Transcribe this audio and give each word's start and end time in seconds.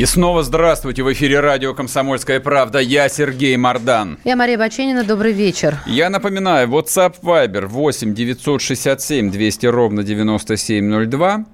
И 0.00 0.06
снова 0.06 0.42
здравствуйте. 0.42 1.02
В 1.02 1.12
эфире 1.12 1.40
радио 1.40 1.74
«Комсомольская 1.74 2.40
правда». 2.40 2.78
Я 2.78 3.10
Сергей 3.10 3.54
Мордан. 3.58 4.18
Я 4.24 4.34
Мария 4.34 4.56
Баченина. 4.56 5.04
Добрый 5.04 5.32
вечер. 5.32 5.76
Я 5.84 6.08
напоминаю, 6.08 6.68
WhatsApp 6.68 7.16
Viber 7.22 7.66
8 7.66 8.14
967 8.14 9.30
200 9.30 9.66
ровно 9.66 10.02
9702. 10.02 11.44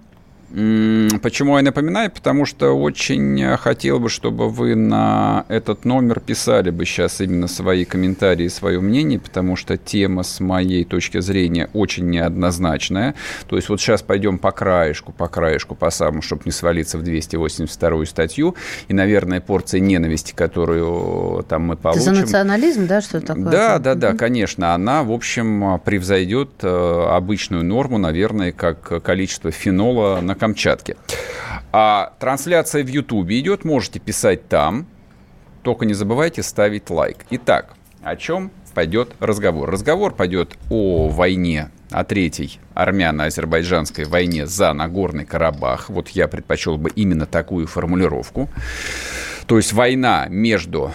Почему 0.48 1.56
я 1.56 1.62
напоминаю? 1.62 2.10
Потому 2.10 2.46
что 2.46 2.70
очень 2.70 3.56
хотел 3.56 3.98
бы, 3.98 4.08
чтобы 4.08 4.48
вы 4.48 4.76
на 4.76 5.44
этот 5.48 5.84
номер 5.84 6.20
писали 6.20 6.70
бы 6.70 6.84
сейчас 6.84 7.20
именно 7.20 7.48
свои 7.48 7.84
комментарии, 7.84 8.46
свое 8.46 8.80
мнение, 8.80 9.18
потому 9.18 9.56
что 9.56 9.76
тема 9.76 10.22
с 10.22 10.38
моей 10.38 10.84
точки 10.84 11.20
зрения 11.20 11.68
очень 11.72 12.08
неоднозначная. 12.08 13.16
То 13.48 13.56
есть 13.56 13.68
вот 13.68 13.80
сейчас 13.80 14.02
пойдем 14.02 14.38
по 14.38 14.52
краешку, 14.52 15.12
по 15.12 15.26
краешку, 15.26 15.74
по 15.74 15.90
самому, 15.90 16.22
чтобы 16.22 16.42
не 16.44 16.52
свалиться 16.52 16.96
в 16.98 17.02
282 17.02 18.06
статью. 18.06 18.54
И, 18.86 18.94
наверное, 18.94 19.40
порция 19.40 19.80
ненависти, 19.80 20.32
которую 20.32 21.44
там 21.48 21.62
мы 21.62 21.76
получим... 21.76 22.02
Это 22.02 22.14
за 22.14 22.20
национализм, 22.20 22.86
да, 22.86 23.00
что 23.00 23.20
такое? 23.20 23.46
Да, 23.46 23.78
да, 23.80 23.96
да, 23.96 24.12
конечно. 24.14 24.74
Она, 24.74 25.02
в 25.02 25.10
общем, 25.10 25.80
превзойдет 25.84 26.50
э, 26.62 27.06
обычную 27.10 27.64
норму, 27.64 27.98
наверное, 27.98 28.52
как 28.52 29.02
количество 29.02 29.50
фенола 29.50 30.20
на 30.20 30.35
Камчатке. 30.36 30.96
А 31.72 32.12
трансляция 32.18 32.84
в 32.84 32.88
Ютубе 32.88 33.38
идет, 33.40 33.64
можете 33.64 33.98
писать 33.98 34.48
там. 34.48 34.86
Только 35.62 35.84
не 35.84 35.94
забывайте 35.94 36.42
ставить 36.42 36.90
лайк. 36.90 37.18
Итак, 37.30 37.74
о 38.02 38.16
чем 38.16 38.52
пойдет 38.74 39.14
разговор? 39.18 39.70
Разговор 39.70 40.14
пойдет 40.14 40.56
о 40.70 41.08
войне, 41.08 41.70
о 41.90 42.04
третьей 42.04 42.60
армяно-азербайджанской 42.74 44.04
войне 44.04 44.46
за 44.46 44.72
Нагорный 44.72 45.24
Карабах. 45.24 45.88
Вот 45.88 46.08
я 46.10 46.28
предпочел 46.28 46.76
бы 46.76 46.90
именно 46.90 47.26
такую 47.26 47.66
формулировку. 47.66 48.48
То 49.46 49.56
есть 49.56 49.72
война 49.72 50.26
между 50.28 50.92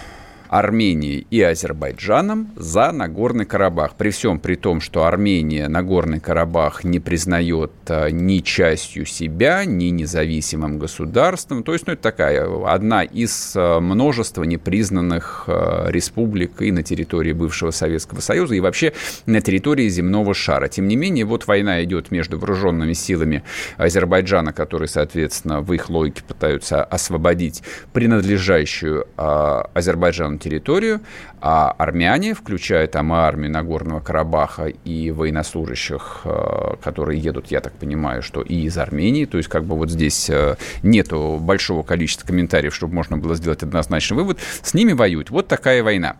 Арменией 0.52 1.26
и 1.30 1.40
Азербайджаном 1.40 2.50
за 2.56 2.92
Нагорный 2.92 3.46
Карабах. 3.46 3.94
При 3.94 4.10
всем 4.10 4.38
при 4.38 4.56
том, 4.56 4.82
что 4.82 5.06
Армения 5.06 5.66
Нагорный 5.66 6.20
Карабах 6.20 6.84
не 6.84 7.00
признает 7.00 7.72
а, 7.88 8.08
ни 8.10 8.40
частью 8.40 9.06
себя, 9.06 9.64
ни 9.64 9.86
независимым 9.86 10.78
государством. 10.78 11.62
То 11.62 11.72
есть, 11.72 11.86
ну, 11.86 11.94
это 11.94 12.02
такая 12.02 12.46
одна 12.66 13.02
из 13.02 13.54
а, 13.56 13.80
множества 13.80 14.42
непризнанных 14.42 15.44
а, 15.46 15.88
республик 15.88 16.60
и 16.60 16.70
на 16.70 16.82
территории 16.82 17.32
бывшего 17.32 17.70
Советского 17.70 18.20
Союза, 18.20 18.54
и 18.54 18.60
вообще 18.60 18.92
на 19.24 19.40
территории 19.40 19.88
земного 19.88 20.34
шара. 20.34 20.68
Тем 20.68 20.86
не 20.86 20.96
менее, 20.96 21.24
вот 21.24 21.46
война 21.46 21.82
идет 21.82 22.10
между 22.10 22.38
вооруженными 22.38 22.92
силами 22.92 23.42
Азербайджана, 23.78 24.52
которые, 24.52 24.88
соответственно, 24.88 25.62
в 25.62 25.72
их 25.72 25.88
логике 25.88 26.22
пытаются 26.28 26.84
освободить 26.84 27.62
принадлежащую 27.94 29.06
Азербайджану 29.16 30.41
территорию, 30.42 31.00
а 31.40 31.70
армяне, 31.70 32.34
включая 32.34 32.86
там 32.86 33.12
армию 33.12 33.50
Нагорного 33.50 34.00
Карабаха 34.00 34.66
и 34.66 35.10
военнослужащих, 35.10 36.22
э, 36.24 36.74
которые 36.82 37.20
едут, 37.20 37.46
я 37.50 37.60
так 37.60 37.72
понимаю, 37.72 38.22
что 38.22 38.42
и 38.42 38.62
из 38.62 38.76
Армении, 38.76 39.24
то 39.24 39.38
есть 39.38 39.48
как 39.48 39.64
бы 39.64 39.76
вот 39.76 39.90
здесь 39.90 40.28
э, 40.28 40.56
нету 40.82 41.38
большого 41.40 41.82
количества 41.82 42.26
комментариев, 42.26 42.74
чтобы 42.74 42.94
можно 42.94 43.16
было 43.16 43.34
сделать 43.34 43.62
однозначный 43.62 44.16
вывод, 44.16 44.38
с 44.62 44.74
ними 44.74 44.92
воюют. 44.92 45.30
Вот 45.30 45.48
такая 45.48 45.82
война. 45.82 46.16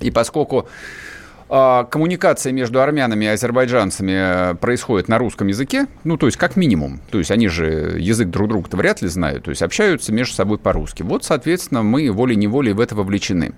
И 0.00 0.10
поскольку 0.10 0.68
коммуникация 1.48 2.52
между 2.52 2.80
армянами 2.80 3.26
и 3.26 3.28
азербайджанцами 3.28 4.52
э, 4.52 4.54
происходит 4.54 5.08
на 5.08 5.18
русском 5.18 5.46
языке, 5.48 5.86
ну, 6.04 6.16
то 6.16 6.26
есть 6.26 6.38
как 6.38 6.56
минимум, 6.56 7.00
то 7.10 7.18
есть 7.18 7.30
они 7.30 7.48
же 7.48 7.96
язык 7.98 8.28
друг 8.28 8.48
друга-то 8.48 8.76
вряд 8.76 9.02
ли 9.02 9.08
знают, 9.08 9.44
то 9.44 9.50
есть 9.50 9.62
общаются 9.62 10.12
между 10.12 10.34
собой 10.34 10.58
по-русски. 10.58 11.02
Вот, 11.02 11.24
соответственно, 11.24 11.82
мы 11.82 12.10
волей-неволей 12.10 12.72
в 12.72 12.80
это 12.80 12.94
вовлечены. 12.94 13.52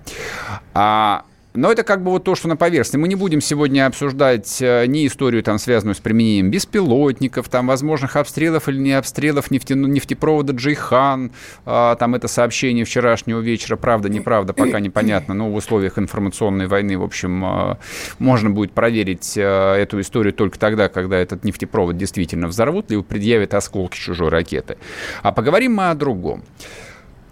А 0.73 1.23
но 1.57 1.71
это 1.71 1.83
как 1.83 2.03
бы 2.03 2.11
вот 2.11 2.23
то, 2.23 2.35
что 2.35 2.47
на 2.47 2.55
поверхности. 2.55 2.97
Мы 2.97 3.07
не 3.07 3.15
будем 3.15 3.41
сегодня 3.41 3.87
обсуждать 3.87 4.61
э, 4.61 4.85
ни 4.85 5.07
историю, 5.07 5.41
там, 5.41 5.57
связанную 5.57 5.95
с 5.95 5.99
применением 5.99 6.51
беспилотников, 6.51 7.49
там, 7.49 7.67
возможных 7.67 8.15
обстрелов 8.15 8.69
или 8.69 8.77
не 8.77 8.93
обстрелов 8.93 9.49
нефте, 9.49 9.73
нефтепровода 9.73 10.53
Джейхан, 10.53 11.31
а, 11.65 11.95
там, 11.95 12.13
это 12.13 12.27
сообщение 12.27 12.85
вчерашнего 12.85 13.39
вечера, 13.39 13.75
правда, 13.75 14.07
неправда, 14.07 14.53
пока 14.53 14.79
непонятно, 14.79 15.33
но 15.33 15.49
в 15.49 15.55
условиях 15.55 15.97
информационной 15.97 16.67
войны, 16.67 16.97
в 16.97 17.03
общем, 17.03 17.43
а, 17.43 17.77
можно 18.19 18.51
будет 18.51 18.73
проверить 18.73 19.35
э, 19.35 19.41
эту 19.41 19.99
историю 19.99 20.33
только 20.33 20.59
тогда, 20.59 20.89
когда 20.89 21.17
этот 21.17 21.43
нефтепровод 21.43 21.97
действительно 21.97 22.47
взорвут, 22.47 22.91
либо 22.91 23.01
предъявят 23.01 23.55
осколки 23.55 23.97
чужой 23.97 24.29
ракеты. 24.29 24.77
А 25.23 25.31
поговорим 25.31 25.73
мы 25.73 25.89
о 25.89 25.95
другом. 25.95 26.43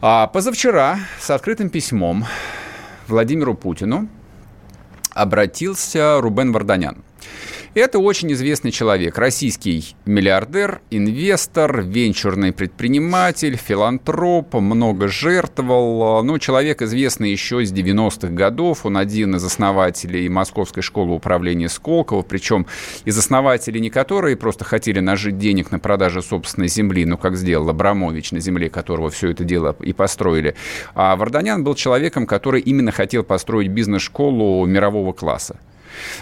А 0.02 0.26
позавчера 0.28 1.00
с 1.20 1.30
открытым 1.30 1.70
письмом 1.70 2.26
Владимиру 3.08 3.54
Путину 3.54 4.10
обратился 5.16 6.22
Рубен 6.22 6.52
Варданян. 6.52 7.04
Это 7.76 8.00
очень 8.00 8.32
известный 8.32 8.72
человек, 8.72 9.18
российский 9.18 9.98
миллиардер, 10.06 10.80
инвестор, 10.92 11.82
венчурный 11.82 12.54
предприниматель, 12.54 13.58
филантроп, 13.58 14.54
много 14.54 15.10
жертвовал. 15.10 16.24
Ну, 16.24 16.40
человек 16.40 16.82
известный 16.82 17.32
еще 17.32 17.66
с 17.66 17.74
90-х 17.74 18.30
годов. 18.30 18.86
Он 18.86 18.96
один 18.96 19.36
из 19.36 19.44
основателей 19.44 20.30
Московской 20.30 20.84
школы 20.84 21.16
управления 21.16 21.68
Сколково, 21.68 22.22
причем 22.22 22.66
из 23.04 23.18
основателей 23.18 23.82
не 23.82 23.90
которые 23.90 24.38
просто 24.38 24.64
хотели 24.64 25.02
нажить 25.02 25.38
денег 25.38 25.70
на 25.72 25.80
продаже 25.80 26.22
собственной 26.22 26.70
земли, 26.70 27.04
ну, 27.04 27.18
как 27.18 27.36
сделал 27.36 27.68
Абрамович, 27.68 28.32
на 28.32 28.40
земле 28.40 28.70
которого 28.70 29.10
все 29.10 29.32
это 29.32 29.44
дело 29.44 29.76
и 29.82 29.92
построили. 29.92 30.56
А 30.94 31.14
Варданян 31.18 31.62
был 31.66 31.76
человеком, 31.76 32.26
который 32.26 32.62
именно 32.62 32.94
хотел 32.94 33.24
построить 33.24 33.68
бизнес-школу 33.68 34.66
мирового 34.66 35.12
класса. 35.12 35.60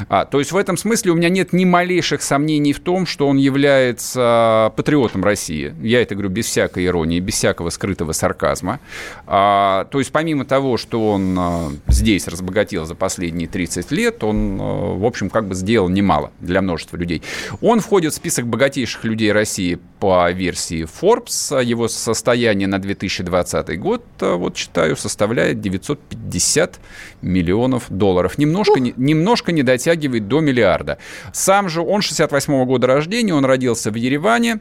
А, 0.09 0.25
то 0.25 0.39
есть 0.39 0.51
в 0.51 0.57
этом 0.57 0.77
смысле 0.77 1.11
у 1.11 1.15
меня 1.15 1.29
нет 1.29 1.53
ни 1.53 1.65
малейших 1.65 2.21
сомнений 2.21 2.73
в 2.73 2.79
том, 2.79 3.05
что 3.05 3.27
он 3.27 3.37
является 3.37 4.71
патриотом 4.75 5.23
России. 5.23 5.73
Я 5.81 6.01
это 6.01 6.15
говорю 6.15 6.29
без 6.29 6.45
всякой 6.45 6.85
иронии, 6.85 7.19
без 7.19 7.35
всякого 7.35 7.69
скрытого 7.69 8.11
сарказма. 8.11 8.79
А, 9.27 9.85
то 9.85 9.99
есть 9.99 10.11
помимо 10.11 10.45
того, 10.45 10.77
что 10.77 11.11
он 11.11 11.35
а, 11.37 11.71
здесь 11.87 12.27
разбогател 12.27 12.85
за 12.85 12.95
последние 12.95 13.47
30 13.47 13.91
лет, 13.91 14.23
он, 14.23 14.57
а, 14.59 14.95
в 14.95 15.05
общем, 15.05 15.29
как 15.29 15.47
бы 15.47 15.55
сделал 15.55 15.89
немало 15.89 16.31
для 16.39 16.61
множества 16.61 16.97
людей. 16.97 17.21
Он 17.61 17.79
входит 17.79 18.13
в 18.13 18.15
список 18.15 18.47
богатейших 18.47 19.03
людей 19.03 19.31
России 19.31 19.79
по 19.99 20.29
версии 20.31 20.85
Forbes. 20.85 21.63
Его 21.63 21.87
состояние 21.87 22.67
на 22.67 22.79
2020 22.79 23.79
год, 23.79 24.03
а, 24.19 24.35
вот 24.35 24.55
читаю, 24.55 24.95
составляет 24.95 25.61
950 25.61 26.79
миллионов 27.23 27.85
долларов. 27.89 28.37
Немножко, 28.37 28.79
не, 28.79 28.93
немножко 28.97 29.51
не 29.51 29.63
дотягивает 29.63 30.27
до 30.27 30.39
миллиарда. 30.39 30.97
Сам 31.31 31.69
же 31.69 31.81
он 31.81 32.01
68 32.01 32.53
-го 32.53 32.65
года 32.65 32.87
рождения, 32.87 33.33
он 33.33 33.45
родился 33.45 33.89
в 33.91 33.95
Ереване, 33.95 34.59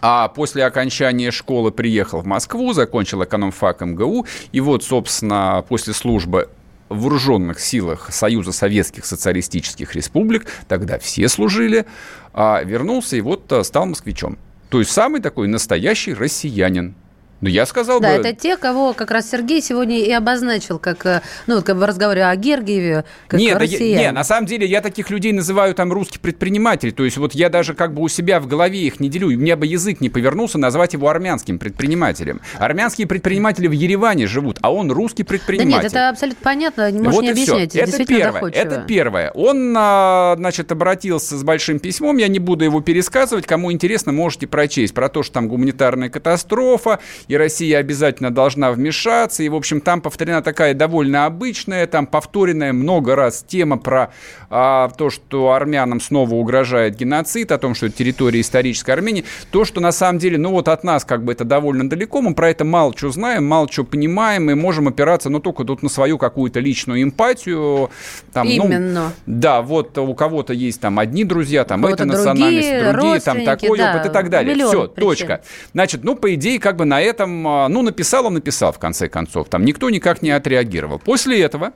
а 0.00 0.28
после 0.28 0.64
окончания 0.64 1.30
школы 1.30 1.70
приехал 1.70 2.20
в 2.20 2.26
Москву, 2.26 2.72
закончил 2.72 3.24
экономфак 3.24 3.80
МГУ, 3.80 4.26
и 4.52 4.60
вот, 4.60 4.84
собственно, 4.84 5.64
после 5.68 5.94
службы 5.94 6.48
в 6.88 7.00
вооруженных 7.00 7.60
силах 7.60 8.12
Союза 8.12 8.52
Советских 8.52 9.04
Социалистических 9.04 9.94
Республик, 9.94 10.46
тогда 10.68 10.98
все 10.98 11.28
служили, 11.28 11.86
а 12.32 12.62
вернулся 12.62 13.16
и 13.16 13.20
вот 13.20 13.50
а, 13.52 13.64
стал 13.64 13.86
москвичом. 13.86 14.38
То 14.70 14.78
есть 14.78 14.90
самый 14.90 15.20
такой 15.20 15.48
настоящий 15.48 16.14
россиянин. 16.14 16.94
Ну, 17.40 17.48
я 17.48 17.66
сказал 17.66 18.00
да, 18.00 18.14
бы... 18.16 18.20
это 18.20 18.32
те, 18.32 18.56
кого 18.56 18.94
как 18.94 19.10
раз 19.10 19.30
Сергей 19.30 19.60
сегодня 19.60 19.98
и 19.98 20.10
обозначил, 20.10 20.78
как, 20.78 21.04
э, 21.04 21.20
ну, 21.46 21.62
как 21.62 21.76
бы 21.76 21.86
разговаривая 21.86 22.30
о 22.30 22.36
Гергиеве, 22.36 23.04
как 23.28 23.38
нет, 23.38 23.58
россиян. 23.58 24.00
Нет, 24.00 24.14
на 24.14 24.24
самом 24.24 24.46
деле 24.46 24.66
я 24.66 24.80
таких 24.80 25.10
людей 25.10 25.32
называю 25.32 25.74
там 25.74 25.92
русский 25.92 26.18
предприниматель. 26.18 26.92
То 26.92 27.04
есть 27.04 27.18
вот 27.18 27.34
я 27.34 27.50
даже 27.50 27.74
как 27.74 27.92
бы 27.92 28.02
у 28.02 28.08
себя 28.08 28.40
в 28.40 28.46
голове 28.46 28.80
их 28.80 29.00
не 29.00 29.10
делю. 29.10 29.28
И 29.28 29.36
мне 29.36 29.54
бы 29.54 29.66
язык 29.66 30.00
не 30.00 30.08
повернулся 30.08 30.56
назвать 30.56 30.94
его 30.94 31.08
армянским 31.08 31.58
предпринимателем. 31.58 32.40
Армянские 32.58 33.06
предприниматели 33.06 33.66
в 33.66 33.72
Ереване 33.72 34.26
живут, 34.26 34.58
а 34.62 34.72
он 34.72 34.90
русский 34.90 35.22
предприниматель. 35.22 35.76
Да 35.76 35.82
нет, 35.82 35.92
это 35.92 36.08
абсолютно 36.08 36.42
понятно, 36.42 36.90
не 36.90 37.00
можешь 37.00 37.14
вот 37.14 37.22
не 37.22 37.30
объяснять. 37.30 37.70
Все. 37.70 37.80
Это 37.80 38.04
первое, 38.06 38.32
доходчиво. 38.32 38.62
это 38.62 38.84
первое. 38.88 39.30
Он, 39.32 39.74
а, 39.76 40.34
значит, 40.38 40.72
обратился 40.72 41.36
с 41.36 41.44
большим 41.44 41.80
письмом, 41.80 42.16
я 42.16 42.28
не 42.28 42.38
буду 42.38 42.64
его 42.64 42.80
пересказывать. 42.80 43.46
Кому 43.46 43.70
интересно, 43.72 44.12
можете 44.12 44.46
прочесть 44.46 44.94
про 44.94 45.10
то, 45.10 45.22
что 45.22 45.34
там 45.34 45.48
гуманитарная 45.48 46.08
катастрофа, 46.08 47.00
и 47.28 47.36
Россия 47.36 47.78
обязательно 47.78 48.30
должна 48.30 48.70
вмешаться. 48.72 49.42
И, 49.42 49.48
в 49.48 49.54
общем, 49.54 49.80
там 49.80 50.00
повторена 50.00 50.42
такая 50.42 50.74
довольно 50.74 51.26
обычная, 51.26 51.86
там 51.86 52.06
повторенная 52.06 52.72
много 52.72 53.16
раз 53.16 53.44
тема 53.46 53.78
про 53.78 54.12
а, 54.50 54.88
то, 54.90 55.10
что 55.10 55.52
армянам 55.52 56.00
снова 56.00 56.34
угрожает 56.34 56.96
геноцид, 56.96 57.50
о 57.52 57.58
том, 57.58 57.74
что 57.74 57.86
это 57.86 57.96
территория 57.96 58.40
исторической 58.40 58.92
Армении. 58.92 59.24
То, 59.50 59.64
что 59.64 59.80
на 59.80 59.92
самом 59.92 60.18
деле, 60.18 60.38
ну 60.38 60.50
вот 60.50 60.68
от 60.68 60.84
нас 60.84 61.04
как 61.04 61.24
бы 61.24 61.32
это 61.32 61.44
довольно 61.44 61.88
далеко, 61.88 62.22
мы 62.22 62.34
про 62.34 62.50
это 62.50 62.64
мало 62.64 62.96
что 62.96 63.10
знаем, 63.10 63.46
мало 63.46 63.68
что 63.70 63.84
понимаем, 63.84 64.50
и 64.50 64.54
можем 64.54 64.88
опираться, 64.88 65.30
ну, 65.30 65.40
только 65.40 65.64
тут 65.64 65.82
на 65.82 65.88
свою 65.88 66.18
какую-то 66.18 66.60
личную 66.60 67.02
эмпатию. 67.02 67.90
Там, 68.32 68.46
ну, 68.46 68.66
Именно. 68.66 69.06
Ну, 69.06 69.10
да, 69.26 69.62
вот 69.62 69.96
у 69.98 70.14
кого-то 70.14 70.52
есть 70.52 70.80
там 70.80 70.98
одни 70.98 71.24
друзья, 71.24 71.64
там 71.64 71.84
эта 71.86 72.04
национальность, 72.04 72.92
другие, 72.92 73.20
там 73.20 73.44
такой 73.44 73.78
да, 73.78 73.90
опыт 73.90 74.10
и 74.10 74.12
так 74.12 74.30
далее. 74.30 74.54
Все, 74.54 74.88
причин. 74.88 75.08
точка. 75.08 75.42
Значит, 75.72 76.04
ну, 76.04 76.14
по 76.14 76.34
идее, 76.34 76.58
как 76.58 76.76
бы 76.76 76.84
на 76.84 77.00
этом, 77.16 77.46
а, 77.48 77.68
ну, 77.68 77.82
написал 77.82 78.26
он, 78.26 78.34
написал, 78.34 78.72
в 78.72 78.78
конце 78.78 79.08
концов. 79.08 79.48
Там 79.48 79.64
никто 79.64 79.90
никак 79.90 80.22
не 80.22 80.30
отреагировал. 80.30 80.98
После 80.98 81.40
этого 81.40 81.72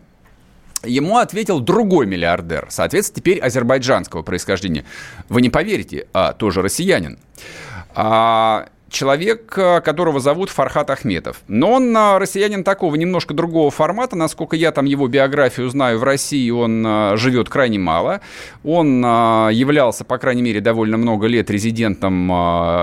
Ему 0.83 1.19
ответил 1.19 1.61
другой 1.61 2.07
миллиардер, 2.07 2.67
соответственно, 2.71 3.21
теперь 3.21 3.39
азербайджанского 3.39 4.23
происхождения. 4.23 4.87
Вы 5.29 5.43
не 5.43 5.51
поверите, 5.51 6.07
а 6.15 6.33
тоже 6.33 6.63
россиянин. 6.63 7.19
А, 7.95 8.69
человек, 8.91 9.55
э, 9.57 9.81
которого 9.81 10.21
зовут 10.21 10.51
Фархат 10.51 10.91
Ахметов. 10.91 11.41
Но 11.49 11.73
он 11.73 11.97
э, 11.97 12.19
россиянин 12.19 12.65
такого 12.65 12.97
немножко 12.97 13.33
другого 13.33 13.71
формата. 13.71 14.17
Насколько 14.17 14.57
я 14.57 14.73
там 14.73 14.85
его 14.85 15.09
биографию 15.09 15.71
знаю, 15.71 15.99
в 15.99 16.05
России 16.05 16.51
он 16.51 16.85
э, 16.87 17.17
живет 17.17 17.49
крайне 17.49 17.79
мало. 17.79 18.21
Он 18.65 19.01
являлся, 19.01 20.05
по 20.05 20.19
крайней 20.19 20.43
мере, 20.43 20.61
довольно 20.61 20.97
много 20.97 21.27
лет 21.27 21.51
резидентом 21.51 22.29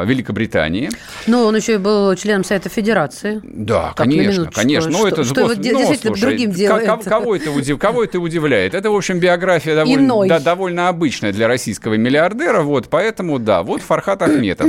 Великобритании. 0.06 0.89
Но 1.27 1.45
он 1.45 1.56
еще 1.56 1.75
и 1.75 1.77
был 1.77 2.15
членом 2.15 2.44
Совета 2.44 2.69
Федерации. 2.69 3.42
Да, 3.44 3.94
так, 3.95 4.07
конечно, 4.07 4.50
конечно. 4.51 4.89
Ну, 4.89 5.06
это, 5.06 5.24
что 5.24 5.42
его 5.42 5.50
ну, 5.50 5.56
действительно 5.56 6.15
слушай, 6.15 6.21
другим 6.21 6.51
делает? 6.51 7.04
Кого, 7.06 7.36
это 7.36 7.51
удив, 7.51 7.77
кого 7.77 8.04
это 8.04 8.19
удивляет? 8.19 8.74
Это, 8.74 8.89
в 8.89 8.95
общем, 8.95 9.19
биография 9.19 9.75
довольно, 9.75 10.27
да, 10.27 10.39
довольно 10.39 10.89
обычная 10.89 11.33
для 11.33 11.48
российского 11.48 11.95
миллиардера. 11.95 12.62
Вот, 12.62 12.88
поэтому, 12.89 13.39
да, 13.39 13.63
вот 13.63 13.81
Фархат 13.81 14.21
Ахметов. 14.21 14.68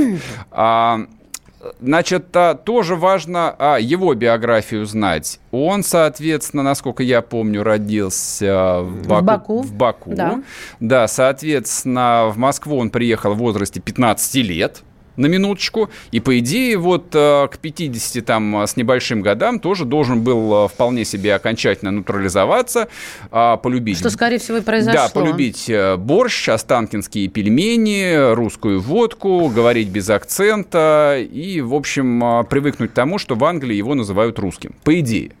А, 1.59 1.73
Значит, 1.81 2.35
тоже 2.65 2.95
важно 2.95 3.55
а, 3.57 3.77
его 3.77 4.13
биографию 4.13 4.85
знать. 4.85 5.39
Он, 5.51 5.83
соответственно, 5.83 6.63
насколько 6.63 7.03
я 7.03 7.21
помню, 7.21 7.63
родился 7.63 8.81
в 8.81 9.07
Баку. 9.07 9.21
В 9.21 9.25
Баку. 9.25 9.61
В 9.61 9.73
Баку. 9.73 10.13
Да. 10.15 10.43
да, 10.79 11.07
соответственно, 11.07 12.29
в 12.29 12.37
Москву 12.37 12.77
он 12.77 12.89
приехал 12.89 13.33
в 13.33 13.37
возрасте 13.37 13.79
15 13.79 14.35
лет 14.35 14.83
на 15.19 15.27
минуточку. 15.27 15.89
И, 16.11 16.19
по 16.19 16.39
идее, 16.39 16.77
вот 16.77 17.13
э, 17.13 17.47
к 17.51 17.57
50 17.59 18.25
там 18.25 18.63
с 18.63 18.75
небольшим 18.75 19.21
годам 19.21 19.59
тоже 19.59 19.85
должен 19.85 20.21
был 20.23 20.65
э, 20.65 20.67
вполне 20.67 21.05
себе 21.05 21.35
окончательно 21.35 21.91
натурализоваться, 21.91 22.87
а, 23.31 23.57
полюбить... 23.57 23.99
Что, 23.99 24.09
скорее 24.09 24.39
всего, 24.39 24.57
и 24.57 24.61
произошло. 24.61 25.01
Да, 25.01 25.09
полюбить 25.09 25.69
э, 25.69 25.97
борщ, 25.97 26.49
останкинские 26.49 27.27
пельмени, 27.27 28.33
русскую 28.33 28.79
водку, 28.79 29.49
говорить 29.49 29.89
без 29.89 30.09
акцента 30.09 31.17
и, 31.19 31.61
в 31.61 31.73
общем, 31.73 32.45
привыкнуть 32.49 32.91
к 32.91 32.93
тому, 32.93 33.17
что 33.17 33.35
в 33.35 33.43
Англии 33.43 33.75
его 33.75 33.93
называют 33.95 34.39
русским. 34.39 34.73
По 34.83 34.99
идее. 34.99 35.31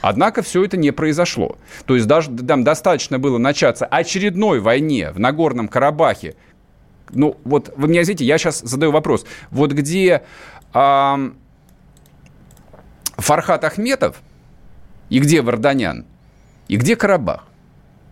Однако 0.00 0.42
все 0.42 0.64
это 0.64 0.76
не 0.76 0.92
произошло. 0.92 1.56
То 1.86 1.94
есть 1.94 2.06
даже 2.06 2.30
там 2.30 2.64
достаточно 2.64 3.18
было 3.18 3.38
начаться 3.38 3.86
очередной 3.86 4.60
войне 4.60 5.10
в 5.12 5.20
Нагорном 5.20 5.68
Карабахе, 5.68 6.36
ну, 7.12 7.36
вот 7.44 7.72
вы 7.76 7.88
меня 7.88 8.02
извините, 8.02 8.24
я 8.24 8.38
сейчас 8.38 8.60
задаю 8.60 8.92
вопрос. 8.92 9.24
Вот 9.50 9.72
где 9.72 10.22
э, 10.72 11.30
Фархат 13.16 13.64
Ахметов 13.64 14.22
и 15.08 15.18
где 15.18 15.42
Варданян, 15.42 16.06
и 16.68 16.76
где 16.76 16.96
Карабах? 16.96 17.49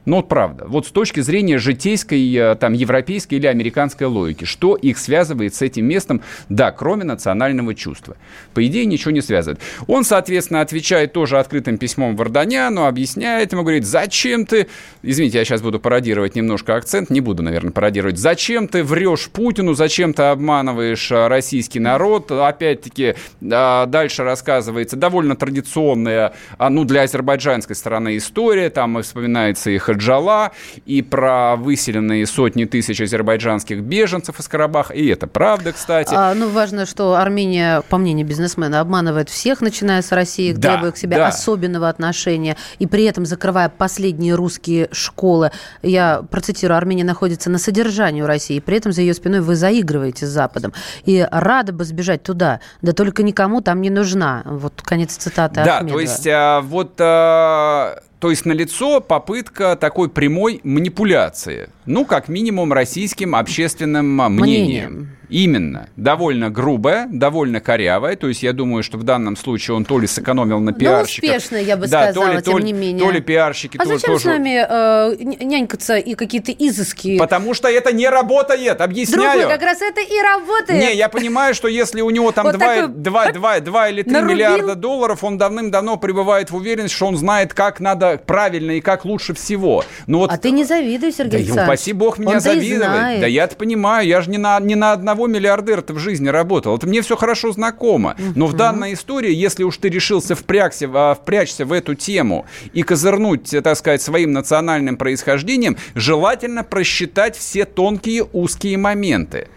Ну 0.05 0.17
вот 0.17 0.29
правда, 0.29 0.65
вот 0.67 0.87
с 0.87 0.91
точки 0.91 1.21
зрения 1.21 1.59
житейской, 1.59 2.35
э, 2.35 2.55
там, 2.55 2.73
европейской 2.73 3.35
или 3.35 3.47
американской 3.47 4.07
логики, 4.07 4.45
что 4.45 4.75
их 4.75 4.97
связывает 4.97 5.55
с 5.55 5.61
этим 5.61 5.85
местом, 5.85 6.23
да, 6.49 6.73
кроме 6.73 7.05
национального 7.05 7.75
чувства? 7.75 8.17
По 8.55 8.67
идее, 8.67 8.87
ничего 8.87 9.11
не 9.11 9.21
связывает. 9.21 9.61
Он, 9.87 10.05
соответственно, 10.05 10.63
отвечает 10.63 11.13
тоже 11.13 11.39
открытым 11.39 11.77
письмом 11.77 12.17
Варданяну, 12.17 12.87
объясняет 12.87 13.53
ему, 13.53 13.63
говорит, 13.63 13.85
зачем 13.85 14.47
ты, 14.47 14.69
извините, 15.03 15.39
я 15.39 15.45
сейчас 15.45 15.61
буду 15.61 15.79
пародировать 15.79 16.35
немножко 16.37 16.75
акцент, 16.75 17.11
не 17.11 17.21
буду, 17.21 17.43
наверное, 17.43 17.73
пародировать, 17.73 18.19
зачем 18.19 18.67
ты 18.67 18.83
врешь 18.83 19.29
Путину, 19.29 19.75
зачем 19.75 20.15
ты 20.15 20.23
обманываешь 20.23 21.11
э, 21.11 21.29
российский 21.29 21.81
народ, 21.81 22.31
опять-таки, 22.31 23.15
э, 23.43 23.87
дальше 23.87 24.25
рассказывается 24.25 24.97
довольно 24.97 25.37
традиционная, 25.37 26.33
ну, 26.59 26.85
для 26.85 27.03
азербайджанской 27.03 27.77
стороны 27.77 28.17
история, 28.17 28.71
там 28.71 29.03
вспоминается 29.03 29.71
их 29.71 29.88
Джала, 29.93 30.53
и 30.87 31.03
про 31.03 31.57
выселенные 31.57 32.27
сотни 32.27 32.65
тысяч 32.65 33.01
азербайджанских 33.01 33.81
беженцев 33.81 34.41
из 34.41 34.49
Карабаха. 34.49 34.95
И 34.95 35.07
это 35.07 35.27
правда, 35.27 35.73
кстати. 35.73 36.15
А, 36.15 36.35
ну, 36.35 36.49
важно, 36.49 36.87
что 36.87 37.15
Армения, 37.15 37.83
по 37.89 37.99
мнению 37.99 38.27
бизнесмена, 38.27 38.81
обманывает 38.81 39.29
всех, 39.29 39.61
начиная 39.61 40.03
с 40.03 40.13
России, 40.13 40.53
да, 40.53 40.75
требуя 40.75 40.93
к 40.93 40.97
себе 40.97 41.17
да. 41.17 41.29
особенного 41.29 41.89
отношения, 41.89 42.57
и 42.79 42.87
при 42.87 43.05
этом 43.05 43.27
закрывая 43.27 43.69
последние 43.69 44.35
русские 44.35 44.89
школы. 44.93 45.51
Я 45.83 46.23
процитирую, 46.31 46.77
Армения 46.77 47.05
находится 47.05 47.51
на 47.51 47.59
содержании 47.59 48.23
у 48.23 48.27
России, 48.27 48.61
при 48.61 48.77
этом 48.77 48.93
за 48.93 49.03
ее 49.03 49.15
спиной 49.15 49.41
вы 49.41 49.55
заигрываете 49.55 50.27
с 50.27 50.31
Западом. 50.31 50.73
И 51.05 51.27
рада 51.31 51.73
бы 51.73 51.85
сбежать 51.85 52.23
туда, 52.23 52.61
да 52.83 52.93
только 52.93 53.23
никому 53.23 53.61
там 53.61 53.81
не 53.81 53.91
нужна. 53.91 54.43
Вот 54.45 54.83
конец 54.83 55.17
цитаты 55.17 55.63
Да, 55.65 55.79
Ахмедова. 55.79 55.99
то 55.99 56.01
есть 56.01 56.27
а, 56.27 56.61
вот 56.61 56.95
а, 57.01 58.01
то 58.19 58.31
есть 58.31 58.45
налицо 58.45 59.01
попытка 59.01 59.77
такой 59.77 60.09
прямой 60.09 60.61
манипуляции, 60.65 61.71
ну, 61.87 62.05
как 62.05 62.29
минимум, 62.29 62.73
российским 62.73 63.35
общественным 63.35 64.07
мнением. 64.07 64.41
мнением. 64.41 65.19
Именно. 65.29 65.89
Довольно 65.97 66.51
грубая, 66.51 67.07
довольно 67.11 67.61
корявая. 67.61 68.17
То 68.17 68.29
есть 68.29 68.43
я 68.43 68.53
думаю, 68.53 68.83
что 68.83 68.99
в 68.99 69.03
данном 69.03 69.37
случае 69.37 69.77
он 69.77 69.85
то 69.85 69.99
ли 69.99 70.07
сэкономил 70.07 70.61
на 70.61 70.73
пиарщиках. 70.73 71.31
Ну, 71.31 71.37
успешно, 71.37 71.57
я 71.57 71.77
бы 71.77 71.87
да, 71.87 72.05
сказала, 72.13 72.27
то 72.27 72.33
ли, 72.33 72.43
тем 72.43 72.53
то 72.55 72.59
не 72.61 72.73
менее. 72.73 73.05
То 73.05 73.11
ли 73.11 73.21
пиарщики 73.21 73.77
а 73.79 73.85
зачем 73.85 74.15
тоже... 74.15 74.21
с 74.21 74.25
нами 74.25 74.67
э, 74.69 75.45
нянькаться 75.45 75.97
и 75.97 76.15
какие-то 76.15 76.53
изыски? 76.53 77.19
Потому 77.19 77.55
что 77.55 77.69
это 77.69 77.93
не 77.93 78.09
работает, 78.09 78.81
объясняю. 78.81 79.41
Другой, 79.41 79.53
как 79.53 79.63
раз 79.63 79.83
это 79.83 80.01
и 80.01 80.21
работает. 80.23 80.81
Не, 80.81 80.97
я 80.97 81.09
понимаю, 81.09 81.55
что 81.55 81.69
если 81.69 82.01
у 82.01 82.11
него 82.11 82.33
там 82.33 82.47
вот 82.47 82.57
2, 82.57 82.67
такой... 82.67 82.89
2, 82.89 83.33
2, 83.33 83.61
2 83.61 83.89
или 83.89 84.03
3 84.03 84.13
нарубил. 84.13 84.35
миллиарда 84.35 84.75
долларов, 84.75 85.25
он 85.25 85.37
давным-давно 85.37 85.99
пребывает 85.99 86.51
в 86.51 86.57
уверенности, 86.57 86.97
что 86.97 87.07
он 87.07 87.17
знает, 87.17 87.53
как 87.53 87.81
надо 87.81 88.08
правильно 88.17 88.73
и 88.73 88.81
как 88.81 89.05
лучше 89.05 89.35
всего. 89.35 89.85
Но 90.07 90.19
вот... 90.19 90.33
А 90.33 90.39
ты 90.39 90.51
не 90.51 90.65
завидуй, 90.65 91.13
Сергей 91.13 91.45
да, 91.45 91.65
Упаси 91.65 91.93
бог 91.93 92.19
меня 92.19 92.41
завидовать. 92.41 93.21
Да 93.21 93.27
я-то 93.27 93.57
понимаю, 93.57 94.07
я 94.07 94.21
же 94.21 94.31
не 94.31 94.39
на, 94.39 94.59
не 94.61 94.75
на 94.75 94.93
одного 94.93 95.27
миллиардера 95.27 95.85
в 95.87 95.99
жизни 95.99 96.29
работал. 96.29 96.77
Это 96.77 96.87
мне 96.87 97.03
все 97.03 97.17
хорошо 97.17 97.53
знакомо. 97.53 98.17
Но 98.35 98.47
в 98.47 98.55
данной 98.55 98.95
истории, 98.95 99.33
если 99.33 99.65
уж 99.65 99.77
ты 99.77 99.89
решился 99.89 100.35
впрягся, 100.35 100.89
а, 100.93 101.15
впрячься 101.15 101.65
в 101.65 101.73
эту 101.73 101.95
тему 101.95 102.47
и 102.73 102.83
козырнуть, 102.83 103.55
так 103.63 103.77
сказать, 103.77 104.03
своим 104.03 104.33
национальным 104.33 104.97
происхождением, 104.97 105.77
желательно 105.95 106.65
просчитать 106.65 107.37
все 107.37 107.65
тонкие 107.65 108.25
узкие 108.33 108.77
моменты. 108.77 109.49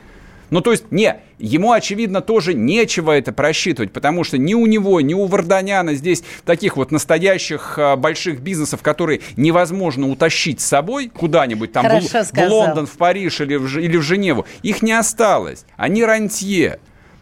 Ну, 0.51 0.59
то 0.59 0.71
есть, 0.71 0.91
не, 0.91 1.15
ему, 1.39 1.71
очевидно, 1.71 2.19
тоже 2.19 2.53
нечего 2.53 3.17
это 3.17 3.31
просчитывать, 3.31 3.93
потому 3.93 4.25
что 4.25 4.37
ни 4.37 4.53
у 4.53 4.65
него, 4.65 4.99
ни 4.99 5.13
у 5.13 5.25
Варданяна 5.25 5.95
здесь 5.95 6.23
таких 6.45 6.75
вот 6.75 6.91
настоящих 6.91 7.79
а, 7.79 7.95
больших 7.95 8.41
бизнесов, 8.41 8.81
которые 8.81 9.21
невозможно 9.37 10.09
утащить 10.09 10.59
с 10.59 10.65
собой 10.65 11.07
куда-нибудь, 11.07 11.71
там, 11.71 11.85
в, 11.87 12.01
в 12.01 12.49
Лондон, 12.49 12.85
в 12.85 12.97
Париж 12.97 13.39
или 13.39 13.55
в, 13.55 13.77
или 13.79 13.95
в 13.95 14.01
Женеву, 14.01 14.45
их 14.61 14.81
не 14.81 14.91
осталось. 14.91 15.65
Они 15.77 16.03
рантье. 16.03 16.79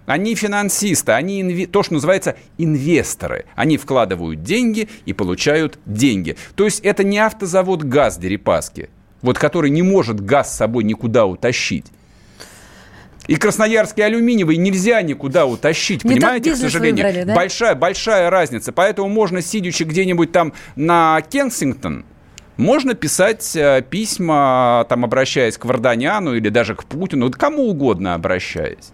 Они 0.08 0.34
финансисты, 0.34 1.12
они 1.12 1.42
инве... 1.42 1.68
то, 1.68 1.84
что 1.84 1.94
называется 1.94 2.36
инвесторы. 2.58 3.46
Они 3.56 3.78
вкладывают 3.78 4.42
деньги 4.42 4.90
и 5.06 5.14
получают 5.14 5.78
деньги. 5.86 6.36
То 6.56 6.66
есть 6.66 6.80
это 6.80 7.04
не 7.04 7.20
автозавод 7.20 7.84
ГАЗ 7.84 8.18
Дерипаски, 8.18 8.90
вот 9.22 9.38
который 9.38 9.70
не 9.70 9.84
может 9.84 10.20
газ 10.20 10.52
с 10.52 10.58
собой 10.58 10.84
никуда 10.84 11.28
утащить. 11.28 11.86
И 13.30 13.36
красноярский 13.36 14.04
алюминиевый 14.04 14.58
нельзя 14.58 15.04
никуда 15.04 15.46
утащить, 15.46 16.04
Не 16.04 16.16
понимаете, 16.16 16.54
к 16.54 16.56
сожалению. 16.56 17.06
Выбрали, 17.06 17.26
да? 17.26 17.36
Большая, 17.36 17.76
большая 17.76 18.32
разница. 18.32 18.72
Поэтому 18.72 19.08
можно, 19.08 19.44
сидячи 19.44 19.84
где-нибудь 19.84 20.32
там 20.32 20.52
на 20.76 21.22
Кенсингтон, 21.30 22.06
можно 22.58 22.96
писать 22.96 23.56
э, 23.56 23.84
письма, 23.88 24.84
там, 24.90 25.06
обращаясь 25.06 25.60
к 25.60 25.66
Варданяну 25.66 26.34
или 26.34 26.50
даже 26.50 26.74
к 26.74 26.86
Путину, 26.86 27.30
кому 27.30 27.70
угодно 27.70 28.16
обращаясь. 28.16 28.94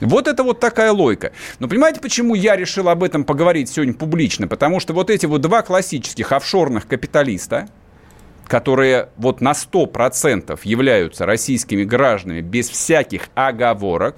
Вот 0.00 0.28
это 0.28 0.44
вот 0.44 0.60
такая 0.60 0.92
логика. 0.92 1.32
Но 1.58 1.66
понимаете, 1.66 2.00
почему 2.00 2.36
я 2.36 2.54
решил 2.54 2.88
об 2.88 3.02
этом 3.02 3.24
поговорить 3.24 3.68
сегодня 3.68 3.92
публично? 3.92 4.46
Потому 4.46 4.78
что 4.78 4.92
вот 4.92 5.10
эти 5.10 5.26
вот 5.26 5.40
два 5.40 5.62
классических 5.62 6.30
офшорных 6.30 6.86
капиталиста, 6.86 7.68
которые 8.48 9.10
вот 9.18 9.40
на 9.40 9.52
100% 9.52 10.58
являются 10.64 11.26
российскими 11.26 11.84
гражданами 11.84 12.40
без 12.40 12.68
всяких 12.68 13.28
оговорок, 13.34 14.16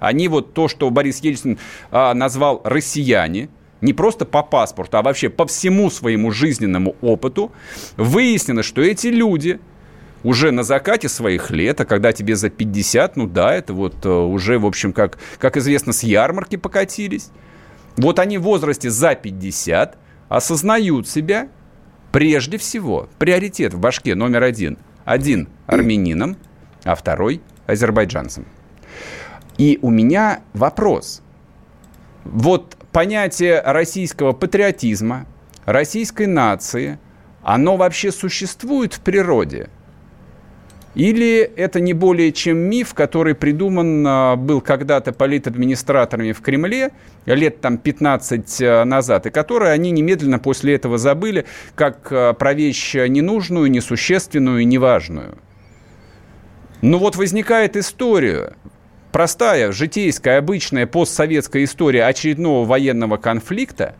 Они 0.00 0.28
вот 0.28 0.54
то, 0.54 0.68
что 0.68 0.90
Борис 0.90 1.18
Ельцин 1.18 1.58
а, 1.90 2.14
назвал 2.14 2.60
россияне, 2.64 3.48
не 3.80 3.92
просто 3.92 4.24
по 4.24 4.44
паспорту, 4.44 4.96
а 4.96 5.02
вообще 5.02 5.28
по 5.28 5.44
всему 5.44 5.90
своему 5.90 6.30
жизненному 6.30 6.94
опыту, 7.00 7.50
выяснилось, 7.96 8.64
что 8.64 8.80
эти 8.80 9.08
люди 9.08 9.58
уже 10.22 10.52
на 10.52 10.62
закате 10.62 11.08
своих 11.08 11.50
лет, 11.50 11.80
а 11.80 11.84
когда 11.84 12.12
тебе 12.12 12.36
за 12.36 12.48
50, 12.48 13.16
ну 13.16 13.26
да, 13.26 13.54
это 13.54 13.72
вот 13.72 14.06
э, 14.06 14.08
уже, 14.08 14.58
в 14.60 14.66
общем, 14.66 14.92
как, 14.92 15.18
как 15.38 15.56
известно, 15.56 15.92
с 15.92 16.04
ярмарки 16.04 16.56
покатились. 16.56 17.30
Вот 17.96 18.20
они 18.20 18.38
в 18.38 18.42
возрасте 18.42 18.90
за 18.90 19.16
50 19.16 19.98
осознают 20.28 21.08
себя 21.08 21.48
прежде 22.18 22.58
всего, 22.58 23.08
приоритет 23.20 23.74
в 23.74 23.78
башке 23.78 24.16
номер 24.16 24.42
один. 24.42 24.76
Один 25.04 25.48
армянином, 25.68 26.36
а 26.82 26.96
второй 26.96 27.40
азербайджанцем. 27.68 28.44
И 29.56 29.78
у 29.82 29.90
меня 29.90 30.40
вопрос. 30.52 31.22
Вот 32.24 32.76
понятие 32.90 33.62
российского 33.64 34.32
патриотизма, 34.32 35.26
российской 35.64 36.26
нации, 36.26 36.98
оно 37.44 37.76
вообще 37.76 38.10
существует 38.10 38.94
в 38.94 39.00
природе? 39.00 39.70
Или 40.94 41.40
это 41.40 41.80
не 41.80 41.92
более 41.92 42.32
чем 42.32 42.58
миф, 42.58 42.94
который 42.94 43.34
придуман 43.34 44.04
а, 44.06 44.36
был 44.36 44.60
когда-то 44.60 45.12
политадминистраторами 45.12 46.32
в 46.32 46.40
Кремле 46.40 46.92
лет 47.26 47.60
там 47.60 47.78
15 47.78 48.62
а, 48.62 48.84
назад, 48.84 49.26
и 49.26 49.30
который 49.30 49.72
они 49.72 49.90
немедленно 49.90 50.38
после 50.38 50.74
этого 50.74 50.98
забыли 50.98 51.44
как 51.74 52.08
а, 52.10 52.32
про 52.32 52.54
вещь 52.54 52.94
ненужную, 52.94 53.70
несущественную 53.70 54.66
неважную. 54.66 55.38
Ну 56.80 56.98
вот 56.98 57.16
возникает 57.16 57.76
история, 57.76 58.54
простая, 59.12 59.72
житейская, 59.72 60.38
обычная 60.38 60.86
постсоветская 60.86 61.64
история 61.64 62.04
очередного 62.04 62.64
военного 62.64 63.16
конфликта, 63.16 63.94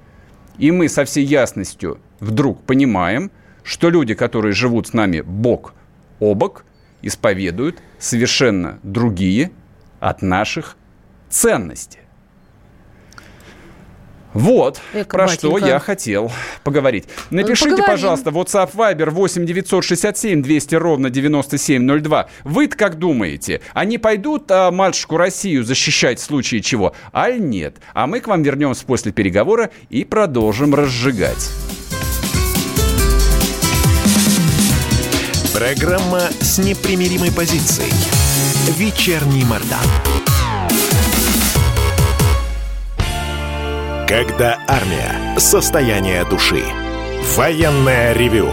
и 0.59 0.71
мы 0.71 0.89
со 0.89 1.05
всей 1.05 1.25
ясностью 1.25 1.99
вдруг 2.21 2.63
понимаем, 2.63 3.31
что 3.63 3.91
люди, 3.91 4.15
которые 4.15 4.53
живут 4.53 4.89
с 4.89 4.93
нами 4.93 5.21
бок 5.21 5.75
о 6.21 6.35
бок, 6.35 6.65
исповедуют 7.09 7.79
совершенно 7.99 8.79
другие 8.83 9.51
от 10.01 10.23
наших 10.23 10.77
ценностей. 11.29 11.99
Вот, 14.35 14.81
Эко, 14.93 15.09
про 15.17 15.27
батенька. 15.27 15.59
что 15.59 15.67
я 15.67 15.79
хотел 15.81 16.31
поговорить. 16.63 17.07
Напишите, 17.31 17.71
Поговорим. 17.71 17.87
пожалуйста, 17.87 18.31
WhatsApp 18.31 18.73
Viber 18.75 19.11
8 19.11 19.47
967 19.47 20.43
200 20.43 20.75
ровно 20.75 21.11
9702. 21.11 22.29
вы 22.45 22.69
как 22.69 22.99
думаете, 22.99 23.63
они 23.73 23.97
пойдут 23.99 24.51
а, 24.51 24.71
матушку 24.71 25.17
Россию 25.17 25.65
защищать 25.65 26.21
в 26.21 26.23
случае 26.23 26.61
чего? 26.61 26.95
Аль 27.13 27.41
нет? 27.41 27.79
А 27.95 28.07
мы 28.07 28.21
к 28.21 28.29
вам 28.29 28.43
вернемся 28.43 28.85
после 28.85 29.13
переговора 29.13 29.71
и 29.89 30.05
продолжим 30.05 30.75
разжигать. 30.75 31.51
Программа 35.59 36.21
с 36.41 36.59
непримиримой 36.59 37.33
позицией. 37.33 37.93
Вечерний 38.77 39.43
Мордан. 39.43 39.81
Когда 44.07 44.61
армия. 44.69 45.37
Состояние 45.37 46.25
души. 46.27 46.63
Военное 47.35 48.13
ревю 48.13 48.53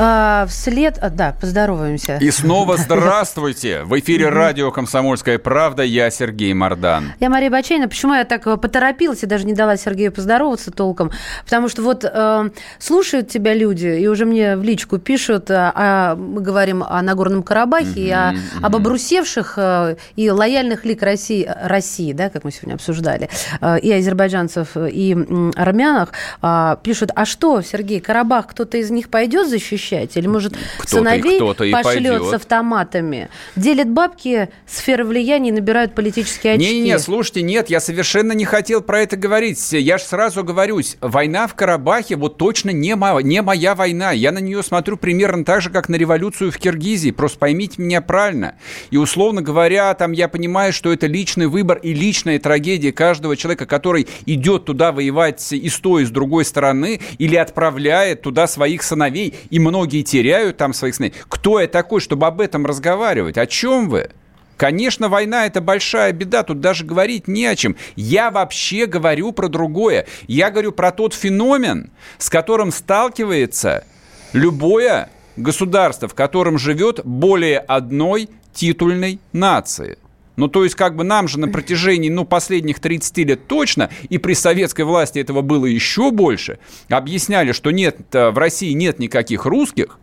А, 0.00 0.46
вслед... 0.46 0.96
А, 1.00 1.10
да, 1.10 1.34
поздороваемся. 1.40 2.18
И 2.20 2.30
снова 2.30 2.76
здравствуйте! 2.78 3.82
В 3.82 3.98
эфире 3.98 4.28
радио 4.28 4.70
«Комсомольская 4.70 5.40
правда». 5.40 5.82
Я 5.82 6.10
Сергей 6.10 6.52
Мордан. 6.54 7.14
Я 7.18 7.28
Мария 7.28 7.50
Бачейна. 7.50 7.88
Почему 7.88 8.14
я 8.14 8.24
так 8.24 8.44
поторопилась 8.44 9.24
и 9.24 9.26
даже 9.26 9.44
не 9.44 9.54
дала 9.54 9.76
Сергею 9.76 10.12
поздороваться 10.12 10.70
толком? 10.70 11.10
Потому 11.44 11.68
что 11.68 11.82
вот 11.82 12.04
э, 12.04 12.50
слушают 12.78 13.28
тебя 13.28 13.54
люди, 13.54 13.86
и 13.86 14.06
уже 14.06 14.24
мне 14.24 14.56
в 14.56 14.62
личку 14.62 14.98
пишут, 14.98 15.50
а, 15.50 15.72
а 15.74 16.14
мы 16.14 16.42
говорим 16.42 16.84
о 16.84 17.02
Нагорном 17.02 17.42
Карабахе, 17.42 18.00
и 18.00 18.10
о, 18.10 18.34
об 18.62 18.76
обрусевших 18.76 19.54
э, 19.56 19.96
и 20.14 20.30
лояльных 20.30 20.84
лик 20.84 21.02
России, 21.02 21.50
России, 21.64 22.12
да, 22.12 22.30
как 22.30 22.44
мы 22.44 22.52
сегодня 22.52 22.74
обсуждали, 22.74 23.30
э, 23.60 23.80
и 23.80 23.92
азербайджанцев, 23.92 24.76
и 24.76 25.16
э, 25.16 25.50
армянах, 25.56 26.12
э, 26.40 26.76
пишут, 26.84 27.10
а 27.16 27.24
что, 27.24 27.62
Сергей, 27.62 27.98
Карабах, 27.98 28.46
кто-то 28.46 28.78
из 28.78 28.90
них 28.90 29.08
пойдет 29.08 29.48
защищать? 29.48 29.87
Защищать? 29.88 30.16
Или, 30.16 30.26
может, 30.26 30.54
кто 30.78 30.98
сыновей 30.98 31.36
кто 31.36 31.54
пошлет 31.54 32.22
с 32.24 32.32
автоматами? 32.34 33.28
Делят 33.56 33.88
бабки, 33.88 34.48
сферы 34.66 35.04
влияния 35.04 35.52
набирают 35.52 35.94
политические 35.94 36.54
очки. 36.54 36.80
Не-не, 36.80 36.98
слушайте, 36.98 37.42
нет, 37.42 37.70
я 37.70 37.80
совершенно 37.80 38.32
не 38.32 38.44
хотел 38.44 38.80
про 38.82 39.00
это 39.00 39.16
говорить. 39.16 39.72
Я 39.72 39.98
же 39.98 40.04
сразу 40.04 40.44
говорюсь, 40.44 40.96
война 41.00 41.46
в 41.46 41.54
Карабахе 41.54 42.16
вот 42.16 42.38
точно 42.38 42.70
не, 42.70 42.94
мо- 42.96 43.20
не 43.20 43.42
моя 43.42 43.74
война. 43.74 44.12
Я 44.12 44.32
на 44.32 44.38
нее 44.38 44.62
смотрю 44.62 44.96
примерно 44.96 45.44
так 45.44 45.62
же, 45.62 45.70
как 45.70 45.88
на 45.88 45.96
революцию 45.96 46.52
в 46.52 46.58
Киргизии. 46.58 47.10
Просто 47.10 47.38
поймите 47.38 47.80
меня 47.82 48.00
правильно. 48.00 48.54
И, 48.90 48.96
условно 48.96 49.42
говоря, 49.42 49.92
там 49.94 50.12
я 50.12 50.28
понимаю, 50.28 50.72
что 50.72 50.92
это 50.92 51.06
личный 51.06 51.46
выбор 51.46 51.78
и 51.78 51.94
личная 51.94 52.38
трагедия 52.38 52.92
каждого 52.92 53.36
человека, 53.36 53.66
который 53.66 54.06
идет 54.26 54.64
туда 54.64 54.92
воевать 54.92 55.52
и 55.52 55.68
с 55.68 55.78
той, 55.78 56.02
и 56.02 56.06
с 56.06 56.10
другой 56.10 56.44
стороны, 56.44 57.00
или 57.18 57.36
отправляет 57.36 58.22
туда 58.22 58.46
своих 58.46 58.82
сыновей. 58.82 59.34
И 59.50 59.58
много 59.58 59.77
многие 59.78 60.02
теряют 60.02 60.56
там 60.56 60.72
своих 60.72 60.96
сыновей. 60.96 61.14
Кто 61.28 61.60
я 61.60 61.68
такой, 61.68 62.00
чтобы 62.00 62.26
об 62.26 62.40
этом 62.40 62.66
разговаривать? 62.66 63.38
О 63.38 63.46
чем 63.46 63.88
вы? 63.88 64.10
Конечно, 64.56 65.08
война– 65.08 65.46
это 65.46 65.60
большая 65.60 66.12
беда, 66.12 66.42
тут 66.42 66.58
даже 66.60 66.84
говорить 66.84 67.28
не 67.28 67.46
о 67.46 67.54
чем. 67.54 67.76
Я 67.94 68.32
вообще 68.32 68.86
говорю 68.86 69.30
про 69.30 69.46
другое. 69.46 70.06
Я 70.26 70.50
говорю 70.50 70.72
про 70.72 70.90
тот 70.90 71.14
феномен, 71.14 71.92
с 72.18 72.28
которым 72.28 72.72
сталкивается 72.72 73.84
любое 74.32 75.10
государство, 75.36 76.08
в 76.08 76.14
котором 76.14 76.58
живет 76.58 77.02
более 77.04 77.60
одной 77.60 78.28
титульной 78.52 79.20
нации. 79.32 79.96
Ну, 80.38 80.46
то 80.46 80.62
есть, 80.62 80.76
как 80.76 80.94
бы 80.94 81.02
нам 81.02 81.26
же 81.26 81.40
на 81.40 81.48
протяжении, 81.48 82.10
ну, 82.10 82.24
последних 82.24 82.78
30 82.78 83.18
лет 83.18 83.48
точно, 83.48 83.90
и 84.08 84.18
при 84.18 84.34
советской 84.34 84.82
власти 84.82 85.18
этого 85.18 85.42
было 85.42 85.66
еще 85.66 86.12
больше, 86.12 86.60
объясняли, 86.88 87.50
что 87.50 87.72
нет, 87.72 88.14
э, 88.14 88.30
в 88.30 88.38
России 88.38 88.70
нет 88.70 89.00
никаких 89.00 89.46
русских, 89.46 89.98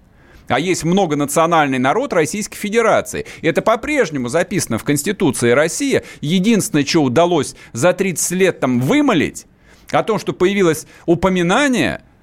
а 0.49 0.59
есть 0.59 0.83
многонациональный 0.83 1.79
народ 1.79 2.11
Российской 2.11 2.57
Федерации. 2.57 3.25
Это 3.41 3.61
по-прежнему 3.61 4.27
записано 4.27 4.77
в 4.77 4.83
Конституции 4.83 5.51
России. 5.51 6.03
Единственное, 6.19 6.85
что 6.85 7.03
удалось 7.03 7.55
за 7.71 7.93
30 7.93 8.31
лет 8.31 8.59
там 8.59 8.81
вымолить, 8.81 9.45
о 9.91 10.03
том, 10.03 10.19
что 10.19 10.33
появилось 10.33 10.85
упоминание– 11.05 12.01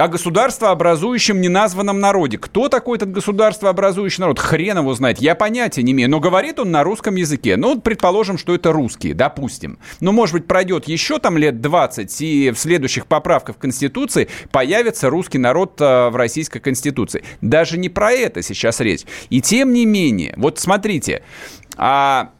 о 0.00 0.08
государствообразующем 0.08 1.40
неназванном 1.40 2.00
народе. 2.00 2.38
Кто 2.38 2.68
такой 2.68 2.96
этот 2.96 3.12
государствообразующий 3.12 4.22
народ? 4.22 4.38
Хрен 4.38 4.78
его 4.78 4.94
знает. 4.94 5.18
Я 5.18 5.34
понятия 5.34 5.82
не 5.82 5.92
имею. 5.92 6.08
Но 6.10 6.20
говорит 6.20 6.58
он 6.58 6.70
на 6.70 6.82
русском 6.82 7.14
языке. 7.16 7.56
Ну, 7.56 7.80
предположим, 7.80 8.38
что 8.38 8.54
это 8.54 8.72
русские, 8.72 9.14
допустим. 9.14 9.78
Но, 10.00 10.12
может 10.12 10.32
быть, 10.34 10.46
пройдет 10.46 10.88
еще 10.88 11.18
там 11.18 11.36
лет 11.36 11.60
20, 11.60 12.20
и 12.22 12.50
в 12.50 12.58
следующих 12.58 13.06
поправках 13.06 13.58
Конституции 13.58 14.28
появится 14.50 15.10
русский 15.10 15.38
народ 15.38 15.80
э, 15.80 16.08
в 16.08 16.16
Российской 16.16 16.60
Конституции. 16.60 17.22
Даже 17.40 17.78
не 17.78 17.88
про 17.88 18.12
это 18.12 18.42
сейчас 18.42 18.80
речь. 18.80 19.02
И 19.28 19.40
тем 19.40 19.72
не 19.72 19.84
менее, 19.84 20.34
вот 20.36 20.58
смотрите, 20.58 21.22
а 21.76 22.30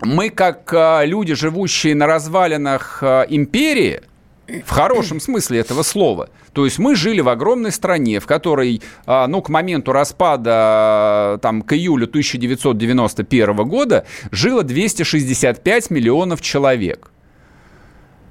мы, 0.00 0.30
как 0.30 0.72
а, 0.74 1.04
люди, 1.04 1.34
живущие 1.34 1.94
на 1.94 2.06
развалинах 2.06 2.98
а, 3.02 3.22
империи, 3.22 4.02
в 4.46 4.70
хорошем 4.70 5.20
смысле 5.20 5.60
этого 5.60 5.82
слова. 5.82 6.28
То 6.52 6.64
есть 6.64 6.78
мы 6.78 6.94
жили 6.94 7.20
в 7.20 7.28
огромной 7.28 7.72
стране, 7.72 8.20
в 8.20 8.26
которой, 8.26 8.82
а, 9.06 9.26
ну, 9.26 9.42
к 9.42 9.48
моменту 9.48 9.92
распада, 9.92 11.38
там, 11.42 11.62
к 11.62 11.72
июлю 11.72 12.06
1991 12.06 13.56
года 13.64 14.06
жило 14.30 14.62
265 14.62 15.90
миллионов 15.90 16.40
человек. 16.40 17.10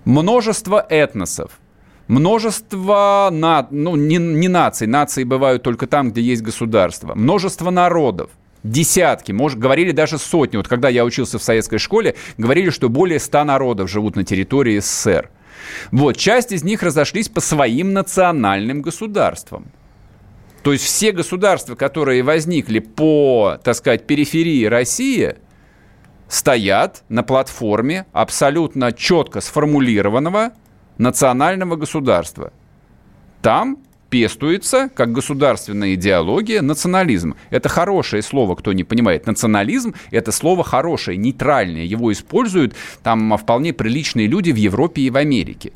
Множество 0.06 0.86
этносов, 0.90 1.52
множество, 2.08 3.30
на, 3.32 3.68
ну, 3.72 3.96
не, 3.96 4.18
не 4.18 4.48
наций, 4.48 4.88
нации 4.88 5.24
бывают 5.24 5.64
только 5.64 5.88
там, 5.88 6.12
где 6.12 6.22
есть 6.22 6.42
государство, 6.42 7.16
множество 7.16 7.70
народов– 7.70 8.30
десятки, 8.64 9.32
может, 9.32 9.60
говорили 9.60 9.92
даже 9.92 10.18
сотни. 10.18 10.58
Вот 10.58 10.68
когда 10.68 10.90
я 10.90 11.06
учился 11.06 11.38
в 11.38 11.44
советской 11.44 11.78
школе, 11.78 12.16
говорили, 12.38 12.70
что 12.70 12.90
более 12.90 13.20
ста 13.20 13.44
народов 13.44 13.90
живут 13.90 14.16
на 14.16 14.24
территории 14.24 14.80
СССР. 14.80 15.30
Вот, 15.92 16.18
часть 16.18 16.52
из 16.52 16.64
них 16.64 16.84
разошлись 16.84 17.30
по 17.30 17.42
своим 17.42 17.94
национальным 17.94 18.82
государствам. 18.82 19.72
То 20.64 20.72
есть 20.72 20.86
все 20.86 21.12
государства, 21.12 21.76
которые 21.76 22.24
возникли 22.24 22.80
по, 22.80 23.58
так 23.64 23.76
сказать, 23.76 24.08
периферии 24.08 24.66
России, 24.66 25.36
стоят 26.30 27.04
на 27.10 27.22
платформе 27.22 28.06
абсолютно 28.14 28.92
четко 28.94 29.42
сформулированного 29.42 30.52
национального 30.98 31.76
государства. 31.76 32.54
Там 33.42 33.83
пестуется 34.14 34.92
как 34.94 35.12
государственная 35.12 35.96
идеология 35.96 36.62
национализм. 36.62 37.34
Это 37.50 37.68
хорошее 37.68 38.22
слово, 38.22 38.54
кто 38.54 38.72
не 38.72 38.84
понимает. 38.84 39.26
Национализм– 39.26 39.96
это 40.12 40.32
слово 40.32 40.64
хорошее, 40.64 41.18
нейтральное. 41.18 41.84
Его 41.84 42.12
используют 42.12 42.76
там 43.02 43.36
вполне 43.36 43.74
приличные 43.74 44.28
люди 44.28 44.52
в 44.52 44.56
Европе 44.56 45.02
и 45.02 45.10
в 45.10 45.18
Америке. 45.18 45.72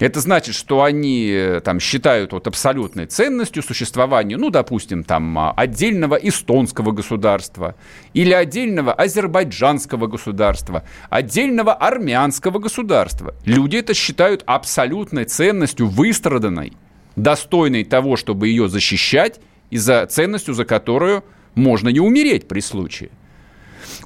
Это 0.00 0.20
значит, 0.20 0.56
что 0.56 0.82
они 0.82 1.30
э, 1.30 1.60
там 1.60 1.78
считают 1.78 2.32
вот 2.32 2.48
абсолютной 2.48 3.06
ценностью 3.06 3.62
существования, 3.62 4.36
ну, 4.36 4.50
допустим, 4.50 5.04
там 5.04 5.38
а, 5.38 5.52
отдельного 5.52 6.16
эстонского 6.16 6.90
государства 6.90 7.76
или 8.12 8.32
отдельного 8.32 8.92
азербайджанского 8.92 10.08
государства, 10.08 10.82
отдельного 11.10 11.74
армянского 11.74 12.58
государства. 12.58 13.34
Люди 13.44 13.76
это 13.76 13.94
считают 13.94 14.42
абсолютной 14.46 15.26
ценностью, 15.26 15.86
выстраданной, 15.86 16.72
достойной 17.14 17.84
того, 17.84 18.16
чтобы 18.16 18.48
ее 18.48 18.68
защищать, 18.68 19.40
и 19.70 19.76
за 19.76 20.06
ценностью, 20.06 20.54
за 20.54 20.64
которую 20.64 21.24
можно 21.54 21.88
не 21.88 22.00
умереть 22.00 22.48
при 22.48 22.60
случае. 22.60 23.10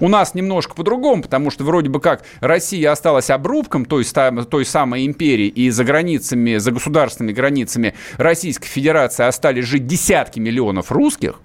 У 0.00 0.09
нас 0.09 0.35
немножко 0.35 0.75
по-другому, 0.75 1.23
потому 1.23 1.50
что 1.50 1.64
вроде 1.64 1.88
бы 1.88 2.00
как 2.00 2.25
Россия 2.40 2.92
осталась 2.92 3.30
обрубком 3.30 3.85
той, 3.85 4.04
той 4.04 4.64
самой 4.64 5.07
империи, 5.07 5.49
и 5.49 5.71
за 5.71 5.85
границами, 5.85 6.57
за 6.57 6.73
государственными 6.73 7.35
границами 7.35 7.95
Российской 8.16 8.68
Федерации 8.68 9.25
остались 9.25 9.64
жить 9.64 9.87
десятки 9.87 10.38
миллионов 10.38 10.92
русских, 10.92 11.40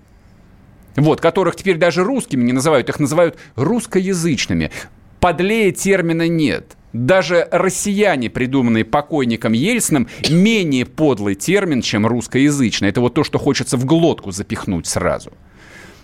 вот, 0.95 1.21
которых 1.21 1.55
теперь 1.55 1.77
даже 1.77 2.03
русскими 2.03 2.43
не 2.43 2.53
называют, 2.53 2.89
их 2.89 2.99
называют 2.99 3.37
русскоязычными. 3.55 4.71
Подлее 5.19 5.71
термина 5.71 6.27
нет. 6.27 6.77
Даже 6.91 7.47
россияне, 7.51 8.29
придуманные 8.29 8.85
покойником 8.85 9.53
Ельциным, 9.53 10.07
менее 10.29 10.85
подлый 10.85 11.33
термин, 11.33 11.81
чем 11.81 12.05
русскоязычный. 12.05 12.89
Это 12.89 13.01
вот 13.01 13.15
то, 13.15 13.23
что 13.23 13.39
хочется 13.39 13.77
в 13.77 13.85
глотку 13.85 14.31
запихнуть 14.31 14.85
сразу. 14.85 15.31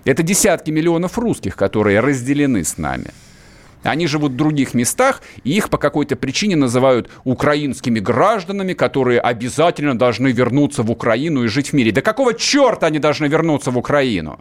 Это 0.05 0.23
десятки 0.23 0.71
миллионов 0.71 1.17
русских, 1.17 1.55
которые 1.55 1.99
разделены 1.99 2.63
с 2.63 2.77
нами. 2.77 3.11
Они 3.83 4.07
живут 4.07 4.33
в 4.33 4.35
других 4.35 4.73
местах, 4.73 5.21
и 5.43 5.51
их 5.51 5.69
по 5.69 5.77
какой-то 5.77 6.15
причине 6.15 6.55
называют 6.55 7.09
украинскими 7.23 7.99
гражданами, 7.99 8.73
которые 8.73 9.21
обязательно 9.21 9.97
должны 9.97 10.31
вернуться 10.31 10.83
в 10.83 10.91
Украину 10.91 11.43
и 11.43 11.47
жить 11.47 11.69
в 11.69 11.73
мире. 11.73 11.91
Да 11.91 12.01
какого 12.01 12.33
черта 12.33 12.87
они 12.87 12.99
должны 12.99 13.27
вернуться 13.27 13.71
в 13.71 13.77
Украину? 13.77 14.39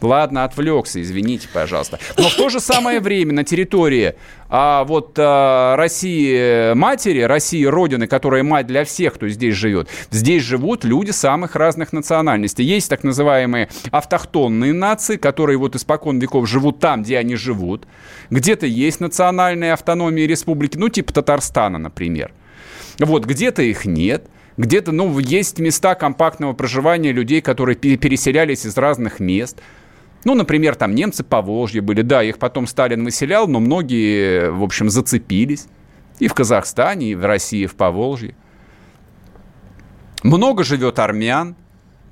Ладно, 0.00 0.44
отвлекся, 0.44 1.02
извините, 1.02 1.48
пожалуйста. 1.52 1.98
Но 2.16 2.28
в 2.28 2.34
то 2.34 2.48
же 2.48 2.60
самое 2.60 3.00
время 3.00 3.32
на 3.32 3.44
территории 3.44 4.14
а, 4.48 4.84
вот 4.84 5.16
а, 5.18 5.76
России 5.76 6.72
матери, 6.74 7.20
России 7.22 7.64
родины, 7.64 8.06
которая 8.06 8.42
мать 8.44 8.66
для 8.66 8.84
всех, 8.84 9.14
кто 9.14 9.28
здесь 9.28 9.54
живет, 9.54 9.88
здесь 10.10 10.42
живут 10.42 10.84
люди 10.84 11.10
самых 11.10 11.56
разных 11.56 11.92
национальностей. 11.92 12.64
Есть 12.64 12.88
так 12.90 13.02
называемые 13.02 13.68
автохтонные 13.90 14.72
нации, 14.72 15.16
которые 15.16 15.58
вот 15.58 15.74
испокон 15.74 16.20
веков 16.20 16.48
живут 16.48 16.78
там, 16.78 17.02
где 17.02 17.18
они 17.18 17.34
живут. 17.34 17.86
Где-то 18.30 18.66
есть 18.66 19.00
национальные 19.00 19.72
автономии 19.72 20.22
республики, 20.22 20.76
ну 20.76 20.88
типа 20.88 21.12
Татарстана, 21.12 21.78
например. 21.78 22.32
Вот, 23.00 23.24
где-то 23.24 23.62
их 23.62 23.84
нет– 23.84 24.26
где-то, 24.58 24.90
ну, 24.90 25.18
есть 25.20 25.60
места 25.60 25.94
компактного 25.94 26.52
проживания 26.52 27.12
людей, 27.12 27.40
которые 27.40 27.76
переселялись 27.76 28.66
из 28.66 28.76
разных 28.76 29.20
мест. 29.20 29.58
Ну, 30.28 30.34
например, 30.34 30.74
там 30.74 30.94
немцы 30.94 31.24
по 31.24 31.40
Волжье 31.40 31.80
были, 31.80 32.02
да, 32.02 32.22
их 32.22 32.36
потом 32.36 32.66
Сталин 32.66 33.02
выселял, 33.02 33.48
но 33.48 33.60
многие, 33.60 34.50
в 34.50 34.62
общем, 34.62 34.90
зацепились. 34.90 35.68
И 36.18 36.28
в 36.28 36.34
Казахстане, 36.34 37.12
и 37.12 37.14
в 37.14 37.24
России, 37.24 37.62
и 37.62 37.66
в 37.66 37.74
Поволжье. 37.76 38.34
Много 40.22 40.64
живет 40.64 40.98
армян. 40.98 41.56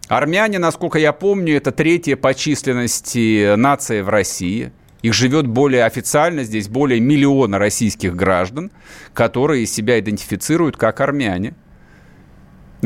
Армяне, 0.08 0.58
насколько 0.58 0.98
я 0.98 1.12
помню, 1.12 1.58
это 1.58 1.72
третья 1.72 2.16
по 2.16 2.32
численности 2.32 3.54
нация 3.54 4.02
в 4.02 4.08
России. 4.08 4.72
Их 5.02 5.12
живет 5.12 5.46
более 5.46 5.84
официально 5.84 6.42
здесь 6.42 6.68
более 6.68 7.00
миллиона 7.00 7.58
российских 7.58 8.16
граждан, 8.16 8.70
которые 9.12 9.66
себя 9.66 10.00
идентифицируют 10.00 10.78
как 10.78 11.02
армяне– 11.02 11.54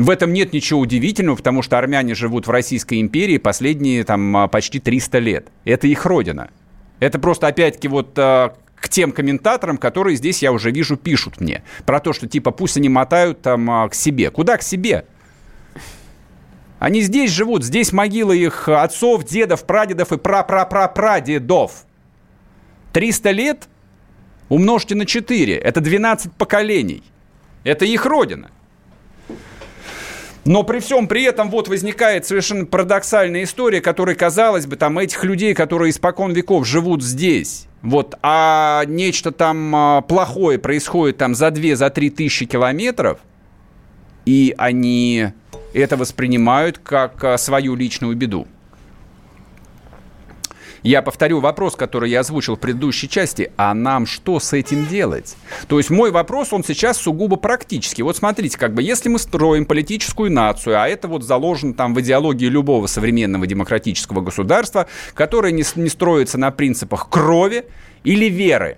в 0.01 0.09
этом 0.09 0.33
нет 0.33 0.53
ничего 0.53 0.79
удивительного, 0.79 1.35
потому 1.35 1.61
что 1.61 1.77
армяне 1.77 2.15
живут 2.15 2.47
в 2.47 2.49
Российской 2.49 3.01
империи 3.01 3.37
последние 3.37 4.03
там 4.03 4.35
а, 4.35 4.47
почти 4.47 4.79
300 4.79 5.19
лет. 5.19 5.47
Это 5.63 5.87
их 5.87 6.05
родина. 6.05 6.49
Это 6.99 7.19
просто, 7.19 7.47
опять-таки, 7.47 7.87
вот 7.87 8.17
а, 8.17 8.55
к 8.75 8.89
тем 8.89 9.11
комментаторам, 9.11 9.77
которые 9.77 10.15
здесь, 10.15 10.41
я 10.41 10.51
уже 10.51 10.71
вижу, 10.71 10.97
пишут 10.97 11.39
мне. 11.39 11.63
Про 11.85 11.99
то, 11.99 12.13
что 12.13 12.27
типа 12.27 12.51
пусть 12.51 12.77
они 12.77 12.89
мотают 12.89 13.41
там 13.41 13.69
а, 13.69 13.89
к 13.89 13.93
себе. 13.93 14.31
Куда 14.31 14.57
к 14.57 14.63
себе? 14.63 15.05
Они 16.79 17.01
здесь 17.01 17.29
живут, 17.29 17.63
здесь 17.63 17.91
могилы 17.93 18.37
их 18.37 18.67
отцов, 18.67 19.23
дедов, 19.25 19.65
прадедов 19.65 20.11
и 20.11 20.17
пра-пра-пра-прадедов. 20.17 21.85
300 22.93 23.31
лет 23.31 23.69
умножьте 24.49 24.95
на 24.95 25.05
4. 25.05 25.57
Это 25.57 25.79
12 25.79 26.33
поколений. 26.33 27.03
Это 27.63 27.85
их 27.85 28.07
родина. 28.07 28.49
Но 30.43 30.63
при 30.63 30.79
всем 30.79 31.07
при 31.07 31.23
этом 31.23 31.49
вот 31.51 31.67
возникает 31.67 32.25
совершенно 32.25 32.65
парадоксальная 32.65 33.43
история, 33.43 33.79
которая, 33.79 34.15
казалось 34.15 34.65
бы, 34.65 34.75
там 34.75 34.97
этих 34.97 35.23
людей, 35.23 35.53
которые 35.53 35.91
испокон 35.91 36.33
веков 36.33 36.65
живут 36.65 37.03
здесь, 37.03 37.67
вот, 37.83 38.15
а 38.23 38.83
нечто 38.87 39.31
там 39.31 39.75
а, 39.75 40.01
плохое 40.01 40.57
происходит 40.57 41.17
там 41.17 41.35
за 41.35 41.47
2-3 41.49 41.75
за 41.75 41.89
тысячи 41.89 42.45
километров, 42.45 43.19
и 44.25 44.55
они 44.57 45.27
это 45.73 45.95
воспринимают 45.95 46.79
как 46.79 47.23
а, 47.23 47.37
свою 47.37 47.75
личную 47.75 48.15
беду. 48.15 48.47
Я 50.83 51.03
повторю 51.03 51.39
вопрос, 51.41 51.75
который 51.75 52.09
я 52.09 52.21
озвучил 52.21 52.55
в 52.55 52.59
предыдущей 52.59 53.07
части. 53.07 53.51
А 53.55 53.73
нам 53.73 54.07
что 54.07 54.39
с 54.39 54.51
этим 54.51 54.87
делать? 54.87 55.35
То 55.67 55.77
есть 55.77 55.91
мой 55.91 56.09
вопрос, 56.09 56.53
он 56.53 56.63
сейчас 56.63 56.97
сугубо 56.97 57.35
практический. 57.35 58.01
Вот 58.01 58.17
смотрите, 58.17 58.57
как 58.57 58.73
бы 58.73 58.81
если 58.81 59.07
мы 59.09 59.19
строим 59.19 59.65
политическую 59.65 60.31
нацию, 60.31 60.81
а 60.81 60.87
это 60.87 61.07
вот 61.07 61.23
заложено 61.23 61.75
там 61.75 61.93
в 61.93 62.01
идеологии 62.01 62.47
любого 62.47 62.87
современного 62.87 63.45
демократического 63.45 64.21
государства, 64.21 64.87
которое 65.13 65.51
не, 65.51 65.63
не 65.75 65.89
строится 65.89 66.39
на 66.39 66.49
принципах 66.49 67.09
крови 67.09 67.65
или 68.03 68.25
веры, 68.25 68.77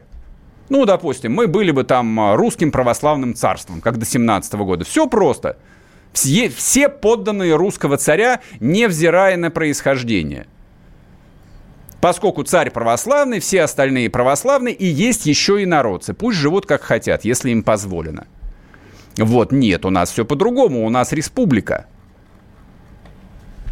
ну, 0.68 0.86
допустим, 0.86 1.34
мы 1.34 1.48
были 1.48 1.72
бы 1.72 1.84
там 1.84 2.20
а, 2.20 2.36
русским 2.36 2.72
православным 2.72 3.36
царством, 3.36 3.80
как 3.80 3.98
до 3.98 4.06
17 4.06 4.54
года. 4.56 4.84
Все 4.84 5.08
просто. 5.08 5.58
Все, 6.14 6.50
все 6.50 6.90
подданные 6.90 7.56
русского 7.56 7.98
царя, 7.98 8.42
невзирая 8.60 9.38
на 9.38 9.52
происхождение 9.52 10.48
поскольку 12.04 12.44
царь 12.44 12.70
православный, 12.70 13.40
все 13.40 13.62
остальные 13.62 14.10
православные, 14.10 14.74
и 14.74 14.86
есть 14.86 15.26
еще 15.26 15.64
и 15.64 15.66
народцы. 15.66 16.14
Пусть 16.14 16.38
живут 16.38 16.66
как 16.66 16.82
хотят, 16.82 17.24
если 17.24 17.50
им 17.50 17.64
позволено. 17.64 18.28
Вот, 19.16 19.54
нет, 19.54 19.86
у 19.86 19.90
нас 19.90 20.12
все 20.12 20.26
по-другому, 20.26 20.86
у 20.86 20.90
нас 20.90 21.14
республика. 21.14 21.86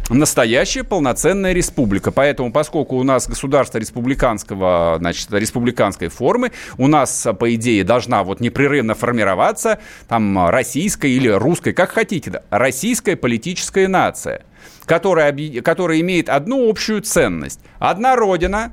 Настоящая 0.08 0.82
полноценная 0.82 1.52
республика. 1.52 2.10
Поэтому, 2.10 2.50
поскольку 2.50 2.96
у 2.96 3.02
нас 3.02 3.28
государство 3.28 3.76
республиканского, 3.76 4.96
значит, 4.98 5.30
республиканской 5.30 6.08
формы, 6.08 6.52
у 6.78 6.86
нас, 6.86 7.28
по 7.38 7.54
идее, 7.54 7.84
должна 7.84 8.24
вот 8.24 8.40
непрерывно 8.40 8.94
формироваться 8.94 9.78
там 10.08 10.48
российская 10.48 11.10
или 11.10 11.28
русская, 11.28 11.74
как 11.74 11.90
хотите, 11.90 12.42
российская 12.48 13.14
политическая 13.14 13.88
нация– 13.88 14.46
которая, 14.84 15.32
которая 15.62 16.00
имеет 16.00 16.28
одну 16.28 16.68
общую 16.68 17.02
ценность. 17.02 17.60
Одна 17.78 18.16
родина, 18.16 18.72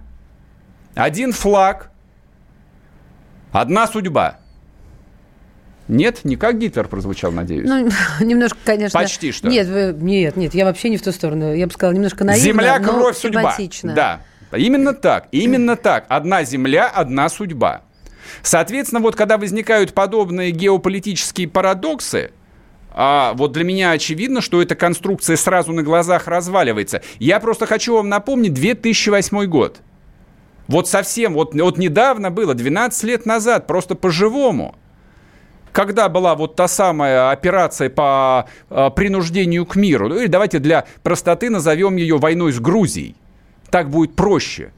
Один 0.95 1.34
флаг, 1.34 1.91
одна 3.52 3.88
судьба. 3.88 4.39
Нет, 5.88 6.23
не 6.23 6.36
как 6.36 6.60
Гитлер 6.60 6.88
прозвучал, 6.88 7.32
надеюсь. 7.32 7.67
Ну, 7.67 7.89
немножко, 8.23 8.58
конечно. 8.63 8.99
Почти 8.99 9.32
что. 9.32 9.47
Нет, 9.47 9.67
вы, 9.67 9.95
нет, 9.99 10.38
нет, 10.38 10.54
я 10.54 10.65
вообще 10.65 10.89
не 10.89 10.97
в 10.97 11.02
ту 11.02 11.12
сторону. 11.12 11.54
Я 11.54 11.65
бы 11.65 11.73
сказала, 11.73 11.93
немножко 11.93 12.23
наивно, 12.23 12.45
Земля, 12.45 12.80
кровь, 12.80 13.17
судьба. 13.17 13.58
Да, 13.84 14.21
именно 14.56 14.93
так, 14.93 15.28
именно 15.32 15.75
так. 15.75 16.06
Одна 16.08 16.43
земля, 16.43 16.88
одна 16.88 17.28
судьба. 17.28 17.82
Соответственно, 18.43 19.02
вот 19.02 19.15
когда 19.15 19.38
возникают 19.39 19.93
подобные 19.93 20.52
геополитические 20.52 21.47
парадоксы, 21.47 22.32
а 22.91 23.34
вот 23.36 23.52
для 23.52 23.63
меня 23.63 23.91
очевидно, 23.91 24.41
что 24.41 24.62
эта 24.62 24.75
конструкция 24.75 25.38
сразу 25.38 25.71
на 25.71 25.84
глазах 25.84 26.28
разваливается. 26.28 27.02
Я 27.19 27.39
просто 27.39 27.65
хочу 27.65 27.95
вам 27.95 28.10
напомнить 28.10 28.54
2008 28.54 29.45
год. 29.45 29.82
Вот 30.67 30.88
совсем, 30.88 31.34
вот, 31.34 31.54
вот 31.54 31.78
недавно 31.78 32.30
было, 32.30 32.54
12 32.54 33.04
лет 33.04 33.25
назад, 33.25 33.67
просто 33.67 33.95
по-живому. 33.95 34.75
Когда 35.71 36.10
была 36.10 36.36
вот 36.36 36.56
та 36.56 36.67
самая 36.67 37.32
операция 37.32 37.89
по 37.89 38.47
э, 38.69 38.89
принуждению 38.95 39.65
к 39.65 39.75
миру, 39.75 40.10
ну 40.10 40.19
или 40.19 40.28
давайте 40.28 40.60
для 40.60 40.86
простоты 41.04 41.49
назовем 41.49 41.95
ее 41.95 42.17
войной 42.17 42.52
с 42.52 42.60
Грузией. 42.60 43.15
Так 43.69 43.89
будет 43.89 44.15
проще. 44.15 44.71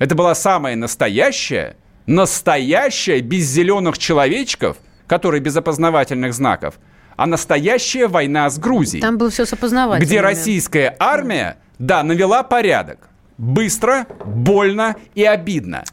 Это 0.00 0.16
была 0.16 0.34
самая 0.34 0.74
настоящая, 0.74 1.76
настоящая, 2.06 3.20
без 3.20 3.44
зеленых 3.44 3.96
человечков, 3.96 4.76
которые 5.06 5.40
без 5.40 5.56
опознавательных 5.56 6.34
знаков– 6.34 6.74
а 7.16 7.26
настоящая 7.26 8.06
война 8.06 8.48
с 8.50 8.58
Грузией. 8.58 9.00
Там 9.00 9.18
было 9.18 9.30
все 9.30 9.46
с 9.46 9.52
опознавательными. 9.52 10.06
Где 10.06 10.20
российская 10.20 10.96
армия, 10.98 11.58
да, 11.78 12.02
навела 12.02 12.42
порядок. 12.42 13.08
Быстро, 13.38 14.06
больно 14.24 14.96
и 15.14 15.24
обидно. 15.24 15.84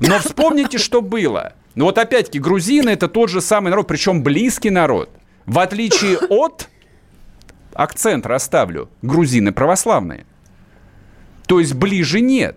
Но 0.00 0.18
вспомните, 0.18 0.78
что 0.78 1.02
было. 1.02 1.54
Ну 1.74 1.86
вот 1.86 1.98
опять-таки, 1.98 2.38
грузины 2.38 2.90
это 2.90 3.08
тот 3.08 3.30
же 3.30 3.40
самый 3.40 3.70
народ, 3.70 3.88
причем 3.88 4.22
близкий 4.22 4.70
народ. 4.70 5.10
В 5.46 5.58
отличие 5.58 6.18
от, 6.18 6.68
акцент 7.74 8.26
расставлю, 8.26 8.88
грузины 9.02 9.52
православные. 9.52 10.24
То 11.46 11.60
есть 11.60 11.74
ближе 11.74 12.20
нет. 12.20 12.56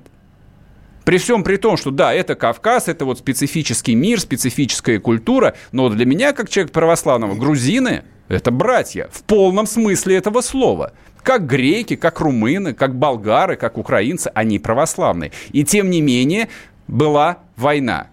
При 1.08 1.20
всем 1.20 1.46
при 1.46 1.56
том, 1.56 1.78
что 1.78 1.90
да, 1.90 2.14
это 2.14 2.36
Кавказ, 2.36 2.90
это 2.90 3.06
вот 3.06 3.20
специфический 3.20 3.96
мир, 3.96 4.20
специфическая 4.20 5.00
культура, 5.00 5.56
но 5.72 5.88
для 5.88 6.06
меня, 6.06 6.34
как 6.34 6.50
человек 6.50 6.74
православного, 6.74 7.34
грузины– 7.34 8.04
это 8.28 8.52
братья 8.52 9.08
в 9.14 9.24
полном 9.24 9.68
смысле 9.68 10.18
этого 10.18 10.42
слова. 10.42 10.92
Как 11.24 11.48
греки, 11.48 11.96
как 11.96 12.20
румыны, 12.20 12.74
как 12.74 12.94
болгары, 12.94 13.56
как 13.56 13.78
украинцы, 13.78 14.30
они 14.34 14.60
православные. 14.60 15.32
И 15.54 15.64
тем 15.64 15.90
не 15.90 16.02
менее 16.02 16.50
была 16.90 17.38
война. 17.56 18.08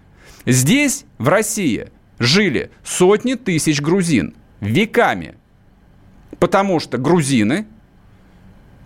Здесь, 0.45 1.03
в 1.17 1.27
России, 1.27 1.89
жили 2.17 2.71
сотни 2.85 3.33
тысяч 3.33 3.81
грузин 3.81 4.35
веками. 4.61 5.35
Потому 6.39 6.79
что 6.79 6.97
грузины 6.97 7.67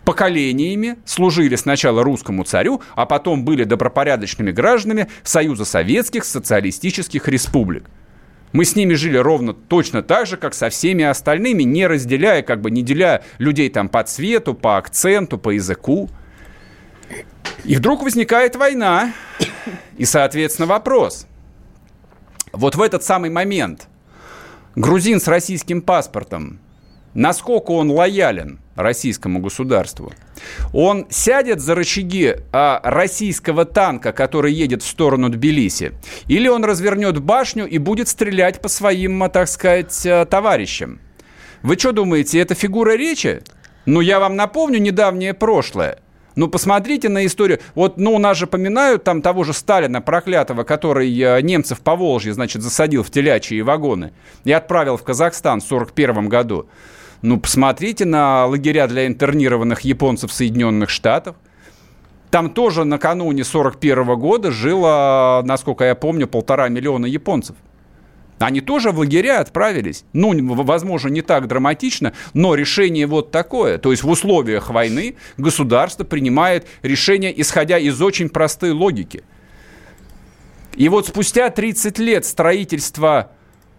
поколениями 0.09 0.97
служили 1.05 1.55
сначала 1.55 2.03
русскому 2.03 2.43
царю, 2.43 2.81
а 2.95 3.05
потом 3.05 3.45
были 3.45 3.63
добропорядочными 3.63 4.49
гражданами 4.49 5.07
Союза 5.21 5.65
Советских 5.65 6.25
Социалистических 6.25 7.27
Республик. 7.27 7.83
Мы 8.51 8.65
с 8.65 8.75
ними 8.75 8.95
жили 8.95 9.17
ровно 9.17 9.53
точно 9.53 10.01
так 10.01 10.25
же, 10.25 10.37
как 10.37 10.55
со 10.55 10.69
всеми 10.69 11.03
остальными, 11.03 11.61
не 11.61 11.85
разделяя, 11.85 12.41
как 12.41 12.59
бы 12.59 12.71
не 12.71 12.81
деляя 12.81 13.23
людей 13.37 13.69
там 13.69 13.87
по 13.87 14.01
цвету, 14.01 14.55
по 14.55 14.77
акценту, 14.77 15.37
по 15.37 15.51
языку. 15.51 16.09
И 17.63 17.75
вдруг 17.75 18.01
возникает 18.01 18.55
война, 18.55 19.13
и, 19.99 20.05
соответственно, 20.05 20.65
вопрос. 20.65 21.27
Вот 22.51 22.73
в 22.73 22.81
этот 22.81 23.03
самый 23.03 23.29
момент 23.29 23.87
грузин 24.75 25.21
с 25.21 25.27
российским 25.27 25.83
паспортом, 25.83 26.59
насколько 27.13 27.69
он 27.69 27.91
лоялен– 27.91 28.59
российскому 28.81 29.39
государству. 29.39 30.11
Он 30.73 31.07
сядет 31.09 31.59
за 31.59 31.75
рычаги 31.75 32.35
а, 32.51 32.81
российского 32.83 33.65
танка, 33.65 34.11
который 34.11 34.53
едет 34.53 34.83
в 34.83 34.87
сторону 34.87 35.29
Тбилиси, 35.29 35.93
или 36.27 36.47
он 36.47 36.63
развернет 36.63 37.19
башню 37.19 37.67
и 37.67 37.77
будет 37.77 38.07
стрелять 38.07 38.61
по 38.61 38.69
своим, 38.69 39.21
а, 39.23 39.29
так 39.29 39.47
сказать, 39.47 40.05
а, 40.05 40.25
товарищам. 40.25 40.99
Вы 41.61 41.77
что 41.77 41.91
думаете, 41.91 42.39
это 42.39 42.55
фигура 42.55 42.95
речи? 42.95 43.41
Ну, 43.85 44.01
я 44.01 44.19
вам 44.19 44.35
напомню 44.35 44.79
недавнее 44.79 45.33
прошлое. 45.33 45.99
Ну, 46.35 46.47
посмотрите 46.47 47.09
на 47.09 47.25
историю. 47.25 47.59
Вот, 47.75 47.97
ну, 47.97 48.13
у 48.13 48.17
нас 48.17 48.37
же 48.37 48.47
поминают 48.47 49.03
там 49.03 49.21
того 49.21 49.43
же 49.43 49.51
Сталина, 49.51 49.99
проклятого, 49.99 50.63
который 50.63 51.13
э, 51.19 51.41
немцев 51.41 51.81
по 51.81 51.97
Волжье, 51.97 52.33
значит, 52.33 52.61
засадил 52.61 53.03
в 53.03 53.11
телячьи 53.11 53.59
вагоны 53.61 54.13
и 54.45 54.51
отправил 54.53 54.95
в 54.95 55.03
Казахстан 55.03 55.59
в 55.59 55.65
1941 55.65 56.29
году. 56.29 56.69
Ну, 57.21 57.37
посмотрите 57.37 58.05
на 58.05 58.45
лагеря 58.45 58.87
для 58.87 59.05
интернированных 59.05 59.81
японцев 59.81 60.31
Соединенных 60.31 60.89
Штатов. 60.89 61.35
Там 62.31 62.51
тоже 62.51 62.85
накануне 62.85 63.43
41 63.43 64.17
года 64.17 64.51
жило, 64.51 65.41
насколько 65.43 65.83
я 65.83 65.95
помню, 65.95 66.27
полтора 66.27 66.69
миллиона 66.69 67.07
японцев. 67.07 67.57
Они 68.37 68.61
тоже 68.61 68.91
в 68.91 68.99
лагеря 68.99 69.41
отправились. 69.41 70.05
Ну, 70.13 70.31
возможно, 70.63 71.09
не 71.09 71.21
так 71.21 71.47
драматично, 71.47 72.13
но 72.33 72.55
решение 72.55 73.05
вот 73.05 73.31
такое. 73.31 73.79
То 73.79 73.91
есть 73.91 74.03
в 74.03 74.09
условиях 74.09 74.69
войны 74.69 75.15
государство 75.37 76.05
принимает 76.05 76.65
решение, 76.83 77.41
исходя 77.41 77.77
из 77.77 78.01
очень 78.01 78.29
простой 78.29 78.71
логики. 78.71 79.23
И 80.75 80.87
вот 80.87 81.07
спустя 81.07 81.49
30 81.49 81.99
лет 81.99 82.23
строительства 82.23 83.31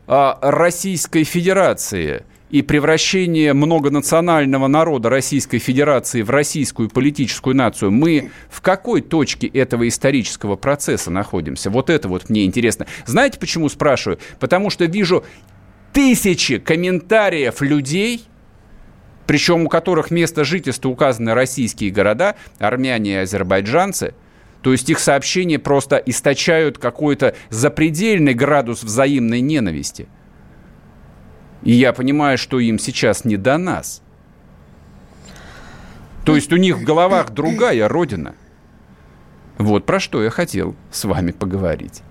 э, 0.06 0.32
Российской 0.42 1.24
Федерации– 1.24 2.26
и 2.50 2.62
превращение 2.62 3.52
многонационального 3.54 4.66
народа 4.66 5.08
Российской 5.08 5.58
Федерации 5.58 6.22
в 6.22 6.30
российскую 6.30 6.88
политическую 6.88 7.54
нацию, 7.54 7.90
мы 7.90 8.30
в 8.48 8.60
какой 8.60 9.00
точке 9.00 9.46
этого 9.46 9.86
исторического 9.86 10.56
процесса 10.56 11.10
находимся? 11.10 11.70
Вот 11.70 11.90
это 11.90 12.08
вот 12.08 12.28
мне 12.28 12.44
интересно. 12.44 12.86
Знаете, 13.06 13.38
почему 13.38 13.68
спрашиваю? 13.68 14.18
Потому 14.40 14.70
что 14.70 14.84
вижу 14.84 15.24
тысячи 15.92 16.58
комментариев 16.58 17.60
людей, 17.62 18.24
причем 19.26 19.66
у 19.66 19.68
которых 19.68 20.10
место 20.10 20.42
жительства 20.42 20.88
указаны 20.88 21.34
российские 21.34 21.90
города, 21.90 22.34
армяне 22.58 23.12
и 23.12 23.16
азербайджанцы, 23.16 24.14
то 24.62 24.72
есть 24.72 24.90
их 24.90 24.98
сообщения 24.98 25.58
просто 25.58 25.96
источают 25.96 26.78
какой-то 26.78 27.34
запредельный 27.48 28.34
градус 28.34 28.82
взаимной 28.82 29.40
ненависти– 29.40 30.08
и 31.62 31.72
я 31.72 31.92
понимаю, 31.92 32.38
что 32.38 32.58
им 32.58 32.78
сейчас 32.78 33.24
не 33.24 33.36
до 33.36 33.58
нас. 33.58 34.02
То 36.24 36.36
есть 36.36 36.52
у 36.52 36.56
них 36.56 36.78
в 36.78 36.84
головах 36.84 37.30
другая 37.30 37.88
родина. 37.88 38.34
Вот 39.58 39.84
про 39.84 40.00
что 40.00 40.22
я 40.22 40.30
хотел 40.30 40.74
с 40.90 41.04
вами 41.04 41.32
поговорить. 41.32 42.02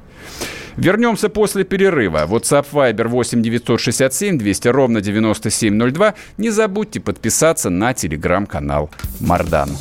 Вернемся 0.78 1.30
после 1.30 1.64
перерыва. 1.64 2.26
WhatsApp 2.26 2.68
Viber 2.72 3.08
8 3.08 3.42
967 3.42 4.38
200 4.38 4.68
ровно 4.70 5.02
9702. 5.02 6.14
Не 6.38 6.52
забудьте 6.52 7.00
подписаться 7.00 7.70
на 7.70 7.94
телеграм-канал 7.94 8.90
Мардан. 9.20 9.72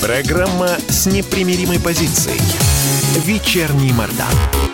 Программа 0.00 0.68
с 0.88 1.06
непримиримой 1.06 1.80
позицией. 1.80 2.40
Вечерний 3.26 3.92
Мардан. 3.92 4.73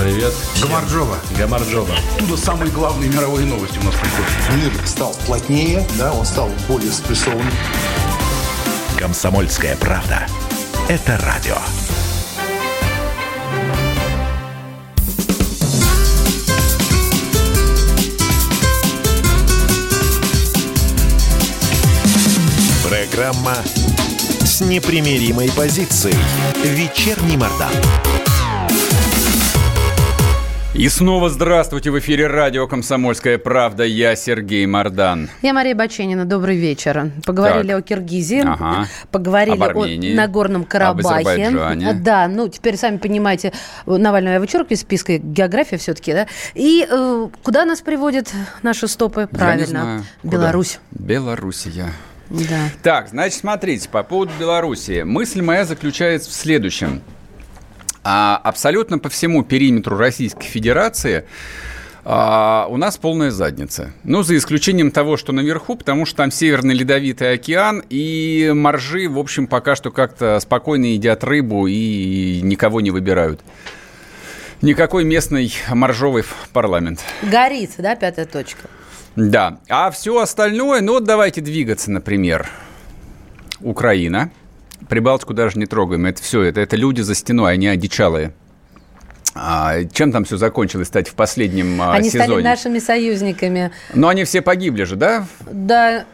Привет. 0.00 0.32
Гамарджоба. 0.62 1.18
Гамарджоба. 1.36 1.94
Оттуда 2.16 2.34
самые 2.38 2.70
главные 2.70 3.10
мировые 3.10 3.44
новости 3.44 3.78
у 3.78 3.82
нас 3.82 3.94
приходят. 3.96 4.30
Мир 4.56 4.86
стал 4.86 5.14
плотнее, 5.26 5.86
да, 5.98 6.10
он 6.14 6.24
стал 6.24 6.48
более 6.68 6.90
спрессованным. 6.90 7.52
Комсомольская 8.98 9.76
правда. 9.76 10.26
Это 10.88 11.18
радио. 11.18 11.58
Программа 22.88 23.56
с 24.44 24.62
непримиримой 24.62 25.50
позицией. 25.52 26.16
Вечерний 26.64 27.36
Мордан. 27.36 27.72
И 30.80 30.88
снова 30.88 31.28
здравствуйте. 31.28 31.90
В 31.90 31.98
эфире 31.98 32.26
радио 32.26 32.66
«Комсомольская 32.66 33.36
правда». 33.36 33.84
Я 33.84 34.16
Сергей 34.16 34.64
Мордан. 34.64 35.28
Я 35.42 35.52
Мария 35.52 35.74
Баченина. 35.74 36.24
Добрый 36.24 36.56
вечер. 36.56 37.10
Поговорили 37.26 37.72
так. 37.72 37.80
о 37.80 37.82
Киргизии, 37.82 38.40
ага. 38.40 38.86
поговорили 39.10 39.62
Армении, 39.62 40.14
о 40.14 40.16
Нагорном 40.16 40.64
Карабахе. 40.64 41.50
Да, 41.96 42.28
ну 42.28 42.48
теперь 42.48 42.78
сами 42.78 42.96
понимаете, 42.96 43.52
Навального 43.84 44.32
я 44.32 44.40
вычеркиваю 44.40 44.72
из 44.72 44.80
списка, 44.80 45.18
география 45.18 45.76
все-таки, 45.76 46.14
да? 46.14 46.26
И 46.54 46.86
э, 46.90 47.28
куда 47.42 47.66
нас 47.66 47.82
приводят 47.82 48.32
наши 48.62 48.88
стопы? 48.88 49.28
Правильно, 49.30 50.02
Беларусь. 50.22 50.80
Белоруссия. 50.92 51.92
Да. 52.30 52.70
Так, 52.82 53.08
значит, 53.10 53.38
смотрите, 53.38 53.86
по 53.90 54.02
поводу 54.02 54.32
Белоруссии. 54.40 55.02
Мысль 55.02 55.42
моя 55.42 55.66
заключается 55.66 56.30
в 56.30 56.32
следующем– 56.32 57.02
а 58.02 58.40
абсолютно 58.42 58.98
по 58.98 59.08
всему 59.08 59.44
периметру 59.44 59.96
Российской 59.96 60.46
Федерации 60.46 61.24
а, 62.04 62.66
у 62.70 62.76
нас 62.76 62.96
полная 62.96 63.30
задница. 63.30 63.92
Ну, 64.04 64.22
за 64.22 64.36
исключением 64.36 64.90
того, 64.90 65.16
что 65.16 65.32
наверху, 65.32 65.76
потому 65.76 66.06
что 66.06 66.18
там 66.18 66.30
Северный 66.30 66.74
Ледовитый 66.74 67.32
океан, 67.32 67.82
и 67.90 68.52
моржи, 68.54 69.08
в 69.08 69.18
общем, 69.18 69.46
пока 69.46 69.76
что 69.76 69.90
как-то 69.90 70.40
спокойно 70.40 70.86
едят 70.86 71.24
рыбу 71.24 71.66
и 71.66 72.40
никого 72.42 72.80
не 72.80 72.90
выбирают. 72.90 73.40
Никакой 74.62 75.04
местный 75.04 75.52
моржовый 75.70 76.24
парламент. 76.52 77.00
Горит, 77.22 77.72
да, 77.78 77.96
пятая 77.96 78.26
точка? 78.26 78.68
Да. 79.16 79.58
А 79.68 79.90
все 79.90 80.18
остальное, 80.18 80.80
ну 80.80 80.94
вот 80.94 81.04
давайте 81.04 81.40
двигаться, 81.40 81.90
например. 81.90 82.48
Украина. 83.60 84.30
Прибалтику 84.88 85.34
даже 85.34 85.58
не 85.58 85.66
трогаем. 85.66 86.06
Это 86.06 86.22
все, 86.22 86.42
это, 86.42 86.60
это 86.60 86.76
люди 86.76 87.00
за 87.00 87.14
стеной, 87.14 87.52
они 87.52 87.68
одичалые. 87.68 88.32
А, 89.34 89.84
чем 89.92 90.10
там 90.10 90.24
все 90.24 90.36
закончилось, 90.36 90.88
кстати, 90.88 91.08
в 91.10 91.14
последнем 91.14 91.80
а, 91.80 91.94
они 91.94 92.10
сезоне? 92.10 92.24
Они 92.24 92.32
стали 92.32 92.42
нашими 92.42 92.78
союзниками. 92.78 93.70
Но 93.94 94.08
они 94.08 94.24
все 94.24 94.42
погибли 94.42 94.84
же, 94.84 94.96
да? 94.96 95.26
Да, 95.50 96.04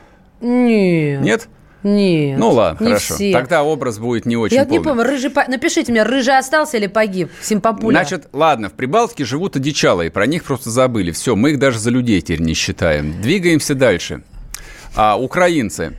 нет. 0.40 1.22
Нет? 1.22 1.48
Нет. 1.82 2.38
Ну 2.38 2.50
ладно, 2.50 2.84
не 2.84 2.90
хорошо. 2.90 3.14
Все. 3.14 3.32
Тогда 3.32 3.62
образ 3.62 3.98
будет 3.98 4.26
не 4.26 4.36
очень 4.36 4.56
Я 4.56 4.64
полный. 4.64 4.78
не 4.78 4.84
помню, 4.84 5.04
рыжий 5.04 5.30
по... 5.30 5.44
напишите 5.46 5.92
мне, 5.92 6.02
рыжий 6.02 6.36
остался 6.36 6.78
или 6.78 6.88
погиб? 6.88 7.30
Симпапуля. 7.40 7.94
Значит, 7.94 8.28
ладно, 8.32 8.68
в 8.68 8.72
Прибалтике 8.72 9.24
живут 9.24 9.56
одичалые, 9.56 10.10
про 10.10 10.26
них 10.26 10.42
просто 10.44 10.70
забыли. 10.70 11.12
Все, 11.12 11.36
мы 11.36 11.52
их 11.52 11.58
даже 11.58 11.78
за 11.78 11.90
людей 11.90 12.20
теперь 12.20 12.40
не 12.40 12.54
считаем. 12.54 13.20
Двигаемся 13.22 13.74
дальше. 13.74 14.22
А, 14.96 15.16
украинцы. 15.16 15.92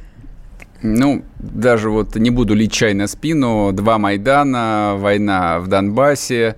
Ну, 0.82 1.24
даже 1.40 1.90
вот 1.90 2.16
не 2.16 2.30
буду 2.30 2.54
лить 2.54 2.72
чай 2.72 2.94
на 2.94 3.08
спину. 3.08 3.72
Два 3.74 3.98
Майдана, 3.98 4.96
война 4.98 5.60
в 5.60 5.68
Донбассе. 5.68 6.56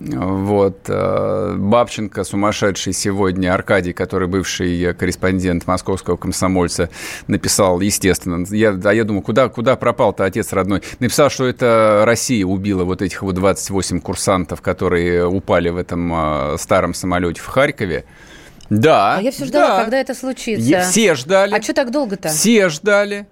Вот. 0.00 0.80
Э, 0.88 1.54
Бабченко, 1.56 2.24
сумасшедший 2.24 2.92
сегодня, 2.92 3.54
Аркадий, 3.54 3.92
который 3.92 4.28
бывший 4.28 4.92
корреспондент 4.94 5.66
московского 5.66 6.16
комсомольца, 6.16 6.90
написал, 7.26 7.80
естественно, 7.80 8.44
я, 8.50 8.78
а 8.84 8.92
я 8.92 9.04
думаю, 9.04 9.22
куда, 9.22 9.48
куда 9.48 9.76
пропал-то 9.76 10.24
отец 10.24 10.52
родной? 10.52 10.82
Написал, 10.98 11.30
что 11.30 11.46
это 11.46 12.02
Россия 12.04 12.44
убила 12.44 12.84
вот 12.84 13.02
этих 13.02 13.22
вот 13.22 13.34
28 13.34 14.00
курсантов, 14.00 14.60
которые 14.60 15.26
упали 15.26 15.70
в 15.70 15.76
этом 15.76 16.12
э, 16.12 16.56
старом 16.58 16.92
самолете 16.92 17.40
в 17.40 17.46
Харькове. 17.46 18.04
Да. 18.70 19.16
А 19.16 19.22
я 19.22 19.30
все 19.30 19.44
ждала, 19.44 19.76
да. 19.76 19.82
когда 19.82 19.98
это 19.98 20.14
случится. 20.14 20.80
Все 20.82 21.14
ждали. 21.14 21.54
А 21.54 21.62
что 21.62 21.74
так 21.74 21.90
долго-то? 21.90 22.28
Все 22.28 22.68
ждали. 22.68 23.26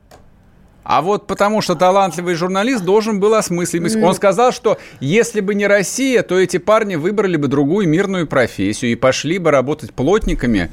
А 0.84 1.00
вот 1.00 1.26
потому 1.26 1.60
что 1.60 1.74
талантливый 1.74 2.34
журналист 2.34 2.84
должен 2.84 3.20
был 3.20 3.34
осмыслить. 3.34 3.82
Mm. 3.82 4.04
Он 4.04 4.14
сказал, 4.14 4.52
что 4.52 4.78
если 5.00 5.40
бы 5.40 5.54
не 5.54 5.66
Россия, 5.66 6.22
то 6.22 6.38
эти 6.38 6.56
парни 6.56 6.96
выбрали 6.96 7.36
бы 7.36 7.48
другую 7.48 7.88
мирную 7.88 8.26
профессию 8.26 8.92
и 8.92 8.94
пошли 8.94 9.38
бы 9.38 9.50
работать 9.50 9.92
плотниками 9.92 10.70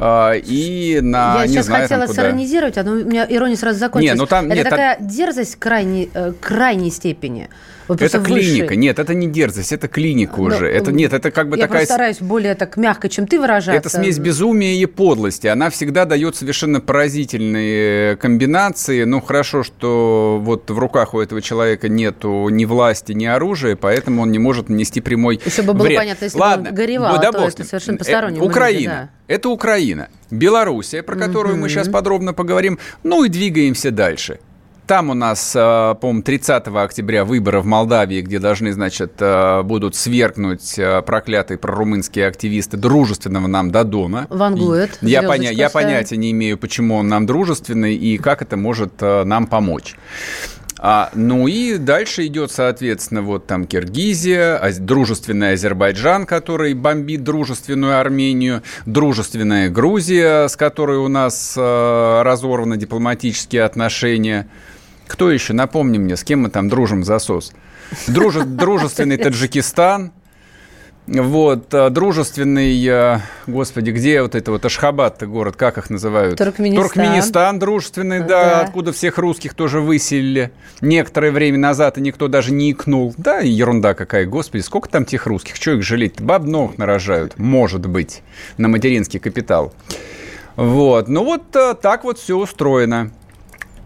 и 0.00 0.98
на 1.02 1.40
Я 1.40 1.46
не 1.46 1.52
сейчас 1.52 1.66
знаю, 1.66 1.82
хотела 1.82 2.00
там, 2.06 2.08
куда. 2.08 2.22
сиронизировать, 2.22 2.78
а 2.78 2.82
у 2.82 3.04
меня 3.04 3.26
ирония 3.28 3.56
сразу 3.56 3.78
закончилась. 3.78 4.14
Не, 4.14 4.18
ну 4.18 4.26
там, 4.26 4.46
Это 4.46 4.54
нет, 4.54 4.68
такая 4.68 4.96
там... 4.96 5.08
дерзость 5.08 5.56
крайней, 5.56 6.10
э, 6.14 6.32
крайней 6.40 6.90
степени. 6.90 7.48
Вот 7.90 8.00
это 8.00 8.20
клиника. 8.20 8.68
Выше. 8.68 8.76
Нет, 8.76 9.00
это 9.00 9.14
не 9.14 9.26
дерзость, 9.26 9.72
это 9.72 9.88
клиника 9.88 10.34
Но, 10.36 10.44
уже. 10.44 10.68
Это 10.68 10.92
нет, 10.92 11.12
это 11.12 11.32
как 11.32 11.48
бы 11.48 11.56
я 11.56 11.64
такая... 11.64 11.80
Я 11.80 11.86
стараюсь 11.86 12.18
более 12.20 12.54
так 12.54 12.76
мягко, 12.76 13.08
чем 13.08 13.26
ты 13.26 13.40
выражаться. 13.40 13.72
Это 13.72 13.88
смесь 13.88 14.18
безумия 14.20 14.76
и 14.76 14.86
подлости. 14.86 15.48
Она 15.48 15.70
всегда 15.70 16.04
дает 16.04 16.36
совершенно 16.36 16.80
поразительные 16.80 18.16
комбинации. 18.16 19.02
Ну, 19.02 19.20
хорошо, 19.20 19.64
что 19.64 20.38
вот 20.40 20.70
в 20.70 20.78
руках 20.78 21.14
у 21.14 21.20
этого 21.20 21.42
человека 21.42 21.88
нету 21.88 22.48
ни 22.48 22.64
власти, 22.64 23.12
ни 23.12 23.26
оружия, 23.26 23.74
поэтому 23.74 24.22
он 24.22 24.30
не 24.30 24.38
может 24.38 24.68
нанести 24.68 25.00
прямой 25.00 25.40
Еще 25.44 25.62
бы 25.62 25.74
было 25.74 25.86
вред. 25.86 25.98
понятно, 25.98 26.24
если 26.26 26.38
Ладно, 26.38 26.62
бы 26.62 26.68
он 26.70 26.74
горевал, 26.76 27.20
да, 27.20 27.32
то 27.32 27.44
это 27.44 27.64
совершенно 27.64 27.98
посторонний. 27.98 28.38
Э, 28.38 28.42
Украина. 28.42 28.78
Люди, 28.78 28.86
да. 28.86 29.08
Это 29.30 29.48
Украина. 29.48 30.08
Белоруссия, 30.32 31.04
про 31.04 31.14
которую 31.14 31.54
mm-hmm. 31.54 31.60
мы 31.60 31.68
сейчас 31.68 31.88
подробно 31.88 32.32
поговорим. 32.32 32.80
Ну 33.04 33.22
и 33.22 33.28
двигаемся 33.28 33.92
дальше. 33.92 34.40
Там 34.88 35.10
у 35.10 35.14
нас, 35.14 35.54
э, 35.54 35.94
по-моему, 36.00 36.22
30 36.22 36.66
октября 36.66 37.24
выборы 37.24 37.60
в 37.60 37.64
Молдавии, 37.64 38.22
где 38.22 38.40
должны, 38.40 38.72
значит, 38.72 39.12
э, 39.20 39.62
будут 39.62 39.94
свергнуть 39.94 40.76
э, 40.80 41.02
проклятые 41.02 41.58
прорумынские 41.58 42.26
активисты 42.26 42.76
дружественного 42.76 43.46
нам 43.46 43.70
Дадона. 43.70 44.26
Вангует. 44.30 44.98
Я, 45.00 45.22
поня- 45.22 45.52
я 45.52 45.70
понятия 45.70 46.16
не 46.16 46.32
имею, 46.32 46.58
почему 46.58 46.96
он 46.96 47.06
нам 47.06 47.24
дружественный 47.24 47.94
и 47.94 48.18
как 48.18 48.42
это 48.42 48.56
может 48.56 49.00
нам 49.00 49.46
помочь. 49.46 49.94
А, 50.82 51.10
ну 51.12 51.46
и 51.46 51.76
дальше 51.76 52.26
идет, 52.26 52.50
соответственно, 52.50 53.20
вот 53.20 53.46
там 53.46 53.66
Киргизия, 53.66 54.58
дружественный 54.78 55.52
Азербайджан, 55.52 56.24
который 56.24 56.72
бомбит 56.72 57.22
дружественную 57.22 58.00
Армению, 58.00 58.62
дружественная 58.86 59.68
Грузия, 59.68 60.48
с 60.48 60.56
которой 60.56 60.96
у 60.96 61.08
нас 61.08 61.54
э, 61.54 62.22
разорваны 62.22 62.78
дипломатические 62.78 63.64
отношения. 63.64 64.48
Кто 65.06 65.30
еще? 65.30 65.52
Напомни 65.52 65.98
мне, 65.98 66.16
с 66.16 66.24
кем 66.24 66.40
мы 66.40 66.48
там 66.48 66.70
дружим 66.70 67.04
засос. 67.04 67.52
Друже, 68.06 68.44
дружественный 68.44 69.16
Таджикистан. 69.18 70.12
Вот, 71.10 71.74
э, 71.74 71.90
дружественный, 71.90 72.86
э, 72.86 73.18
господи, 73.48 73.90
где 73.90 74.22
вот 74.22 74.36
это 74.36 74.52
вот 74.52 74.64
Ашхабад-то 74.64 75.26
город, 75.26 75.56
как 75.56 75.76
их 75.76 75.90
называют? 75.90 76.38
Туркменистан. 76.38 76.84
Туркменистан 76.84 77.58
дружественный, 77.58 78.20
да, 78.20 78.26
да, 78.26 78.60
откуда 78.60 78.92
всех 78.92 79.18
русских 79.18 79.54
тоже 79.54 79.80
выселили. 79.80 80.52
Некоторое 80.80 81.32
время 81.32 81.58
назад 81.58 81.98
и 81.98 82.00
никто 82.00 82.28
даже 82.28 82.52
не 82.52 82.70
икнул. 82.70 83.12
Да, 83.16 83.40
ерунда 83.40 83.94
какая, 83.94 84.24
господи, 84.24 84.62
сколько 84.62 84.88
там 84.88 85.04
тех 85.04 85.26
русских, 85.26 85.56
что 85.56 85.72
их 85.72 85.82
жалеть? 85.82 86.20
Баб 86.20 86.44
ног 86.44 86.78
нарожают, 86.78 87.36
может 87.40 87.86
быть, 87.86 88.22
на 88.56 88.68
материнский 88.68 89.18
капитал. 89.18 89.74
Вот, 90.54 91.08
ну 91.08 91.24
вот 91.24 91.56
э, 91.56 91.74
так 91.74 92.04
вот 92.04 92.18
все 92.18 92.36
устроено. 92.36 93.10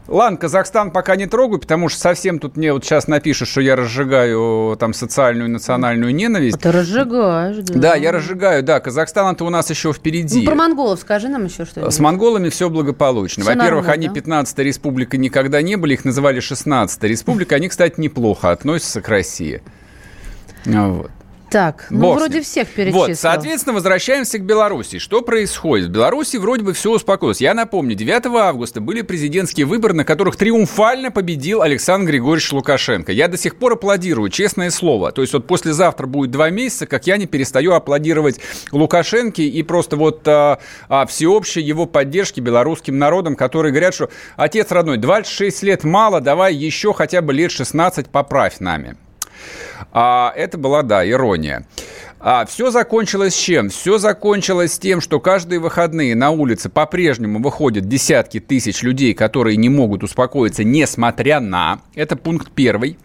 Ладно, 0.06 0.36
Казахстан 0.36 0.90
пока 0.90 1.16
не 1.16 1.26
трогаю, 1.26 1.60
потому 1.60 1.88
что 1.88 1.98
совсем 1.98 2.38
тут 2.38 2.56
мне 2.56 2.72
вот 2.72 2.84
сейчас 2.84 3.08
напишут, 3.08 3.48
что 3.48 3.62
я 3.62 3.74
разжигаю 3.74 4.76
там 4.78 4.92
социальную 4.92 5.48
и 5.48 5.50
национальную 5.50 6.14
ненависть. 6.14 6.56
А 6.56 6.58
ты 6.58 6.72
разжигаешь, 6.72 7.56
да. 7.56 7.74
Да, 7.74 7.94
я 7.94 8.12
разжигаю, 8.12 8.62
да. 8.62 8.80
Казахстан-то 8.80 9.44
у 9.44 9.50
нас 9.50 9.70
еще 9.70 9.92
впереди. 9.92 10.40
Ну, 10.40 10.46
про 10.46 10.54
монголов 10.54 11.00
скажи 11.00 11.28
нам 11.28 11.46
еще 11.46 11.64
что-нибудь. 11.64 11.94
С 11.94 11.98
монголами 12.00 12.50
все 12.50 12.68
благополучно. 12.68 13.44
Все 13.44 13.54
Во-первых, 13.54 13.88
они 13.88 14.08
15-й 14.08 14.62
республикой 14.62 15.18
никогда 15.18 15.62
не 15.62 15.76
были, 15.76 15.94
их 15.94 16.04
называли 16.04 16.40
16-й 16.40 17.08
республикой. 17.08 17.58
Они, 17.58 17.68
кстати, 17.68 17.98
неплохо 17.98 18.50
относятся 18.50 19.00
к 19.00 19.08
России. 19.08 19.62
Вот. 20.66 21.10
Так, 21.54 21.86
ну 21.88 22.00
Бог 22.00 22.16
вроде 22.16 22.40
всех 22.40 22.66
перечислил. 22.66 23.06
Вот, 23.06 23.16
соответственно, 23.16 23.74
возвращаемся 23.74 24.40
к 24.40 24.42
Беларуси. 24.42 24.98
Что 24.98 25.22
происходит? 25.22 25.86
В 25.86 25.92
Беларуси 25.92 26.36
вроде 26.36 26.64
бы 26.64 26.72
все 26.72 26.90
успокоилось. 26.90 27.40
Я 27.40 27.54
напомню, 27.54 27.94
9 27.94 28.26
августа 28.26 28.80
были 28.80 29.02
президентские 29.02 29.64
выборы, 29.64 29.94
на 29.94 30.04
которых 30.04 30.34
триумфально 30.34 31.12
победил 31.12 31.62
Александр 31.62 32.10
Григорьевич 32.10 32.50
Лукашенко. 32.50 33.12
Я 33.12 33.28
до 33.28 33.36
сих 33.36 33.54
пор 33.54 33.74
аплодирую, 33.74 34.30
честное 34.30 34.70
слово. 34.70 35.12
То 35.12 35.22
есть 35.22 35.32
вот 35.32 35.46
послезавтра 35.46 36.08
будет 36.08 36.32
два 36.32 36.50
месяца, 36.50 36.88
как 36.88 37.06
я 37.06 37.18
не 37.18 37.26
перестаю 37.26 37.74
аплодировать 37.74 38.40
Лукашенке 38.72 39.44
и 39.44 39.62
просто 39.62 39.96
вот 39.96 40.26
а, 40.26 40.58
а, 40.88 41.06
всеобщей 41.06 41.60
его 41.60 41.86
поддержке 41.86 42.40
белорусским 42.40 42.98
народом, 42.98 43.36
которые 43.36 43.70
говорят, 43.70 43.94
что 43.94 44.10
отец 44.34 44.72
родной, 44.72 44.96
26 44.96 45.62
лет 45.62 45.84
мало, 45.84 46.20
давай 46.20 46.52
еще 46.52 46.92
хотя 46.92 47.22
бы 47.22 47.32
лет 47.32 47.52
16 47.52 48.08
поправь 48.08 48.58
нами. 48.58 48.96
А, 49.92 50.32
это 50.36 50.58
была, 50.58 50.82
да, 50.82 51.08
ирония. 51.08 51.66
А 52.26 52.46
все 52.46 52.70
закончилось 52.70 53.36
чем? 53.36 53.68
Все 53.68 53.98
закончилось 53.98 54.78
тем, 54.78 55.02
что 55.02 55.20
каждые 55.20 55.58
выходные 55.58 56.14
на 56.14 56.30
улице 56.30 56.70
по-прежнему 56.70 57.38
выходят 57.38 57.86
десятки 57.86 58.40
тысяч 58.40 58.82
людей, 58.82 59.12
которые 59.12 59.58
не 59.58 59.68
могут 59.68 60.02
успокоиться, 60.02 60.64
несмотря 60.64 61.40
на... 61.40 61.80
Это 61.94 62.16
пункт 62.16 62.50
первый. 62.54 62.96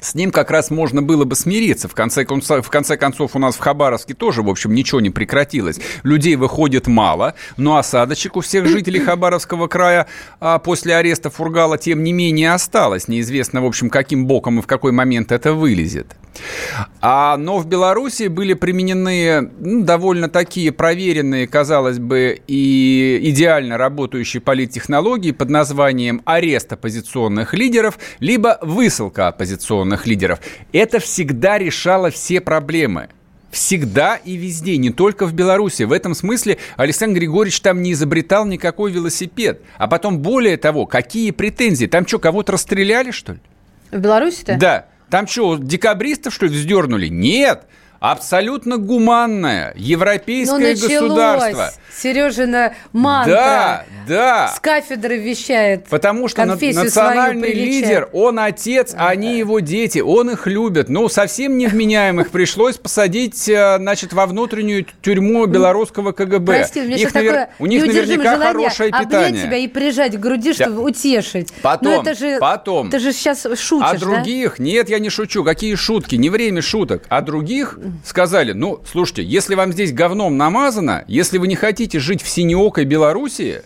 С 0.00 0.14
ним 0.14 0.30
как 0.30 0.50
раз 0.50 0.70
можно 0.70 1.02
было 1.02 1.24
бы 1.24 1.34
смириться. 1.34 1.88
В 1.88 1.94
конце, 1.94 2.24
в 2.24 2.70
конце 2.70 2.96
концов, 2.96 3.34
у 3.34 3.38
нас 3.38 3.56
в 3.56 3.58
Хабаровске 3.58 4.14
тоже, 4.14 4.42
в 4.42 4.48
общем, 4.48 4.74
ничего 4.74 5.00
не 5.00 5.10
прекратилось. 5.10 5.80
Людей 6.02 6.36
выходит 6.36 6.86
мало, 6.86 7.34
но 7.56 7.76
осадочек 7.76 8.36
у 8.36 8.40
всех 8.40 8.66
жителей 8.66 9.00
Хабаровского 9.00 9.66
края 9.66 10.06
а 10.40 10.58
после 10.58 10.96
ареста 10.96 11.30
Фургала, 11.30 11.78
тем 11.78 12.02
не 12.02 12.12
менее, 12.12 12.52
осталось. 12.52 13.08
Неизвестно, 13.08 13.62
в 13.62 13.66
общем, 13.66 13.90
каким 13.90 14.26
боком 14.26 14.58
и 14.58 14.62
в 14.62 14.66
какой 14.66 14.92
момент 14.92 15.32
это 15.32 15.52
вылезет. 15.52 16.16
А, 17.00 17.36
но 17.36 17.58
в 17.58 17.66
Беларуси 17.66 18.28
были 18.28 18.54
применены 18.54 19.50
ну, 19.58 19.82
довольно 19.82 20.28
такие 20.28 20.72
проверенные, 20.72 21.46
казалось 21.46 21.98
бы, 21.98 22.40
и 22.46 23.18
идеально 23.22 23.78
работающие 23.78 24.40
политтехнологии 24.40 25.32
под 25.32 25.50
названием 25.50 26.22
арест 26.24 26.72
оппозиционных 26.72 27.54
лидеров, 27.54 27.98
либо 28.20 28.58
высылка 28.62 29.28
оппозиционных 29.28 29.87
оппозиционных 29.88 30.06
лидеров. 30.06 30.40
Это 30.72 30.98
всегда 30.98 31.58
решало 31.58 32.10
все 32.10 32.40
проблемы. 32.40 33.08
Всегда 33.50 34.16
и 34.16 34.36
везде, 34.36 34.76
не 34.76 34.90
только 34.90 35.26
в 35.26 35.32
Беларуси. 35.32 35.84
В 35.84 35.92
этом 35.92 36.14
смысле 36.14 36.58
Александр 36.76 37.18
Григорьевич 37.18 37.60
там 37.60 37.82
не 37.82 37.92
изобретал 37.92 38.44
никакой 38.44 38.92
велосипед. 38.92 39.62
А 39.78 39.88
потом, 39.88 40.18
более 40.18 40.58
того, 40.58 40.84
какие 40.84 41.30
претензии? 41.30 41.86
Там 41.86 42.06
что, 42.06 42.18
кого-то 42.18 42.52
расстреляли, 42.52 43.10
что 43.10 43.32
ли? 43.32 43.38
В 43.90 43.98
Беларуси-то? 43.98 44.58
Да. 44.58 44.86
Там 45.08 45.26
что, 45.26 45.56
декабристов, 45.56 46.34
что 46.34 46.44
ли, 46.44 46.52
вздернули? 46.52 47.08
Нет. 47.08 47.62
Абсолютно 48.00 48.78
гуманное 48.78 49.72
европейское 49.76 50.74
ну, 50.74 50.80
государство. 50.80 51.72
Сережина 51.96 52.74
мантра. 52.92 53.34
Да, 53.34 53.84
да. 54.06 54.48
С 54.56 54.60
кафедры 54.60 55.18
вещает. 55.18 55.86
Потому 55.88 56.28
что 56.28 56.44
национальный 56.44 57.52
лидер, 57.52 58.08
он 58.12 58.38
отец, 58.38 58.94
а 58.96 59.08
они 59.08 59.36
его 59.36 59.58
дети, 59.58 59.98
он 59.98 60.30
их 60.30 60.46
любит. 60.46 60.88
Ну, 60.88 61.08
совсем 61.08 61.58
невменяемых 61.58 62.30
пришлось 62.30 62.76
посадить, 62.76 63.48
э, 63.48 63.78
значит, 63.78 64.12
во 64.12 64.26
внутреннюю 64.26 64.86
тюрьму 65.02 65.46
белорусского 65.46 66.12
КГБ. 66.12 66.58
Прости, 66.58 66.80
у 66.80 66.84
меня 66.84 66.96
их 66.96 67.12
навер... 67.12 67.32
такое 67.32 67.50
У 67.58 67.66
них 67.66 67.84
наверняка 67.84 68.38
хорошее 68.38 68.92
питание. 68.92 69.44
тебя 69.44 69.56
и 69.56 69.66
прижать 69.66 70.16
к 70.16 70.20
груди, 70.20 70.52
чтобы 70.52 70.76
да. 70.76 70.80
утешить. 70.82 71.52
Потом, 71.62 71.94
Но 71.94 72.02
это 72.02 72.14
же, 72.14 72.38
потом. 72.38 72.90
Ты 72.90 73.00
же 73.00 73.12
сейчас 73.12 73.42
шутишь, 73.56 73.88
А 73.88 73.98
других, 73.98 74.54
да? 74.58 74.64
нет, 74.64 74.88
я 74.88 75.00
не 75.00 75.10
шучу. 75.10 75.42
Какие 75.42 75.74
шутки? 75.74 76.14
Не 76.14 76.30
время 76.30 76.62
шуток. 76.62 77.04
А 77.08 77.20
других 77.22 77.78
сказали, 78.04 78.52
ну, 78.52 78.80
слушайте, 78.90 79.22
если 79.24 79.54
вам 79.54 79.72
здесь 79.72 79.92
говном 79.92 80.36
намазано, 80.36 81.04
если 81.08 81.38
вы 81.38 81.48
не 81.48 81.56
хотите 81.56 81.98
жить 81.98 82.22
в 82.22 82.28
синеокой 82.28 82.84
Белоруссии, 82.84 83.62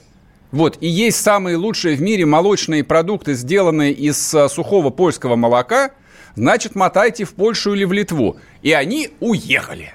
вот, 0.51 0.77
и 0.81 0.87
есть 0.87 1.21
самые 1.21 1.57
лучшие 1.57 1.97
в 1.97 2.03
мире 2.03 2.27
молочные 2.27 2.85
продукты, 2.85 3.35
сделанные 3.35 3.93
из 3.93 4.35
а, 4.35 4.49
сухого 4.49 4.91
польского 4.91 5.35
молока, 5.35 5.93
значит, 6.37 6.75
мотайте 6.75 7.25
в 7.25 7.33
Польшу 7.35 7.75
или 7.75 7.85
в 7.85 7.93
Литву. 7.93 8.37
И 8.61 8.73
они 8.73 9.11
уехали. 9.21 9.93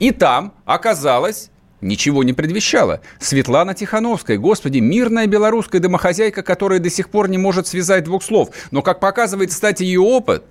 И 0.00 0.10
там 0.10 0.54
оказалось 0.64 1.50
ничего 1.84 2.24
не 2.24 2.32
предвещало. 2.32 3.00
Светлана 3.20 3.74
Тихановская, 3.74 4.38
господи, 4.38 4.78
мирная 4.78 5.26
белорусская 5.26 5.80
домохозяйка, 5.80 6.42
которая 6.42 6.80
до 6.80 6.90
сих 6.90 7.10
пор 7.10 7.28
не 7.28 7.38
может 7.38 7.66
связать 7.66 8.04
двух 8.04 8.24
слов. 8.24 8.50
Но, 8.70 8.82
как 8.82 8.98
показывает, 9.00 9.50
кстати, 9.50 9.84
ее 9.84 10.00
опыт, 10.00 10.44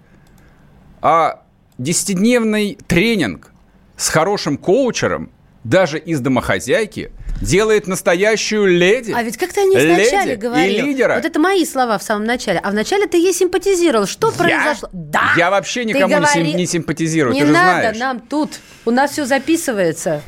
а 1.01 1.42
десятидневный 1.77 2.77
тренинг 2.87 3.51
с 3.97 4.09
хорошим 4.09 4.57
коучером, 4.57 5.31
даже 5.63 5.97
из 5.97 6.19
домохозяйки, 6.19 7.11
делает 7.41 7.87
настоящую 7.87 8.67
леди. 8.67 9.11
А 9.11 9.23
ведь 9.23 9.37
как-то 9.37 9.61
они 9.61 9.75
вначале 9.75 10.35
говорили. 10.35 10.77
И 10.77 10.81
лидера. 10.81 11.15
Вот 11.15 11.25
это 11.25 11.39
мои 11.39 11.65
слова 11.65 11.97
в 11.97 12.03
самом 12.03 12.25
начале. 12.25 12.59
А 12.59 12.71
вначале 12.71 13.07
ты 13.07 13.17
ей 13.17 13.33
симпатизировал. 13.33 14.05
Что 14.05 14.27
я? 14.27 14.33
произошло? 14.33 14.89
Да. 14.91 15.33
Я 15.37 15.49
вообще 15.51 15.85
никому 15.85 16.15
говори... 16.15 16.43
не, 16.43 16.53
не 16.53 16.65
симпатизирую. 16.65 17.33
Не 17.33 17.41
ты 17.41 17.47
надо 17.47 17.79
знаешь. 17.81 17.97
нам 17.97 18.19
тут. 18.19 18.59
У 18.85 18.91
нас 18.91 19.11
все 19.11 19.25
записывается. 19.25 20.21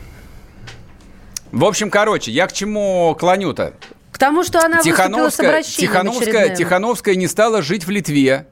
В 1.52 1.64
общем, 1.64 1.90
короче, 1.90 2.32
я 2.32 2.48
к 2.48 2.54
чему 2.54 3.16
клоню-то? 3.18 3.74
К 4.12 4.18
тому, 4.18 4.44
что 4.44 4.60
она 4.60 4.82
Тихановская, 4.82 5.24
выступила 5.24 5.30
с 5.30 5.40
обращением 5.40 5.92
Тихановская, 5.92 6.56
Тихановская 6.56 7.16
не 7.16 7.28
стала 7.28 7.62
жить 7.62 7.86
в 7.86 7.90
Литве 7.90 8.48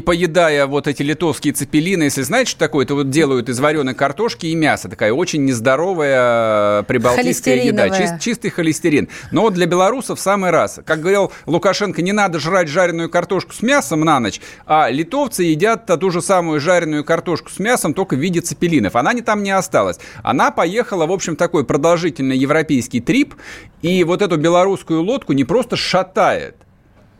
поедая 0.00 0.66
вот 0.66 0.86
эти 0.86 1.02
литовские 1.02 1.52
цепелины, 1.52 2.04
если 2.04 2.22
знаете, 2.22 2.50
что 2.50 2.60
такое, 2.60 2.84
это 2.84 2.94
вот 2.94 3.10
делают 3.10 3.48
из 3.48 3.58
вареной 3.60 3.94
картошки 3.94 4.46
и 4.46 4.54
мяса. 4.54 4.88
Такая 4.88 5.12
очень 5.12 5.44
нездоровая 5.44 6.82
прибалтийская 6.84 7.64
еда. 7.64 7.90
Чист, 7.90 8.20
чистый 8.20 8.50
холестерин. 8.50 9.08
Но 9.30 9.42
вот 9.42 9.54
для 9.54 9.66
белорусов 9.66 10.20
самый 10.20 10.50
раз. 10.50 10.80
Как 10.84 11.00
говорил 11.00 11.32
Лукашенко, 11.46 12.02
не 12.02 12.12
надо 12.12 12.38
жрать 12.38 12.68
жареную 12.68 13.10
картошку 13.10 13.52
с 13.52 13.62
мясом 13.62 14.00
на 14.00 14.20
ночь, 14.20 14.40
а 14.66 14.90
литовцы 14.90 15.44
едят 15.44 15.86
ту 15.86 16.10
же 16.10 16.22
самую 16.22 16.60
жареную 16.60 17.04
картошку 17.04 17.50
с 17.50 17.58
мясом, 17.58 17.94
только 17.94 18.14
в 18.14 18.18
виде 18.18 18.40
цепелинов. 18.40 18.96
Она 18.96 19.12
не 19.12 19.22
там 19.22 19.42
не 19.42 19.50
осталась. 19.50 19.98
Она 20.22 20.50
поехала, 20.50 21.06
в 21.06 21.12
общем, 21.12 21.36
такой 21.36 21.64
продолжительный 21.64 22.36
европейский 22.36 23.00
трип, 23.00 23.34
и 23.82 24.04
вот 24.04 24.22
эту 24.22 24.36
белорусскую 24.36 25.02
лодку 25.02 25.32
не 25.32 25.44
просто 25.44 25.76
шатает, 25.76 26.56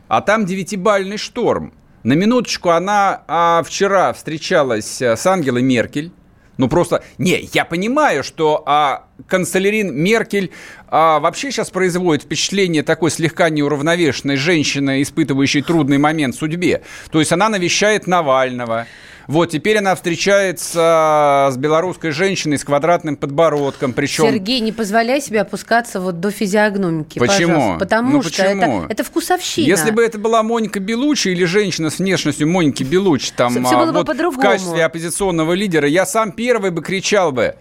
а 0.07 0.21
там 0.21 0.45
девятибальный 0.45 1.17
шторм. 1.17 1.73
На 2.05 2.13
минуточку, 2.13 2.69
она 2.69 3.23
а, 3.27 3.63
вчера 3.63 4.13
встречалась 4.13 5.01
э, 5.01 5.17
с 5.17 5.25
Ангелой 5.25 5.63
Меркель. 5.63 6.11
Ну 6.57 6.69
просто, 6.69 7.03
не, 7.17 7.49
я 7.51 7.65
понимаю, 7.65 8.23
что 8.23 8.61
а, 8.67 9.07
канцлерин 9.27 9.95
Меркель 9.95 10.51
а, 10.87 11.19
вообще 11.19 11.51
сейчас 11.51 11.69
производит 11.69 12.23
впечатление 12.23 12.83
такой 12.83 13.11
слегка 13.11 13.49
неуравновешенной 13.49 14.35
женщины, 14.35 15.01
испытывающей 15.01 15.61
трудный 15.61 15.97
момент 15.97 16.35
в 16.35 16.39
судьбе. 16.39 16.83
То 17.11 17.19
есть 17.19 17.31
она 17.31 17.49
навещает 17.49 18.07
Навального, 18.07 18.87
вот, 19.27 19.49
теперь 19.49 19.77
она 19.79 19.95
встречается 19.95 21.49
с 21.51 21.57
белорусской 21.57 22.11
женщиной 22.11 22.57
с 22.57 22.63
квадратным 22.63 23.15
подбородком, 23.15 23.93
причем... 23.93 24.25
Сергей, 24.25 24.59
не 24.59 24.71
позволяй 24.71 25.21
себе 25.21 25.41
опускаться 25.41 25.99
вот 25.99 26.19
до 26.19 26.29
физиогномики, 26.29 27.17
Почему? 27.17 27.53
Пожалуйста, 27.53 27.79
потому 27.79 28.11
ну, 28.11 28.21
что 28.21 28.43
почему? 28.43 28.83
Это, 28.83 28.93
это 28.93 29.03
вкусовщина. 29.03 29.65
Если 29.65 29.91
бы 29.91 30.03
это 30.03 30.19
была 30.19 30.43
Моника 30.43 30.79
Белучи 30.79 31.29
или 31.29 31.45
женщина 31.45 31.89
с 31.89 31.97
внешностью 31.97 32.47
Моники 32.47 32.83
Белучи, 32.83 33.31
там, 33.35 33.51
все, 33.51 33.63
все 33.63 33.77
было 33.77 33.91
вот, 33.91 34.07
бы 34.07 34.31
в 34.31 34.37
качестве 34.37 34.85
оппозиционного 34.85 35.53
лидера, 35.53 35.87
я 35.87 36.05
сам 36.05 36.31
первый 36.31 36.69
бы 36.69 36.83
кричал 36.83 37.31
бы, 37.31 37.55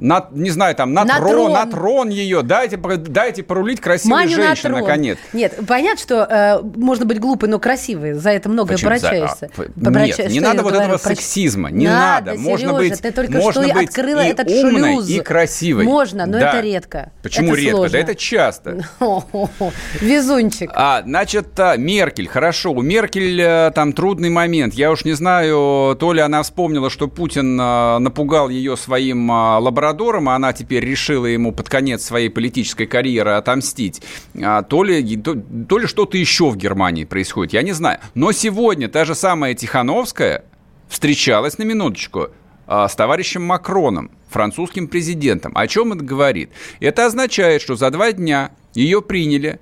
на, 0.00 0.28
не 0.32 0.50
знаю, 0.50 0.74
там, 0.74 0.92
на, 0.92 1.04
на 1.04 1.18
трон, 1.18 1.30
трон, 1.30 1.52
на 1.52 1.66
трон 1.66 2.08
ее, 2.08 2.42
дайте, 2.42 2.76
дайте 2.76 3.42
порулить 3.42 3.80
красивой 3.80 4.24
Маню 4.24 4.36
женщине, 4.36 4.72
на 4.72 4.80
наконец. 4.80 5.18
Нет, 5.32 5.58
понятно, 5.66 6.00
что 6.00 6.24
э, 6.24 6.62
можно 6.76 7.04
быть 7.04 7.20
глупой, 7.20 7.48
но 7.48 7.58
красивой, 7.58 8.14
за 8.14 8.30
это 8.30 8.48
много 8.48 8.74
Почему? 8.74 8.90
обращаешься. 8.90 9.50
За... 9.56 9.90
Нет, 9.90 10.30
не 10.30 10.40
надо 10.40 10.62
вот 10.62 10.74
этого 10.74 10.98
про... 10.98 11.14
сексизма, 11.14 11.70
не 11.70 11.86
надо. 11.86 12.30
надо. 12.32 12.40
Можно 12.40 12.68
Сережа, 12.68 12.78
быть, 12.78 13.02
ты 13.02 13.12
только 13.12 13.32
можно 13.32 13.64
что 13.64 13.74
быть 13.74 13.88
открыла 13.88 14.20
и 14.20 14.28
этот 14.28 14.48
умной, 14.48 14.94
шлюз. 14.94 15.08
и 15.08 15.20
красивой. 15.20 15.84
Можно, 15.84 16.26
но 16.26 16.38
да. 16.38 16.50
это 16.50 16.60
редко. 16.60 17.12
Почему 17.22 17.52
это 17.52 17.60
редко? 17.60 17.76
Сложно. 17.76 17.92
Да 17.92 17.98
это 17.98 18.14
часто. 18.14 18.84
Везунчик. 20.00 20.70
А, 20.74 21.02
значит, 21.02 21.58
а, 21.58 21.76
Меркель, 21.76 22.28
хорошо, 22.28 22.72
у 22.72 22.82
Меркель 22.82 23.40
э, 23.40 23.70
там 23.74 23.92
трудный 23.92 24.30
момент. 24.30 24.74
Я 24.74 24.90
уж 24.90 25.04
не 25.04 25.12
знаю, 25.12 25.96
то 25.96 26.12
ли 26.12 26.20
она 26.20 26.42
вспомнила, 26.42 26.90
что 26.90 27.08
Путин 27.08 27.60
э, 27.60 27.98
напугал 27.98 28.48
ее 28.48 28.76
своим 28.76 29.30
э, 29.30 29.58
лабрадором, 29.90 30.28
а 30.28 30.36
она 30.36 30.52
теперь 30.52 30.84
решила 30.84 31.26
ему 31.26 31.52
под 31.52 31.68
конец 31.68 32.04
своей 32.04 32.28
политической 32.28 32.86
карьеры 32.86 33.32
отомстить, 33.32 34.02
а, 34.42 34.62
то 34.62 34.84
ли, 34.84 35.16
то, 35.16 35.36
то 35.68 35.78
ли 35.78 35.86
что-то 35.86 36.16
еще 36.16 36.50
в 36.50 36.56
Германии 36.56 37.04
происходит, 37.04 37.52
я 37.52 37.62
не 37.62 37.72
знаю. 37.72 37.98
Но 38.14 38.32
сегодня 38.32 38.88
та 38.88 39.04
же 39.04 39.14
самая 39.14 39.54
Тихановская 39.54 40.44
встречалась 40.88 41.58
на 41.58 41.64
минуточку 41.64 42.28
а, 42.66 42.88
с 42.88 42.94
товарищем 42.94 43.42
Макроном, 43.42 44.10
французским 44.28 44.88
президентом. 44.88 45.52
О 45.54 45.66
чем 45.66 45.92
это 45.92 46.04
говорит? 46.04 46.50
Это 46.80 47.06
означает, 47.06 47.62
что 47.62 47.74
за 47.74 47.90
два 47.90 48.12
дня 48.12 48.50
ее 48.74 49.02
приняли 49.02 49.58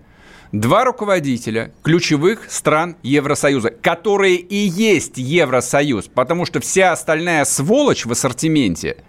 два 0.52 0.84
руководителя 0.84 1.72
ключевых 1.82 2.50
стран 2.50 2.96
Евросоюза, 3.02 3.70
которые 3.70 4.36
и 4.36 4.56
есть 4.56 5.18
Евросоюз, 5.18 6.08
потому 6.08 6.46
что 6.46 6.60
вся 6.60 6.92
остальная 6.92 7.44
сволочь 7.44 8.04
в 8.04 8.12
ассортименте– 8.12 8.98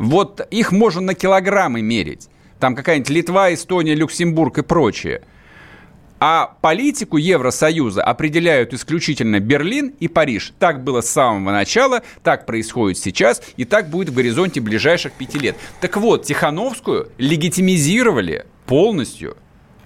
вот 0.00 0.40
их 0.50 0.72
можно 0.72 1.02
на 1.02 1.14
килограммы 1.14 1.82
мерить. 1.82 2.30
Там 2.58 2.74
какая-нибудь 2.74 3.10
Литва, 3.10 3.52
Эстония, 3.52 3.94
Люксембург 3.94 4.56
и 4.56 4.62
прочее. 4.62 5.20
А 6.18 6.56
политику 6.62 7.18
Евросоюза 7.18 8.02
определяют 8.02 8.72
исключительно 8.72 9.40
Берлин 9.40 9.94
и 10.00 10.08
Париж. 10.08 10.54
Так 10.58 10.84
было 10.84 11.02
с 11.02 11.10
самого 11.10 11.52
начала, 11.52 12.02
так 12.22 12.46
происходит 12.46 12.96
сейчас, 12.96 13.42
и 13.58 13.66
так 13.66 13.90
будет 13.90 14.08
в 14.08 14.14
горизонте 14.14 14.62
ближайших 14.62 15.12
пяти 15.12 15.38
лет. 15.38 15.56
Так 15.82 15.98
вот, 15.98 16.24
Тихановскую 16.24 17.10
легитимизировали 17.18 18.46
полностью 18.64 19.36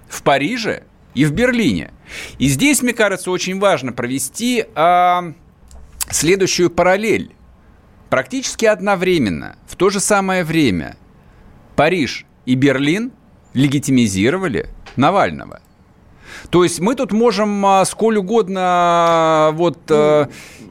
в 0.09 0.23
Париже 0.23 0.85
и 1.15 1.25
в 1.25 1.33
Берлине. 1.33 1.91
И 2.39 2.47
здесь, 2.47 2.83
мне 2.83 2.93
кажется, 2.93 3.33
очень 3.33 3.59
важно 3.59 3.93
провести 3.93 4.67
а, 4.77 5.33
следующую 6.09 6.71
параллель. 6.71 7.35
Практически 8.11 8.65
одновременно, 8.65 9.57
в 9.75 9.77
то 9.77 9.91
же 9.91 9.99
самое 9.99 10.45
время, 10.45 10.95
Париж 11.75 12.27
и 12.47 12.55
Берлин 12.55 13.11
легитимизировали 13.55 14.69
Навального. 14.95 15.61
То 16.51 16.63
есть 16.63 16.79
мы 16.79 16.95
тут 16.95 17.11
можем 17.11 17.67
а, 17.67 17.85
сколь 17.85 18.19
угодно 18.19 18.61
а, 18.63 19.51
вот 19.51 19.79
э, 19.89 20.27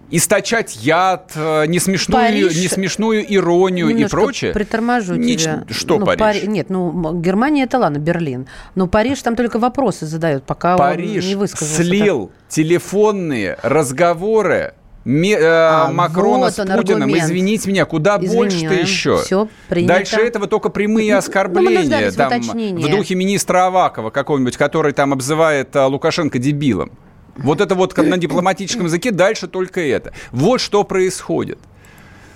источать 0.10 0.78
яд, 0.78 1.34
э, 1.36 1.66
несмешную, 1.68 2.24
Париж... 2.24 2.56
несмешную 2.56 3.36
иронию 3.36 3.88
Немножко 3.88 4.06
и 4.06 4.10
прочее. 4.10 4.54
приторможу 4.54 5.16
Нич... 5.16 5.42
тебя. 5.42 5.66
Что 5.70 6.00
ну, 6.00 6.06
Париж? 6.06 6.20
Пари... 6.22 6.48
Нет, 6.48 6.70
ну, 6.70 7.20
Германия 7.20 7.64
это 7.64 7.80
ладно, 7.80 7.98
Берлин. 7.98 8.48
Но 8.76 8.88
Париж 8.88 9.22
там 9.22 9.36
только 9.36 9.60
вопросы 9.60 10.06
задает, 10.06 10.46
пока 10.46 10.78
Париж 10.78 11.24
он 11.24 11.30
не 11.30 11.36
высказался. 11.36 11.84
слил 11.84 12.28
так. 12.28 12.48
телефонные 12.48 13.58
разговоры 13.64 14.76
Ми, 15.06 15.34
э, 15.34 15.40
а, 15.42 15.92
Макрона 15.92 16.46
вот 16.46 16.54
с 16.54 16.56
Путиным. 16.56 17.04
Аргумент. 17.04 17.24
Извините 17.24 17.70
меня, 17.70 17.86
куда 17.86 18.18
больше-то 18.18 18.74
еще? 18.74 19.18
Все 19.18 19.50
принято. 19.68 19.94
Дальше 19.96 20.16
этого 20.22 20.48
только 20.48 20.70
прямые 20.70 21.18
оскорбления. 21.18 22.12
Ну, 22.12 22.16
там, 22.16 22.42
в 22.42 22.90
духе 22.90 23.16
министра 23.16 23.66
Авакова 23.68 24.12
какого-нибудь, 24.12 24.56
который 24.56 24.94
там 24.94 25.12
обзывает 25.12 25.76
а, 25.76 25.88
Лукашенко 25.88 26.40
дебилом. 26.40 26.92
Вот 27.36 27.60
это 27.62 27.76
вот 27.76 27.98
на 27.98 28.18
дипломатическом 28.18 28.86
языке, 28.86 29.12
дальше 29.12 29.48
только 29.48 29.82
это. 29.82 30.14
Вот 30.32 30.62
что 30.62 30.84
происходит. 30.84 31.60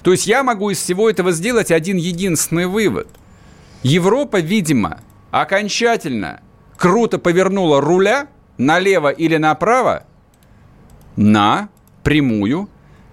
То 0.04 0.12
есть 0.12 0.28
я 0.28 0.44
могу 0.44 0.70
из 0.70 0.80
всего 0.80 1.10
этого 1.10 1.32
сделать 1.32 1.72
один 1.72 1.98
единственный 1.98 2.66
вывод. 2.66 3.08
Европа, 3.84 4.40
видимо, 4.40 5.00
окончательно 5.32 6.42
круто 6.78 7.20
повернула 7.20 7.80
руля 7.80 8.28
налево 8.58 9.10
или 9.10 9.38
направо 9.38 10.04
на 11.16 11.70
прямую 12.08 12.70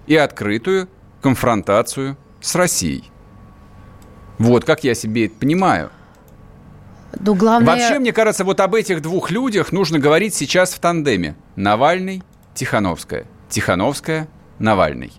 и 0.06 0.14
открытую 0.14 0.88
конфронтацию 1.20 2.16
с 2.40 2.54
Россией. 2.54 3.10
Вот 4.38 4.64
как 4.64 4.84
я 4.84 4.94
себе 4.94 5.26
это 5.26 5.34
понимаю. 5.34 5.90
Ну, 7.18 7.34
главное... 7.34 7.74
Вообще, 7.74 7.98
мне 7.98 8.12
кажется, 8.12 8.44
вот 8.44 8.60
об 8.60 8.72
этих 8.76 9.02
двух 9.02 9.32
людях 9.32 9.72
нужно 9.72 9.98
говорить 9.98 10.32
сейчас 10.32 10.72
в 10.74 10.78
тандеме. 10.78 11.34
Навальный, 11.56 12.22
Тихановская. 12.54 13.26
Тихановская, 13.48 14.28
Навальный. 14.60 15.12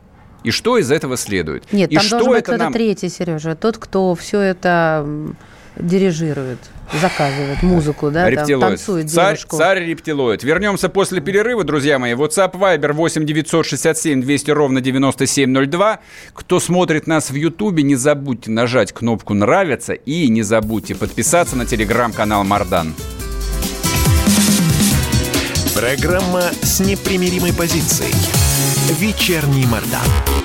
И 0.46 0.52
что 0.52 0.78
из 0.78 0.90
этого 0.90 1.18
следует? 1.18 1.70
Нет, 1.74 1.92
и 1.92 1.96
там 1.96 2.06
что 2.06 2.20
должен 2.20 2.34
быть 2.34 2.44
кто-то 2.44 2.64
нам... 2.64 2.72
третий, 2.72 3.10
Сережа. 3.10 3.56
Тот, 3.56 3.78
кто 3.78 4.16
все 4.16 4.40
это 4.40 5.06
дирижирует, 5.78 6.60
заказывает 7.02 7.62
музыку, 7.64 8.12
да, 8.12 8.30
там, 8.32 8.60
танцует 8.60 9.10
царь, 9.10 9.36
девушку. 9.36 9.58
Царь 9.58 9.84
рептилоид. 9.86 10.44
Вернемся 10.44 10.90
после 10.90 11.22
перерыва, 11.22 11.64
друзья 11.64 12.00
мои. 12.00 12.14
WhatsApp 12.14 12.54
Viber 12.54 12.94
8 12.94 13.26
967 13.26 14.22
200 14.22 14.52
ровно 14.52 14.82
9702. 14.82 16.00
Кто 16.34 16.60
смотрит 16.60 17.08
нас 17.08 17.30
в 17.30 17.36
Ютубе, 17.36 17.84
не 17.84 17.96
забудьте 17.96 18.52
нажать 18.52 18.94
кнопку 18.94 19.34
«Нравится» 19.34 19.94
и 19.94 20.28
не 20.28 20.42
забудьте 20.44 20.96
подписаться 20.96 21.56
на 21.56 21.66
телеграм-канал 21.66 22.44
Мардан. 22.44 22.94
Программа 25.76 26.44
с 26.62 26.80
непримиримой 26.80 27.54
позицией. 27.54 28.14
Вечерний 28.98 29.66
Мардан. 29.66 30.45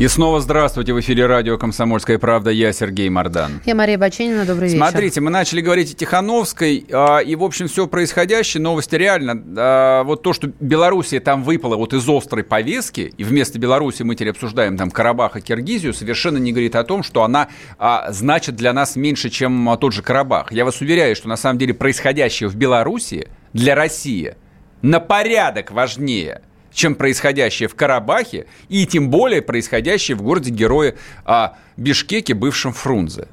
И 0.00 0.08
снова 0.08 0.40
здравствуйте. 0.40 0.94
В 0.94 1.00
эфире 1.00 1.26
радио 1.26 1.58
«Комсомольская 1.58 2.18
правда». 2.18 2.50
Я 2.50 2.72
Сергей 2.72 3.10
Мордан. 3.10 3.60
Я 3.66 3.74
Мария 3.74 3.98
Баченина. 3.98 4.46
Добрый 4.46 4.70
вечер. 4.70 4.78
Смотрите, 4.78 5.20
мы 5.20 5.28
начали 5.28 5.60
говорить 5.60 5.92
о 5.92 5.94
Тихановской. 5.94 6.86
А, 6.90 7.18
и, 7.18 7.36
в 7.36 7.44
общем, 7.44 7.68
все 7.68 7.86
происходящее, 7.86 8.62
новости 8.62 8.94
реально. 8.94 9.44
А, 9.58 10.04
вот 10.04 10.22
то, 10.22 10.32
что 10.32 10.50
Белоруссия 10.58 11.20
там 11.20 11.42
выпала 11.42 11.76
вот 11.76 11.92
из 11.92 12.08
острой 12.08 12.44
повестки, 12.44 13.12
и 13.14 13.24
вместо 13.24 13.58
Беларуси 13.58 14.02
мы 14.02 14.14
теперь 14.14 14.30
обсуждаем 14.30 14.78
там 14.78 14.90
Карабах 14.90 15.36
и 15.36 15.42
Киргизию, 15.42 15.92
совершенно 15.92 16.38
не 16.38 16.52
говорит 16.52 16.76
о 16.76 16.84
том, 16.84 17.02
что 17.02 17.22
она 17.22 17.48
а, 17.76 18.10
значит 18.10 18.56
для 18.56 18.72
нас 18.72 18.96
меньше, 18.96 19.28
чем 19.28 19.68
тот 19.78 19.92
же 19.92 20.00
Карабах. 20.00 20.50
Я 20.50 20.64
вас 20.64 20.80
уверяю, 20.80 21.14
что 21.14 21.28
на 21.28 21.36
самом 21.36 21.58
деле 21.58 21.74
происходящее 21.74 22.48
в 22.48 22.56
Беларуси 22.56 23.28
для 23.52 23.74
России 23.74 24.34
на 24.80 24.98
порядок 24.98 25.70
важнее– 25.72 26.40
чем 26.72 26.94
происходящее 26.94 27.68
в 27.68 27.74
Карабахе 27.74 28.46
и 28.68 28.86
тем 28.86 29.10
более 29.10 29.42
происходящее 29.42 30.16
в 30.16 30.22
городе-герое 30.22 30.96
а, 31.24 31.56
Бишкеке, 31.76 32.34
бывшем 32.34 32.72
Фрунзе. 32.72 33.28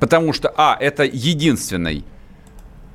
Потому 0.00 0.32
что, 0.32 0.52
а, 0.56 0.76
это 0.78 1.04
единственный 1.04 2.04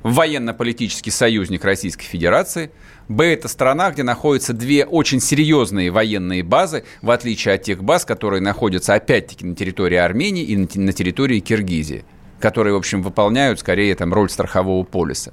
военно-политический 0.02 1.10
союзник 1.10 1.64
Российской 1.64 2.04
Федерации, 2.04 2.70
б, 3.08 3.24
это 3.24 3.48
страна, 3.48 3.90
где 3.90 4.02
находятся 4.02 4.52
две 4.52 4.84
очень 4.84 5.20
серьезные 5.20 5.90
военные 5.90 6.42
базы, 6.42 6.84
в 7.00 7.10
отличие 7.10 7.54
от 7.54 7.62
тех 7.62 7.82
баз, 7.82 8.04
которые 8.04 8.42
находятся 8.42 8.94
опять-таки 8.94 9.46
на 9.46 9.54
территории 9.54 9.96
Армении 9.96 10.44
и 10.44 10.56
на 10.56 10.92
территории 10.92 11.40
Киргизии 11.40 12.04
которые, 12.40 12.74
в 12.74 12.76
общем, 12.76 13.02
выполняют 13.02 13.60
скорее 13.60 13.94
там 13.94 14.12
роль 14.12 14.28
страхового 14.28 14.84
полиса. 14.84 15.32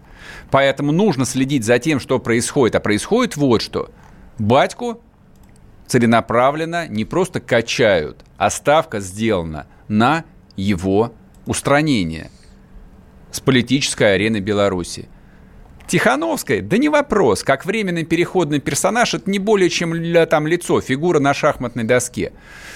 Поэтому 0.49 0.93
нужно 0.93 1.25
следить 1.25 1.65
за 1.65 1.77
тем, 1.77 1.99
что 1.99 2.19
происходит. 2.19 2.75
А 2.75 2.79
происходит 2.79 3.35
вот 3.35 3.61
что– 3.61 3.89
Батьку 4.41 4.99
целенаправленно 5.85 6.87
не 6.87 7.05
просто 7.05 7.39
качают, 7.39 8.25
а 8.37 8.49
ставка 8.49 8.99
сделана 8.99 9.67
на 9.87 10.25
его 10.55 11.13
устранение 11.45 12.31
с 13.29 13.39
политической 13.39 14.15
арены 14.15 14.39
Беларуси. 14.39 15.07
Тихановская, 15.91 16.61
да 16.61 16.77
не 16.77 16.87
вопрос, 16.87 17.43
как 17.43 17.65
временный 17.65 18.05
переходный 18.05 18.59
персонаж, 18.59 19.13
это 19.13 19.29
не 19.29 19.39
более 19.39 19.69
чем 19.69 19.91
там 20.27 20.47
лицо, 20.47 20.79
фигура 20.79 21.19
на 21.19 21.33
шахматной 21.33 21.83
доске. 21.83 22.31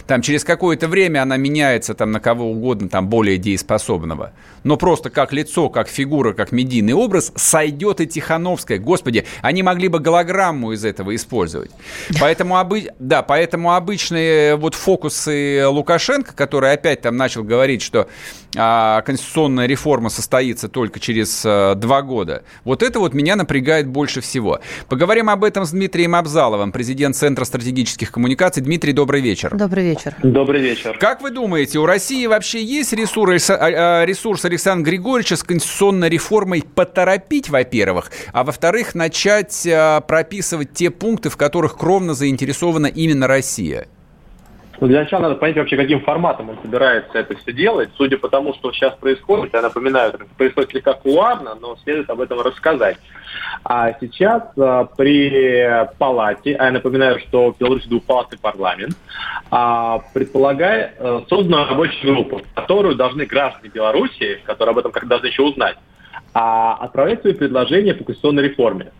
Там 0.05 0.21
через 0.21 0.43
какое-то 0.43 0.89
время 0.89 1.21
она 1.21 1.37
меняется 1.37 1.93
там 1.93 2.11
на 2.11 2.19
кого 2.19 2.51
угодно, 2.51 2.89
там 2.89 3.07
более 3.07 3.37
дееспособного. 3.37 4.33
Но 4.65 4.75
просто 4.75 5.09
как 5.09 5.31
лицо, 5.31 5.69
как 5.69 5.87
фигура, 5.87 6.33
как 6.33 6.51
медийный 6.51 6.93
образ 6.93 7.31
сойдет 7.35 8.01
и 8.01 8.05
Тихановская. 8.05 8.79
Господи, 8.79 9.25
они 9.41 9.63
могли 9.63 9.87
бы 9.87 9.99
голограмму 9.99 10.73
из 10.73 10.83
этого 10.83 11.15
использовать. 11.15 11.71
Поэтому, 12.19 12.57
обы... 12.57 12.91
да, 12.99 13.21
поэтому 13.23 13.75
обычные 13.75 14.57
вот 14.57 14.75
фокусы 14.75 15.65
Лукашенко, 15.65 16.33
который 16.33 16.73
опять 16.73 17.01
там 17.01 17.15
начал 17.15 17.43
говорить, 17.43 17.81
что 17.81 18.09
а, 18.57 19.01
конституционная 19.01 19.67
реформа 19.67 20.09
состоится 20.09 20.67
только 20.67 20.99
через 20.99 21.43
а, 21.45 21.75
два 21.75 22.01
года, 22.01 22.43
вот 22.63 22.83
это 22.83 22.99
вот 23.05 23.13
меня 23.13 23.35
напрягает 23.35 23.87
больше 23.87 24.19
всего. 24.19 24.59
Поговорим 24.89 25.29
об 25.29 25.43
этом 25.43 25.65
с 25.65 25.71
Дмитрием 25.71 26.15
Абзаловым, 26.15 26.71
президент 26.71 27.15
Центра 27.15 27.45
стратегических 27.45 28.11
коммуникаций. 28.11 28.63
Дмитрий, 28.63 28.93
добрый 28.93 29.21
вечер. 29.21 29.55
Добрый 29.55 29.83
вечер. 29.83 30.15
Добрый 30.23 30.61
вечер. 30.61 30.97
Как 30.99 31.21
вы 31.21 31.29
думаете, 31.29 31.77
у 31.79 31.85
России 31.85 32.25
вообще 32.25 32.63
есть 32.63 32.93
ресурс, 32.93 33.49
а, 33.51 33.57
а, 33.59 34.05
ресурс 34.05 34.43
Александра 34.45 34.89
Григорьевича 34.89 35.35
с 35.35 35.43
конституционной 35.43 36.09
реформой 36.09 36.63
поторопить, 36.63 37.49
во-первых, 37.49 38.11
а 38.33 38.43
во-вторых, 38.43 38.95
начать 38.95 39.67
а, 39.67 40.01
прописывать 40.01 40.73
те 40.73 40.89
пункты, 40.89 41.29
в 41.29 41.37
которых 41.37 41.77
кровно 41.77 42.15
заинтересована 42.15 42.87
именно 42.87 43.27
Россия? 43.27 43.87
Ну, 44.79 44.87
для 44.87 45.01
начала 45.01 45.21
надо 45.21 45.35
понять 45.35 45.57
вообще, 45.57 45.77
каким 45.77 46.01
форматом 46.01 46.49
он 46.49 46.57
собирается 46.61 47.17
это 47.17 47.35
все 47.37 47.53
делать. 47.53 47.89
Судя 47.95 48.17
по 48.17 48.27
тому, 48.27 48.53
что 48.53 48.71
сейчас 48.71 48.95
происходит, 48.95 49.53
я 49.53 49.61
напоминаю, 49.61 50.09
это 50.13 50.25
происходит 50.37 50.71
слегка 50.71 50.93
кулуарно, 50.93 51.55
но 51.55 51.77
следует 51.77 52.09
об 52.09 52.19
этом 52.19 52.41
рассказать. 52.41 52.97
А 53.63 53.93
сейчас 53.99 54.43
а, 54.57 54.85
при 54.85 55.87
палате, 55.97 56.55
а 56.55 56.65
я 56.65 56.71
напоминаю, 56.71 57.19
что 57.19 57.53
в 57.53 57.57
Беларуси 57.57 57.87
двухпалатный 57.87 58.37
парламент, 58.37 58.95
а, 59.49 59.99
предполагает 60.13 60.95
а, 60.99 61.23
созданную 61.29 61.67
рабочую 61.67 62.13
группу, 62.13 62.41
которую 62.53 62.95
должны 62.95 63.25
граждане 63.25 63.69
Беларуси, 63.73 64.41
которые 64.45 64.73
об 64.73 64.79
этом 64.79 64.91
как 64.91 65.07
должны 65.07 65.27
еще 65.27 65.43
узнать, 65.43 65.77
а, 66.33 66.75
отправлять 66.75 67.21
свои 67.21 67.33
предложения 67.33 67.93
по 67.93 68.03
конституционной 68.03 68.43
реформе. 68.43 68.91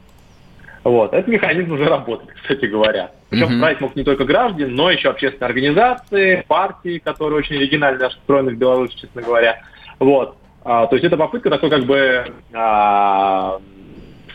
Вот. 0.85 1.13
Этот 1.13 1.27
механизм 1.27 1.73
уже 1.73 1.85
работает, 1.85 2.31
кстати 2.41 2.65
говоря. 2.65 3.11
Причем 3.29 3.47
mm-hmm. 3.47 3.59
править 3.59 3.81
могут 3.81 3.95
не 3.95 4.03
только 4.03 4.23
граждане, 4.23 4.67
но 4.67 4.91
еще 4.91 5.09
общественные 5.09 5.47
организации, 5.47 6.45
партии, 6.47 6.99
которые 6.99 7.39
очень 7.39 7.55
оригинально 7.57 8.07
устроены 8.07 8.51
в 8.51 8.57
Беларуси, 8.57 8.95
честно 8.95 9.23
говоря. 9.23 9.61
Вот. 9.99 10.37
А, 10.63 10.85
то 10.85 10.95
есть 10.95 11.03
это 11.03 11.17
попытка 11.17 11.49
такой 11.49 11.71
как 11.71 11.85
бы 11.85 12.25
а, 12.53 13.59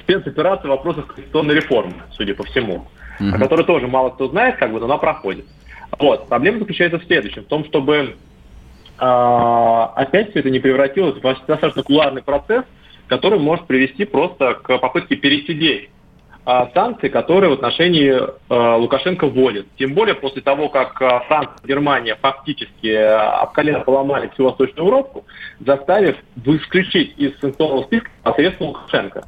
спецоперация 0.00 0.66
в 0.66 0.70
вопросах 0.70 1.06
конституционной 1.06 1.54
реформы, 1.54 1.94
судя 2.10 2.34
по 2.34 2.42
всему, 2.42 2.88
mm-hmm. 3.20 3.32
о 3.32 3.38
которой 3.38 3.64
тоже 3.64 3.86
мало 3.86 4.10
кто 4.10 4.26
знает, 4.28 4.56
как 4.56 4.72
бы, 4.72 4.80
но 4.80 4.86
она 4.86 4.98
проходит. 4.98 5.46
Вот. 6.00 6.28
Проблема 6.28 6.58
заключается 6.58 6.98
в 6.98 7.04
следующем, 7.04 7.44
в 7.44 7.46
том, 7.46 7.64
чтобы 7.64 8.16
э, 8.98 9.04
опять 9.94 10.30
все 10.30 10.40
это 10.40 10.50
не 10.50 10.58
превратилось 10.58 11.14
в 11.14 11.20
достаточно 11.20 11.84
кулуарный 11.84 12.22
процесс, 12.22 12.64
который 13.06 13.38
может 13.38 13.68
привести 13.68 14.04
просто 14.04 14.54
к 14.54 14.78
попытке 14.78 15.14
пересидеть 15.14 15.90
санкции, 16.74 17.08
которые 17.08 17.50
в 17.50 17.54
отношении 17.54 18.10
э, 18.12 18.76
Лукашенко 18.76 19.26
вводят. 19.26 19.66
Тем 19.78 19.94
более 19.94 20.14
после 20.14 20.42
того, 20.42 20.68
как 20.68 21.00
э, 21.00 21.20
Франция 21.28 21.56
и 21.62 21.68
Германия 21.68 22.16
фактически 22.20 22.88
об 22.88 23.52
колено 23.52 23.80
поломали 23.80 24.30
всю 24.34 24.44
Восточную 24.44 24.86
Европу, 24.86 25.24
заставив 25.60 26.16
исключить 26.44 27.14
из 27.18 27.38
санкционного 27.40 27.84
списка 27.84 28.10
посредством 28.22 28.68
Лукашенко 28.68 29.24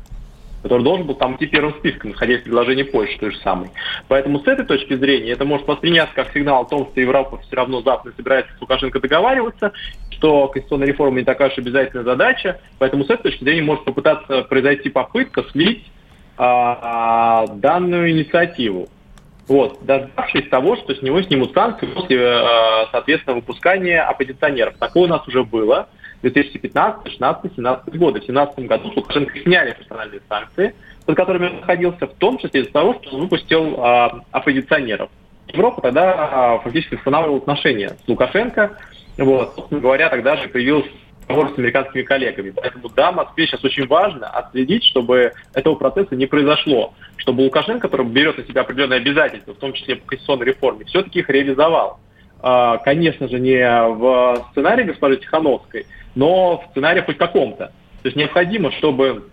который 0.63 0.85
должен 0.85 1.07
был 1.07 1.17
там 1.17 1.37
идти 1.37 1.47
первым 1.47 1.75
списком, 1.75 2.11
находясь 2.13 2.41
в 2.41 2.45
предложении 2.45 2.85
Польши 2.85 3.19
той 3.19 3.33
же 3.33 3.39
самой. 3.39 3.71
Поэтому 4.09 4.39
с 4.41 4.47
этой 4.47 4.65
точки 4.65 4.95
зрения 4.95 5.33
это 5.33 5.45
может 5.45 5.67
восприняться 5.67 6.15
как 6.15 6.33
сигнал 6.33 6.63
о 6.63 6.69
том, 6.69 6.89
что 6.91 7.01
Европа 7.01 7.39
все 7.39 7.57
равно 7.57 7.83
Запад 7.83 8.15
собирается 8.17 8.53
с 8.57 8.61
Лукашенко 8.61 9.01
договариваться, 9.01 9.73
что 10.11 10.47
конституционная 10.49 10.87
реформа 10.87 11.19
не 11.19 11.25
такая 11.25 11.51
уж 11.51 11.59
обязательная 11.59 12.05
задача. 12.05 12.61
Поэтому 12.79 13.05
с 13.05 13.11
этой 13.11 13.25
точки 13.25 13.45
зрения 13.45 13.63
может 13.63 13.85
попытаться 13.85 14.43
произойти 14.45 14.89
попытка 14.89 15.45
слить 15.51 15.85
а, 16.37 17.47
данную 17.47 18.11
инициативу. 18.11 18.89
Вот, 19.49 19.85
дождавшись 19.85 20.49
того, 20.49 20.77
что 20.77 20.95
с 20.95 21.03
него 21.03 21.21
снимут 21.23 21.53
санкции 21.53 21.87
после, 21.87 22.27
а, 22.27 22.89
соответственно, 22.91 23.37
выпускания 23.37 24.03
оппозиционеров. 24.03 24.75
Такое 24.79 25.05
у 25.05 25.09
нас 25.09 25.27
уже 25.27 25.45
было. 25.45 25.89
2015, 26.23 27.13
16, 27.13 27.57
17 27.57 27.99
годы. 27.99 28.21
В 28.21 28.25
2017 28.25 28.59
году 28.67 28.93
Лукашенко 28.95 29.39
сняли 29.41 29.73
персональные 29.73 30.21
санкции, 30.29 30.75
под 31.05 31.17
которыми 31.17 31.47
он 31.49 31.57
находился, 31.61 32.07
в 32.07 32.15
том 32.15 32.39
числе 32.39 32.61
из-за 32.61 32.73
того, 32.73 32.95
что 32.95 33.17
он 33.17 33.23
выпустил 33.23 33.75
а, 33.79 34.21
оппозиционеров. 34.31 35.11
Европа 35.49 35.83
тогда 35.83 36.15
а, 36.15 36.59
фактически 36.61 36.95
устанавливала 36.95 37.39
отношения 37.39 37.97
с 38.05 38.09
Лукашенко. 38.09 38.79
Вот, 39.19 39.67
говоря, 39.71 40.09
тогда 40.09 40.37
же 40.37 40.49
появился 40.49 40.89
разговор 41.29 41.55
с 41.55 41.59
американскими 41.59 42.03
коллегами. 42.03 42.51
Поэтому 42.51 42.89
да, 42.91 43.13
Москве 43.13 43.47
сейчас 43.47 43.65
очень 43.65 43.87
важно 43.87 44.29
отследить, 44.29 44.85
чтобы 44.85 45.33
этого 45.55 45.75
процесса 45.75 46.15
не 46.15 46.27
произошло. 46.27 46.95
Чтобы 47.17 47.43
Лукашенко, 47.43 47.89
который 47.89 48.07
берет 48.07 48.39
на 48.39 48.45
себя 48.45 48.63
определенные 48.63 48.99
обязательства, 48.99 49.55
в 49.55 49.59
том 49.59 49.73
числе 49.73 49.97
по 49.97 50.09
конституционной 50.09 50.47
реформе, 50.47 50.85
все-таки 50.87 51.21
их 51.21 51.31
реализовал. 51.31 52.01
А, 52.41 52.79
конечно 52.79 53.29
же, 53.29 53.39
не 53.39 53.59
в 53.61 54.49
сценарии 54.51 54.85
госпожи 54.85 55.19
Тихановской, 55.19 55.87
но 56.15 56.59
в 56.59 56.71
сценарии 56.71 57.01
хоть 57.01 57.19
каком-то. 57.19 57.67
То 58.03 58.09
есть 58.09 58.17
необходимо, 58.17 58.73
чтобы 58.73 59.29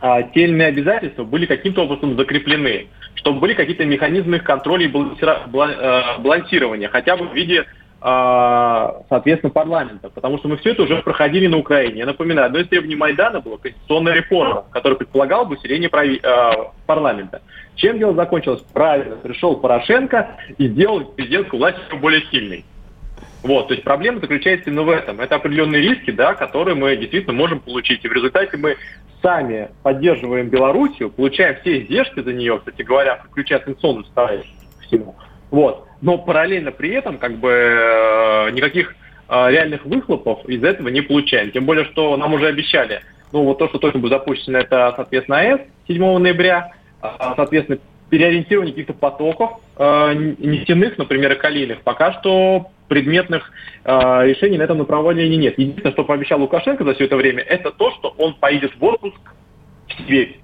а, 0.00 0.22
те 0.22 0.44
или 0.44 0.52
иные 0.52 0.68
обязательства 0.68 1.24
были 1.24 1.44
каким-то 1.44 1.82
образом 1.82 2.16
закреплены, 2.16 2.86
чтобы 3.14 3.40
были 3.40 3.52
какие-то 3.52 3.84
механизмы 3.84 4.36
их 4.36 4.44
контроля 4.44 4.86
и 4.86 4.88
э, 4.88 6.18
балансирования, 6.20 6.88
хотя 6.88 7.16
бы 7.16 7.26
в 7.28 7.34
виде 7.34 7.60
а, 7.60 7.66
соответственно, 8.00 9.50
парламента, 9.50 10.08
потому 10.08 10.38
что 10.38 10.48
мы 10.48 10.56
все 10.56 10.70
это 10.70 10.84
уже 10.84 11.02
проходили 11.02 11.46
на 11.48 11.58
Украине. 11.58 11.98
Я 11.98 12.06
напоминаю, 12.06 12.46
одно 12.46 12.60
из 12.60 12.68
требований 12.68 12.96
Майдана 12.96 13.40
была 13.40 13.58
конституционная 13.58 14.14
реформа, 14.14 14.64
которая 14.70 14.96
предполагала 14.96 15.44
бы 15.44 15.56
усиление 15.56 15.90
прави, 15.90 16.18
э, 16.22 16.50
парламента. 16.86 17.42
Чем 17.74 17.98
дело 17.98 18.14
закончилось? 18.14 18.62
Правильно, 18.72 19.16
пришел 19.16 19.56
Порошенко 19.56 20.36
и 20.56 20.68
сделал 20.68 21.04
президентскую 21.04 21.60
власть 21.60 21.78
еще 21.86 21.96
более 21.98 22.22
сильной. 22.30 22.64
Вот, 23.42 23.68
то 23.68 23.74
есть 23.74 23.84
проблема 23.84 24.20
заключается 24.20 24.70
именно 24.70 24.82
в 24.82 24.90
этом. 24.90 25.20
Это 25.20 25.36
определенные 25.36 25.82
риски, 25.82 26.10
да, 26.10 26.34
которые 26.34 26.74
мы 26.74 26.96
действительно 26.96 27.34
можем 27.34 27.60
получить. 27.60 28.04
И 28.04 28.08
в 28.08 28.12
результате 28.12 28.56
мы 28.56 28.76
сами 29.22 29.70
поддерживаем 29.82 30.48
Белоруссию, 30.48 31.10
получаем 31.10 31.56
все 31.60 31.80
издержки 31.82 32.20
за 32.20 32.32
нее, 32.32 32.58
кстати 32.58 32.82
говоря, 32.82 33.22
включая 33.30 33.60
санкционную 33.60 34.04
составляющую 34.04 34.54
всему. 34.86 35.16
Вот. 35.50 35.86
Но 36.00 36.18
параллельно 36.18 36.72
при 36.72 36.90
этом 36.90 37.18
как 37.18 37.36
бы 37.36 37.50
э, 37.50 38.50
никаких 38.52 38.94
э, 39.28 39.50
реальных 39.50 39.84
выхлопов 39.84 40.44
из 40.48 40.62
этого 40.64 40.88
не 40.88 41.02
получаем. 41.02 41.50
Тем 41.50 41.66
более, 41.66 41.84
что 41.86 42.16
нам 42.16 42.32
уже 42.32 42.46
обещали, 42.46 43.02
ну 43.32 43.44
вот 43.44 43.58
то, 43.58 43.68
что 43.68 43.78
точно 43.78 44.00
будет 44.00 44.12
запущено, 44.12 44.58
это, 44.58 44.92
соответственно, 44.96 45.38
АЭС 45.38 45.60
7 45.88 46.18
ноября, 46.18 46.72
а, 47.02 47.34
соответственно, 47.36 47.78
переориентирование 48.08 48.72
каких-то 48.72 48.92
потоков 48.94 49.60
э, 49.76 50.34
нефтяных, 50.38 50.98
например, 50.98 51.32
и 51.32 51.36
калийных. 51.36 51.82
Пока 51.82 52.12
что 52.14 52.66
предметных 52.88 53.52
э, 53.84 53.90
решений 54.26 54.58
на 54.58 54.64
этом 54.64 54.78
направлении 54.78 55.36
нет. 55.36 55.58
Единственное, 55.58 55.92
что 55.92 56.04
пообещал 56.04 56.40
Лукашенко 56.40 56.84
за 56.84 56.94
все 56.94 57.04
это 57.04 57.16
время, 57.16 57.42
это 57.42 57.70
то, 57.70 57.92
что 57.92 58.12
он 58.18 58.34
поедет 58.34 58.72
в 58.76 58.84
отпуск 58.84 59.16
в 59.88 59.92
Сибирь. 59.92 60.40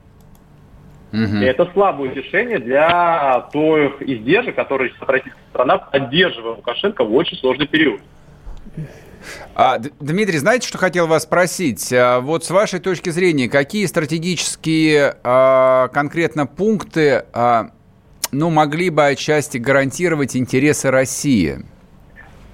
Угу. 1.16 1.36
И 1.36 1.44
это 1.44 1.68
слабое 1.72 2.12
решение 2.12 2.58
для 2.58 3.48
той 3.52 3.94
издержек, 4.00 4.54
которые 4.54 4.92
российская 5.00 5.40
страна 5.50 5.78
поддерживает 5.78 6.58
Лукашенко 6.58 7.04
в 7.04 7.14
очень 7.14 7.38
сложный 7.38 7.66
период. 7.66 8.00
А, 9.54 9.78
Дмитрий, 10.00 10.38
знаете, 10.38 10.68
что 10.68 10.78
хотел 10.78 11.06
вас 11.06 11.22
спросить? 11.22 11.92
А, 11.92 12.20
вот 12.20 12.44
с 12.44 12.50
вашей 12.50 12.80
точки 12.80 13.10
зрения, 13.10 13.48
какие 13.48 13.86
стратегические 13.86 15.16
а, 15.24 15.88
конкретно 15.88 16.46
пункты 16.46 17.24
а, 17.32 17.70
ну, 18.30 18.50
могли 18.50 18.90
бы 18.90 19.06
отчасти 19.06 19.58
гарантировать 19.58 20.36
интересы 20.36 20.90
России? 20.90 21.64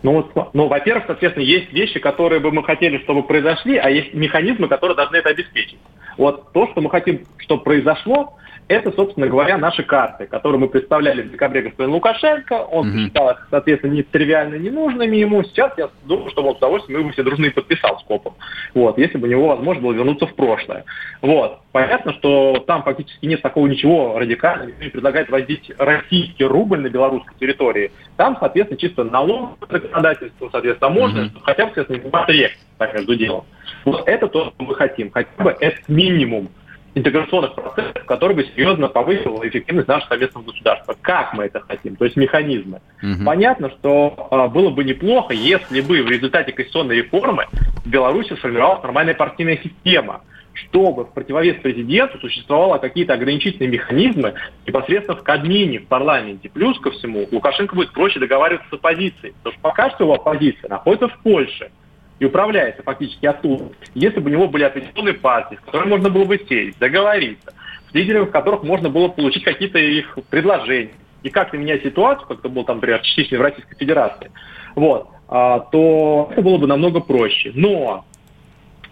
Ну, 0.03 0.29
ну, 0.53 0.69
во-первых, 0.69 1.05
соответственно, 1.07 1.45
есть 1.45 1.73
вещи, 1.73 2.01
которые 2.01 2.41
бы 2.41 2.51
мы 2.51 2.65
хотели, 2.65 2.99
чтобы 2.99 3.23
произошли, 3.23 3.77
а 3.77 3.89
есть 3.89 4.15
механизмы, 4.15 4.69
которые 4.69 4.97
должны 4.97 5.17
это 5.17 5.31
обеспечить. 5.31 5.79
Вот 6.19 6.53
то, 6.53 6.69
что 6.69 6.81
мы 6.81 6.91
хотим, 6.91 7.21
чтобы 7.39 7.63
произошло, 7.63 8.37
это, 8.69 8.93
собственно 8.93 9.27
говоря, 9.27 9.59
наши 9.59 9.83
карты, 9.83 10.27
которые 10.27 10.59
мы 10.61 10.69
представляли 10.69 11.23
в 11.23 11.31
декабре 11.31 11.63
господин 11.63 11.93
Лукашенко. 11.93 12.55
Он 12.55 12.89
mm-hmm. 12.89 13.05
считал 13.05 13.31
их, 13.31 13.47
соответственно, 13.51 13.93
не 13.93 14.03
тривиально 14.03 14.55
ненужными 14.55 15.17
ему. 15.17 15.43
Сейчас 15.45 15.73
я 15.77 15.91
думаю, 16.05 16.31
что 16.31 16.43
он 16.43 16.55
с 16.55 16.59
удовольствием 16.59 17.07
бы 17.07 17.13
все 17.13 17.23
дружно 17.23 17.47
и 17.47 17.51
подписал 17.51 17.99
с 17.99 18.03
копом. 18.05 18.35
Вот, 18.75 18.99
если 18.99 19.19
бы 19.19 19.29
у 19.29 19.31
него 19.31 19.49
возможно 19.49 19.83
было 19.83 19.93
вернуться 19.93 20.27
в 20.27 20.35
прошлое. 20.35 20.85
Вот. 21.21 21.61
Понятно, 21.73 22.13
что 22.15 22.65
там 22.67 22.83
фактически 22.83 23.27
нет 23.27 23.43
такого 23.43 23.67
ничего 23.67 24.19
радикального. 24.19 24.73
Не 24.81 24.89
предлагает 24.89 25.31
возить 25.31 25.71
российский 25.79 26.45
рубль 26.45 26.81
на 26.81 26.89
белорусской 26.89 27.35
территории. 27.39 27.91
Там, 28.17 28.37
соответственно, 28.39 28.81
чисто 28.81 29.05
налог 29.05 29.59
законодательство, 29.71 30.49
соответственно, 30.51 30.91
можно, 30.91 31.19
mm-hmm. 31.21 31.41
хотя 31.43 31.67
бы, 31.67 31.73
соответственно, 31.75 32.33
не 32.33 32.49
так 32.79 32.95
между 32.95 33.17
делом. 33.17 33.45
Вот 33.85 34.07
это 34.07 34.29
то, 34.29 34.47
что 34.47 34.55
мы 34.59 34.75
хотим. 34.75 35.11
Хотя 35.11 35.43
бы 35.43 35.57
это 35.59 35.77
минимум 35.89 36.49
интеграционных 36.95 37.55
процессов, 37.55 38.05
который 38.07 38.37
бы 38.37 38.45
серьезно 38.45 38.89
повысил 38.89 39.41
эффективность 39.45 39.89
нашего 39.89 40.11
совместного 40.11 40.45
государства. 40.45 40.95
Как 41.01 41.33
мы 41.35 41.45
это 41.45 41.61
хотим? 41.61 41.97
То 41.97 42.05
есть 42.05 42.17
механизмы. 42.17 42.81
Угу. 43.03 43.25
Понятно, 43.25 43.71
что 43.71 44.29
э, 44.31 44.49
было 44.49 44.71
бы 44.71 44.85
неплохо, 44.85 45.33
если 45.33 45.81
бы 45.81 46.03
в 46.03 46.09
результате 46.09 46.53
конституционной 46.53 46.97
реформы 46.97 47.47
в 47.85 47.89
Беларуси 47.89 48.35
сформировалась 48.35 48.83
нормальная 48.83 49.15
партийная 49.15 49.59
система, 49.63 50.23
чтобы 50.53 51.05
в 51.05 51.15
противовес 51.15 51.57
президенту 51.63 52.19
существовало 52.19 52.77
какие-то 52.77 53.15
ограничительные 53.15 53.71
механизмы 53.71 54.35
непосредственно 54.67 55.17
в 55.17 55.23
Кабмине, 55.23 55.79
в 55.79 55.87
парламенте. 55.87 56.51
Плюс 56.51 56.79
ко 56.79 56.91
всему, 56.91 57.27
Лукашенко 57.33 57.75
будет 57.75 57.93
проще 57.93 58.21
договариваться 58.21 58.69
с 58.69 58.73
оппозицией. 58.75 59.33
Потому 59.39 59.53
что 59.55 59.63
пока 59.63 59.91
что 59.91 60.05
его 60.05 60.15
оппозиция 60.15 60.69
находится 60.69 61.09
в 61.09 61.19
Польше– 61.23 61.71
и 62.23 62.25
управляется 62.25 62.85
фактически 62.85 63.27
оттуда. 63.27 63.65
Если 63.95 64.21
бы 64.21 64.31
у 64.31 64.33
него 64.33 64.47
были 64.47 64.63
определенные 64.63 65.15
партии, 65.15 65.59
с 65.61 65.65
которыми 65.65 65.91
можно 65.91 66.09
было 66.09 66.25
бы 66.25 66.39
сесть, 66.49 66.79
договориться, 66.79 67.53
с 67.91 67.95
лидерами 67.95 68.27
которых 68.27 68.63
можно 68.63 68.89
было 68.89 69.09
получить 69.09 69.43
какие-то 69.43 69.81
их 69.81 70.17
предложения, 70.31 70.93
и 71.25 71.31
как-то 71.31 71.57
менять 71.57 71.83
ситуацию, 71.83 72.29
как 72.29 72.39
это 72.39 72.49
было 72.49 72.65
там, 72.65 72.77
например, 72.77 73.01
частично 73.01 73.39
в 73.39 73.41
Российской 73.41 73.75
Федерации, 73.75 74.31
вот, 74.77 75.09
а, 75.27 75.61
то 75.73 76.29
это 76.31 76.43
было 76.43 76.59
бы 76.59 76.69
намного 76.69 77.01
проще. 77.01 77.51
Но 77.57 78.05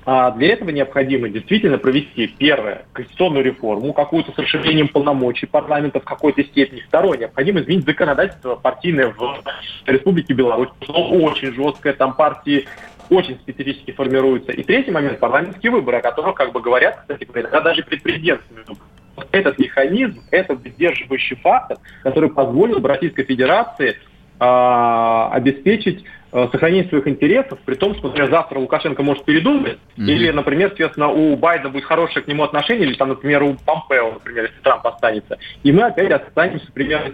а 0.07 0.31
для 0.33 0.55
этого 0.55 0.71
необходимо 0.71 1.29
действительно 1.29 1.79
провести, 1.79 2.27
первое, 2.27 2.87
конституционную 2.93 3.45
реформу, 3.45 3.93
какую-то 3.93 4.33
с 4.33 4.39
расширением 4.39 4.89
полномочий 4.89 5.47
парламента 5.47 6.01
в 6.01 6.05
какой-то 6.05 6.43
степени. 6.43 6.81
Второе, 6.81 7.19
необходимо 7.19 7.61
изменить 7.61 7.85
законодательство 7.85 8.57
партийное 8.57 9.15
в 9.17 9.43
Республике 9.87 10.33
Беларусь. 10.33 10.71
Оно 10.89 11.11
очень 11.11 11.53
жесткое, 11.53 11.93
там 11.93 12.15
партии 12.15 12.67
очень 13.11 13.37
специфически 13.41 13.93
формируются. 13.93 14.53
И 14.53 14.63
третий 14.63 14.91
момент– 14.91 15.19
парламентские 15.21 15.73
выборы, 15.73 15.99
о 15.99 16.01
которых, 16.01 16.37
как 16.37 16.53
бы 16.53 16.61
говорят, 16.61 17.01
кстати 17.01 17.25
говоря, 17.25 17.61
даже 17.61 17.83
перед 17.83 18.03
президентскими 18.03 18.61
Этот 19.33 19.59
механизм, 19.59 20.23
этот 20.31 20.61
сдерживающий 20.61 21.37
фактор, 21.37 21.79
который 22.03 22.31
позволил 22.31 22.81
Российской 22.81 23.25
Федерации 23.25 23.97
э, 24.39 25.29
обеспечить 25.33 26.05
э, 26.33 26.49
сохранение 26.53 26.89
своих 26.89 27.07
интересов, 27.09 27.59
при 27.65 27.75
том, 27.75 27.95
что, 27.97 28.09
например, 28.09 28.31
завтра 28.31 28.59
Лукашенко 28.61 29.03
может 29.03 29.25
передумать, 29.25 29.79
mm-hmm. 29.97 30.05
или, 30.05 30.31
например, 30.31 30.69
соответственно, 30.69 31.09
у 31.09 31.37
Байдена 31.37 31.71
будет 31.71 31.85
хорошее 31.85 32.25
к 32.25 32.29
нему 32.29 32.45
отношение, 32.45 32.87
или, 32.87 32.95
там, 32.95 33.09
например, 33.09 33.43
у 33.43 33.55
Помпео, 33.55 34.13
например, 34.13 34.45
если 34.45 34.61
Трамп 34.63 34.87
останется, 34.87 35.39
и 35.63 35.73
мы 35.73 35.83
опять 35.83 36.11
останемся 36.11 36.71
примерно 36.73 37.13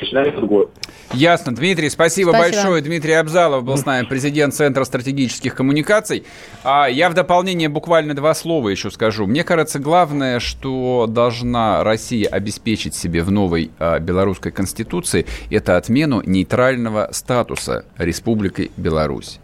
начинается 0.00 0.36
другое. 0.36 0.68
Ясно. 1.12 1.54
Дмитрий, 1.54 1.90
спасибо, 1.90 2.30
спасибо 2.30 2.54
большое. 2.54 2.82
Дмитрий 2.82 3.12
Абзалов 3.12 3.64
был 3.64 3.76
с 3.76 3.84
нами, 3.84 4.06
президент 4.06 4.54
Центра 4.54 4.84
стратегических 4.84 5.54
коммуникаций. 5.54 6.24
А 6.62 6.86
я 6.86 7.08
в 7.10 7.14
дополнение 7.14 7.68
буквально 7.68 8.14
два 8.14 8.34
слова 8.34 8.68
еще 8.68 8.90
скажу. 8.90 9.26
Мне 9.26 9.44
кажется, 9.44 9.78
главное, 9.78 10.40
что 10.40 11.06
должна 11.08 11.84
Россия 11.84 12.28
обеспечить 12.28 12.94
себе 12.94 13.22
в 13.22 13.30
новой 13.30 13.70
а, 13.78 13.98
белорусской 13.98 14.52
конституции, 14.52 15.26
это 15.50 15.76
отмену 15.76 16.22
нейтрального 16.24 17.08
статуса 17.12 17.84
Республики 17.98 18.70
Беларусь 18.76 19.40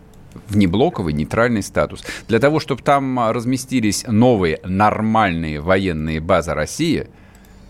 внеблоковый 0.48 1.12
нейтральный 1.12 1.62
статус. 1.62 2.04
Для 2.28 2.38
того, 2.38 2.60
чтобы 2.60 2.82
там 2.82 3.30
разместились 3.30 4.04
новые 4.06 4.60
нормальные 4.64 5.60
военные 5.60 6.20
базы 6.20 6.54
России, 6.54 7.08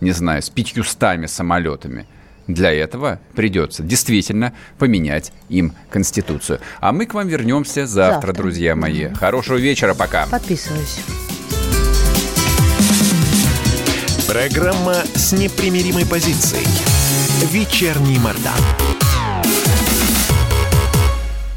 не 0.01 0.13
знаю, 0.13 0.43
с 0.43 0.51
пятьюстами 0.51 1.27
самолетами, 1.27 2.07
для 2.55 2.73
этого 2.73 3.21
придется 3.35 3.83
действительно 3.83 4.53
поменять 4.79 5.33
им 5.49 5.73
Конституцию. 5.91 6.61
А 6.81 6.93
мы 6.93 7.07
к 7.07 7.15
вам 7.15 7.29
вернемся 7.29 7.87
завтра, 7.87 8.27
завтра. 8.27 8.33
друзья 8.33 8.77
мои. 8.77 9.05
mm 9.05 9.15
Хорошего 9.15 9.57
вечера, 9.57 9.95
пока. 9.95 10.27
Подписываюсь. 10.27 11.01
Программа 14.29 14.95
с 15.15 15.33
непримиримой 15.33 16.07
позицией. 16.07 16.67
Вечерний 17.53 18.19
Мордан. 18.19 18.90